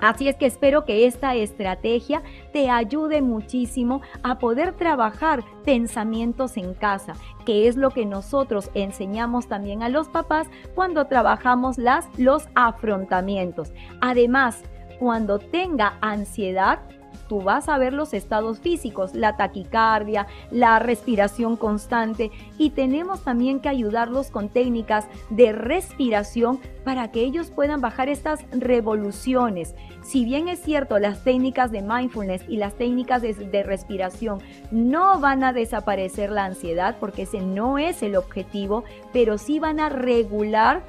Así 0.00 0.28
es 0.28 0.36
que 0.36 0.46
espero 0.46 0.84
que 0.84 1.06
esta 1.06 1.34
estrategia 1.34 2.22
te 2.52 2.70
ayude 2.70 3.22
muchísimo 3.22 4.02
a 4.22 4.38
poder 4.38 4.72
trabajar 4.72 5.44
pensamientos 5.64 6.56
en 6.56 6.74
casa, 6.74 7.14
que 7.44 7.68
es 7.68 7.76
lo 7.76 7.90
que 7.90 8.06
nosotros 8.06 8.70
enseñamos 8.74 9.48
también 9.48 9.82
a 9.82 9.88
los 9.88 10.08
papás 10.08 10.48
cuando 10.74 11.06
trabajamos 11.06 11.78
las, 11.78 12.06
los 12.18 12.48
afrontamientos. 12.54 13.72
Además, 14.00 14.62
cuando 14.98 15.38
tenga 15.38 15.98
ansiedad, 16.00 16.80
tú 17.28 17.40
vas 17.40 17.68
a 17.68 17.78
ver 17.78 17.92
los 17.92 18.14
estados 18.14 18.58
físicos, 18.58 19.14
la 19.14 19.36
taquicardia, 19.36 20.26
la 20.50 20.78
respiración 20.78 21.56
constante 21.56 22.30
y 22.58 22.70
tenemos 22.70 23.22
también 23.22 23.60
que 23.60 23.68
ayudarlos 23.68 24.30
con 24.30 24.48
técnicas 24.48 25.06
de 25.30 25.52
respiración 25.52 26.60
para 26.84 27.10
que 27.10 27.20
ellos 27.20 27.50
puedan 27.50 27.80
bajar 27.80 28.08
estas 28.08 28.40
revoluciones. 28.52 29.74
Si 30.02 30.24
bien 30.24 30.48
es 30.48 30.60
cierto, 30.60 30.98
las 30.98 31.24
técnicas 31.24 31.70
de 31.70 31.82
mindfulness 31.82 32.42
y 32.48 32.58
las 32.58 32.74
técnicas 32.74 33.22
de, 33.22 33.62
respiración 33.64 34.40
no 34.70 35.18
van 35.18 35.42
a 35.44 35.52
desaparecer 35.52 36.30
la 36.30 36.44
ansiedad 36.44 36.96
porque 37.00 37.22
ese 37.22 37.40
no 37.40 37.78
es 37.78 38.02
el 38.02 38.16
objetivo, 38.16 38.84
pero 39.12 39.38
sí 39.38 39.58
van 39.58 39.80
a 39.80 39.88
regular 39.88 40.82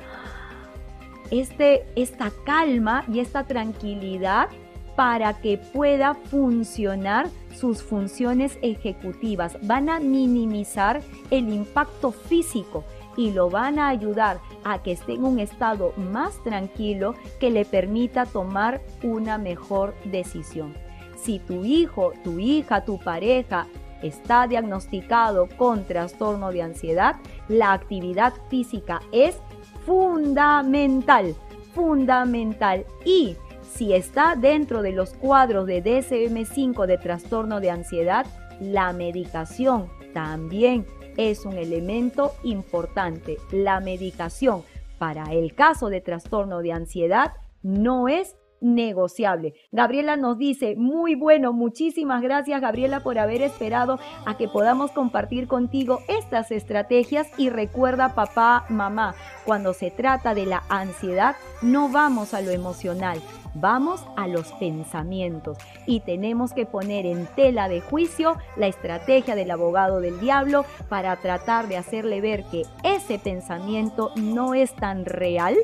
este, 1.31 1.85
esta 1.95 2.31
calma 2.45 3.05
y 3.11 3.19
esta 3.19 3.45
tranquilidad 3.45 4.49
para 4.95 5.33
que 5.41 5.57
pueda 5.57 6.13
funcionar 6.13 7.29
sus 7.53 7.83
funciones 7.83 8.57
ejecutivas. 8.61 9.57
Van 9.63 9.89
a 9.89 9.99
minimizar 9.99 11.01
el 11.31 11.53
impacto 11.53 12.11
físico 12.11 12.83
y 13.17 13.31
lo 13.31 13.49
van 13.49 13.79
a 13.79 13.87
ayudar 13.87 14.39
a 14.63 14.81
que 14.81 14.91
esté 14.91 15.13
en 15.13 15.23
un 15.23 15.39
estado 15.39 15.93
más 15.97 16.41
tranquilo 16.43 17.15
que 17.39 17.49
le 17.49 17.65
permita 17.65 18.25
tomar 18.25 18.81
una 19.03 19.37
mejor 19.37 19.95
decisión. 20.05 20.73
Si 21.15 21.39
tu 21.39 21.63
hijo, 21.63 22.13
tu 22.23 22.39
hija, 22.39 22.83
tu 22.83 22.99
pareja 22.99 23.67
está 24.01 24.47
diagnosticado 24.47 25.47
con 25.57 25.85
trastorno 25.85 26.51
de 26.51 26.61
ansiedad, 26.61 27.15
la 27.47 27.73
actividad 27.73 28.33
física 28.49 29.01
es 29.11 29.37
fundamental, 29.85 31.35
fundamental 31.73 32.85
y 33.05 33.35
si 33.75 33.93
está 33.93 34.35
dentro 34.35 34.81
de 34.81 34.93
los 34.93 35.13
cuadros 35.13 35.67
de 35.67 35.83
DSM5 35.83 36.85
de 36.85 36.97
trastorno 36.97 37.59
de 37.59 37.71
ansiedad, 37.71 38.25
la 38.61 38.93
medicación 38.93 39.89
también 40.13 40.85
es 41.17 41.45
un 41.45 41.57
elemento 41.57 42.33
importante. 42.43 43.37
La 43.51 43.81
medicación 43.81 44.63
para 44.97 45.33
el 45.33 45.53
caso 45.55 45.89
de 45.89 45.99
trastorno 45.99 46.61
de 46.61 46.71
ansiedad 46.71 47.33
no 47.63 48.07
es 48.07 48.37
negociable. 48.61 49.53
Gabriela 49.73 50.15
nos 50.15 50.37
dice, 50.37 50.75
muy 50.77 51.15
bueno, 51.15 51.51
muchísimas 51.51 52.21
gracias 52.21 52.61
Gabriela 52.61 53.01
por 53.01 53.19
haber 53.19 53.41
esperado 53.41 53.99
a 54.25 54.37
que 54.37 54.47
podamos 54.47 54.91
compartir 54.91 55.47
contigo 55.47 55.99
estas 56.07 56.49
estrategias 56.51 57.27
y 57.37 57.49
recuerda 57.49 58.15
papá, 58.15 58.65
mamá, 58.69 59.15
cuando 59.45 59.73
se 59.73 59.91
trata 59.91 60.33
de 60.33 60.45
la 60.45 60.63
ansiedad, 60.69 61.35
no 61.61 61.89
vamos 61.89 62.33
a 62.33 62.41
lo 62.41 62.51
emocional, 62.51 63.21
vamos 63.55 64.05
a 64.15 64.27
los 64.27 64.51
pensamientos 64.53 65.57
y 65.85 66.01
tenemos 66.01 66.53
que 66.53 66.65
poner 66.65 67.05
en 67.05 67.25
tela 67.35 67.67
de 67.67 67.81
juicio 67.81 68.37
la 68.55 68.67
estrategia 68.67 69.35
del 69.35 69.51
abogado 69.51 69.99
del 70.01 70.19
diablo 70.19 70.65
para 70.89 71.15
tratar 71.17 71.67
de 71.67 71.77
hacerle 71.77 72.21
ver 72.21 72.43
que 72.45 72.63
ese 72.83 73.17
pensamiento 73.17 74.11
no 74.15 74.53
es 74.53 74.75
tan 74.75 75.05
real 75.05 75.55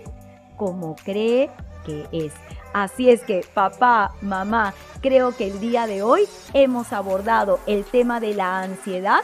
como 0.58 0.96
cree 0.96 1.50
que 1.86 2.06
es. 2.12 2.34
Así 2.74 3.10
es 3.10 3.24
que 3.24 3.46
papá, 3.54 4.14
mamá, 4.22 4.74
creo 5.02 5.36
que 5.36 5.48
el 5.48 5.60
día 5.60 5.88
de 5.88 6.04
hoy 6.04 6.24
hemos 6.54 6.94
abordado 6.94 7.60
el 7.68 7.84
tema 7.84 8.20
de 8.20 8.34
la 8.34 8.62
ansiedad 8.62 9.22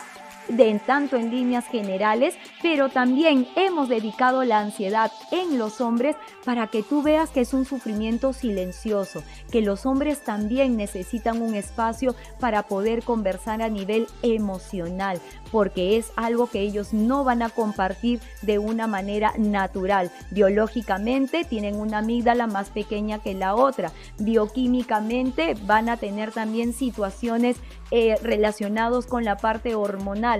de 0.49 0.79
tanto 0.85 1.17
en 1.17 1.31
líneas 1.31 1.65
generales, 1.67 2.35
pero 2.61 2.89
también 2.89 3.47
hemos 3.55 3.89
dedicado 3.89 4.43
la 4.43 4.59
ansiedad 4.59 5.11
en 5.31 5.57
los 5.57 5.81
hombres 5.81 6.15
para 6.45 6.67
que 6.67 6.83
tú 6.83 7.01
veas 7.01 7.29
que 7.29 7.41
es 7.41 7.53
un 7.53 7.65
sufrimiento 7.65 8.33
silencioso, 8.33 9.23
que 9.51 9.61
los 9.61 9.85
hombres 9.85 10.23
también 10.23 10.77
necesitan 10.77 11.41
un 11.41 11.55
espacio 11.55 12.15
para 12.39 12.63
poder 12.63 13.03
conversar 13.03 13.61
a 13.61 13.69
nivel 13.69 14.07
emocional, 14.21 15.19
porque 15.51 15.97
es 15.97 16.11
algo 16.15 16.47
que 16.47 16.61
ellos 16.61 16.93
no 16.93 17.23
van 17.23 17.41
a 17.41 17.49
compartir 17.49 18.19
de 18.41 18.59
una 18.59 18.87
manera 18.87 19.33
natural. 19.37 20.11
Biológicamente 20.31 21.43
tienen 21.43 21.75
una 21.75 21.99
amígdala 21.99 22.47
más 22.47 22.69
pequeña 22.69 23.19
que 23.19 23.33
la 23.33 23.55
otra. 23.55 23.91
Bioquímicamente 24.19 25.55
van 25.65 25.89
a 25.89 25.97
tener 25.97 26.31
también 26.31 26.73
situaciones 26.73 27.57
eh, 27.91 28.17
relacionados 28.21 29.05
con 29.05 29.23
la 29.23 29.37
parte 29.37 29.75
hormonal. 29.75 30.36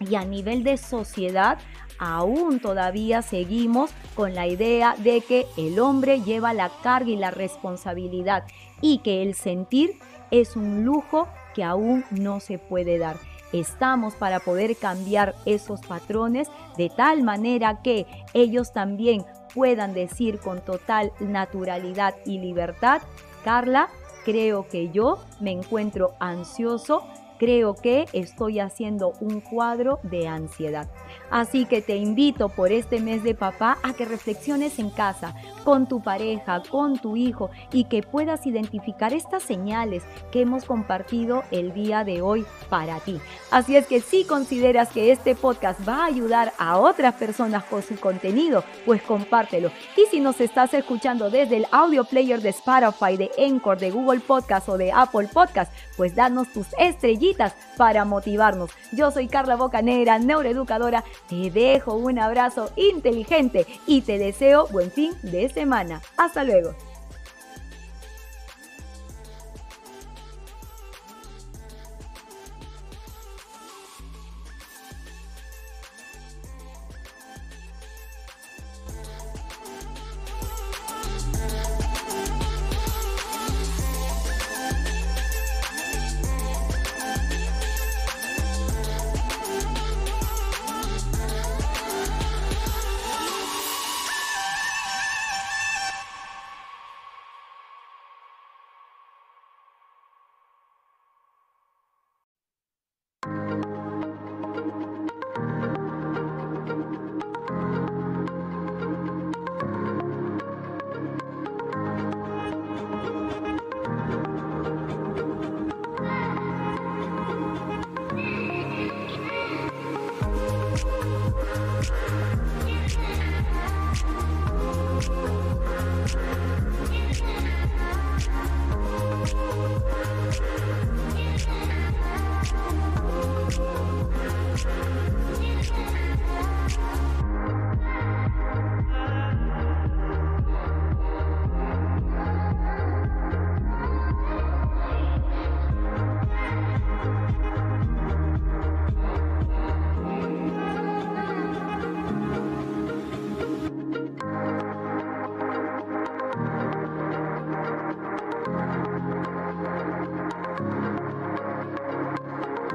Y 0.00 0.14
a 0.14 0.24
nivel 0.24 0.62
de 0.62 0.76
sociedad, 0.76 1.58
aún 1.98 2.60
todavía 2.60 3.22
seguimos 3.22 3.90
con 4.14 4.34
la 4.34 4.46
idea 4.46 4.94
de 4.98 5.20
que 5.20 5.46
el 5.56 5.78
hombre 5.78 6.20
lleva 6.22 6.52
la 6.52 6.70
carga 6.82 7.10
y 7.10 7.16
la 7.16 7.30
responsabilidad 7.30 8.44
y 8.80 8.98
que 8.98 9.22
el 9.22 9.34
sentir 9.34 9.98
es 10.30 10.56
un 10.56 10.84
lujo 10.84 11.28
que 11.54 11.64
aún 11.64 12.04
no 12.10 12.40
se 12.40 12.58
puede 12.58 12.98
dar. 12.98 13.16
Estamos 13.52 14.14
para 14.14 14.40
poder 14.40 14.76
cambiar 14.76 15.34
esos 15.46 15.80
patrones 15.80 16.48
de 16.76 16.90
tal 16.90 17.22
manera 17.22 17.80
que 17.82 18.06
ellos 18.34 18.72
también 18.72 19.24
puedan 19.54 19.94
decir 19.94 20.38
con 20.40 20.60
total 20.60 21.12
naturalidad 21.20 22.14
y 22.26 22.38
libertad, 22.38 23.00
Carla, 23.44 23.88
creo 24.24 24.68
que 24.68 24.90
yo 24.90 25.24
me 25.40 25.52
encuentro 25.52 26.14
ansioso, 26.18 27.06
creo 27.38 27.74
que 27.74 28.06
estoy 28.12 28.60
haciendo 28.60 29.12
un 29.20 29.40
cuadro 29.40 30.00
de 30.02 30.28
ansiedad. 30.28 30.88
Así 31.30 31.66
que 31.66 31.82
te 31.82 31.96
invito 31.96 32.48
por 32.48 32.72
este 32.72 33.00
mes 33.00 33.22
de 33.22 33.34
papá 33.34 33.78
a 33.82 33.94
que 33.94 34.04
reflexiones 34.04 34.78
en 34.78 34.90
casa 34.90 35.34
con 35.66 35.88
tu 35.88 36.00
pareja, 36.00 36.62
con 36.70 36.96
tu 36.96 37.16
hijo 37.16 37.50
y 37.72 37.84
que 37.86 38.00
puedas 38.00 38.46
identificar 38.46 39.12
estas 39.12 39.42
señales 39.42 40.04
que 40.30 40.42
hemos 40.42 40.64
compartido 40.64 41.42
el 41.50 41.74
día 41.74 42.04
de 42.04 42.22
hoy 42.22 42.46
para 42.70 43.00
ti. 43.00 43.20
Así 43.50 43.74
es 43.76 43.84
que 43.88 44.00
si 44.00 44.22
consideras 44.22 44.90
que 44.90 45.10
este 45.10 45.34
podcast 45.34 45.80
va 45.86 46.04
a 46.04 46.06
ayudar 46.06 46.52
a 46.58 46.78
otras 46.78 47.14
personas 47.14 47.64
con 47.64 47.82
su 47.82 47.98
contenido, 47.98 48.62
pues 48.84 49.02
compártelo. 49.02 49.72
Y 49.96 50.08
si 50.08 50.20
nos 50.20 50.40
estás 50.40 50.72
escuchando 50.72 51.30
desde 51.30 51.56
el 51.56 51.66
audio 51.72 52.04
player 52.04 52.40
de 52.40 52.50
Spotify, 52.50 53.16
de 53.16 53.32
Encore, 53.36 53.80
de 53.80 53.90
Google 53.90 54.20
Podcast 54.20 54.68
o 54.68 54.78
de 54.78 54.92
Apple 54.92 55.28
Podcast, 55.32 55.72
pues 55.96 56.14
danos 56.14 56.46
tus 56.52 56.68
estrellitas 56.78 57.56
para 57.76 58.04
motivarnos. 58.04 58.70
Yo 58.92 59.10
soy 59.10 59.26
Carla 59.26 59.56
Bocanera, 59.56 60.20
neuroeducadora. 60.20 61.02
Te 61.28 61.50
dejo 61.50 61.94
un 61.94 62.20
abrazo 62.20 62.70
inteligente 62.76 63.66
y 63.88 64.02
te 64.02 64.16
deseo 64.18 64.68
buen 64.68 64.92
fin 64.92 65.12
de 65.22 65.55
semana. 65.56 66.02
Hasta 66.18 66.44
luego. 66.44 66.74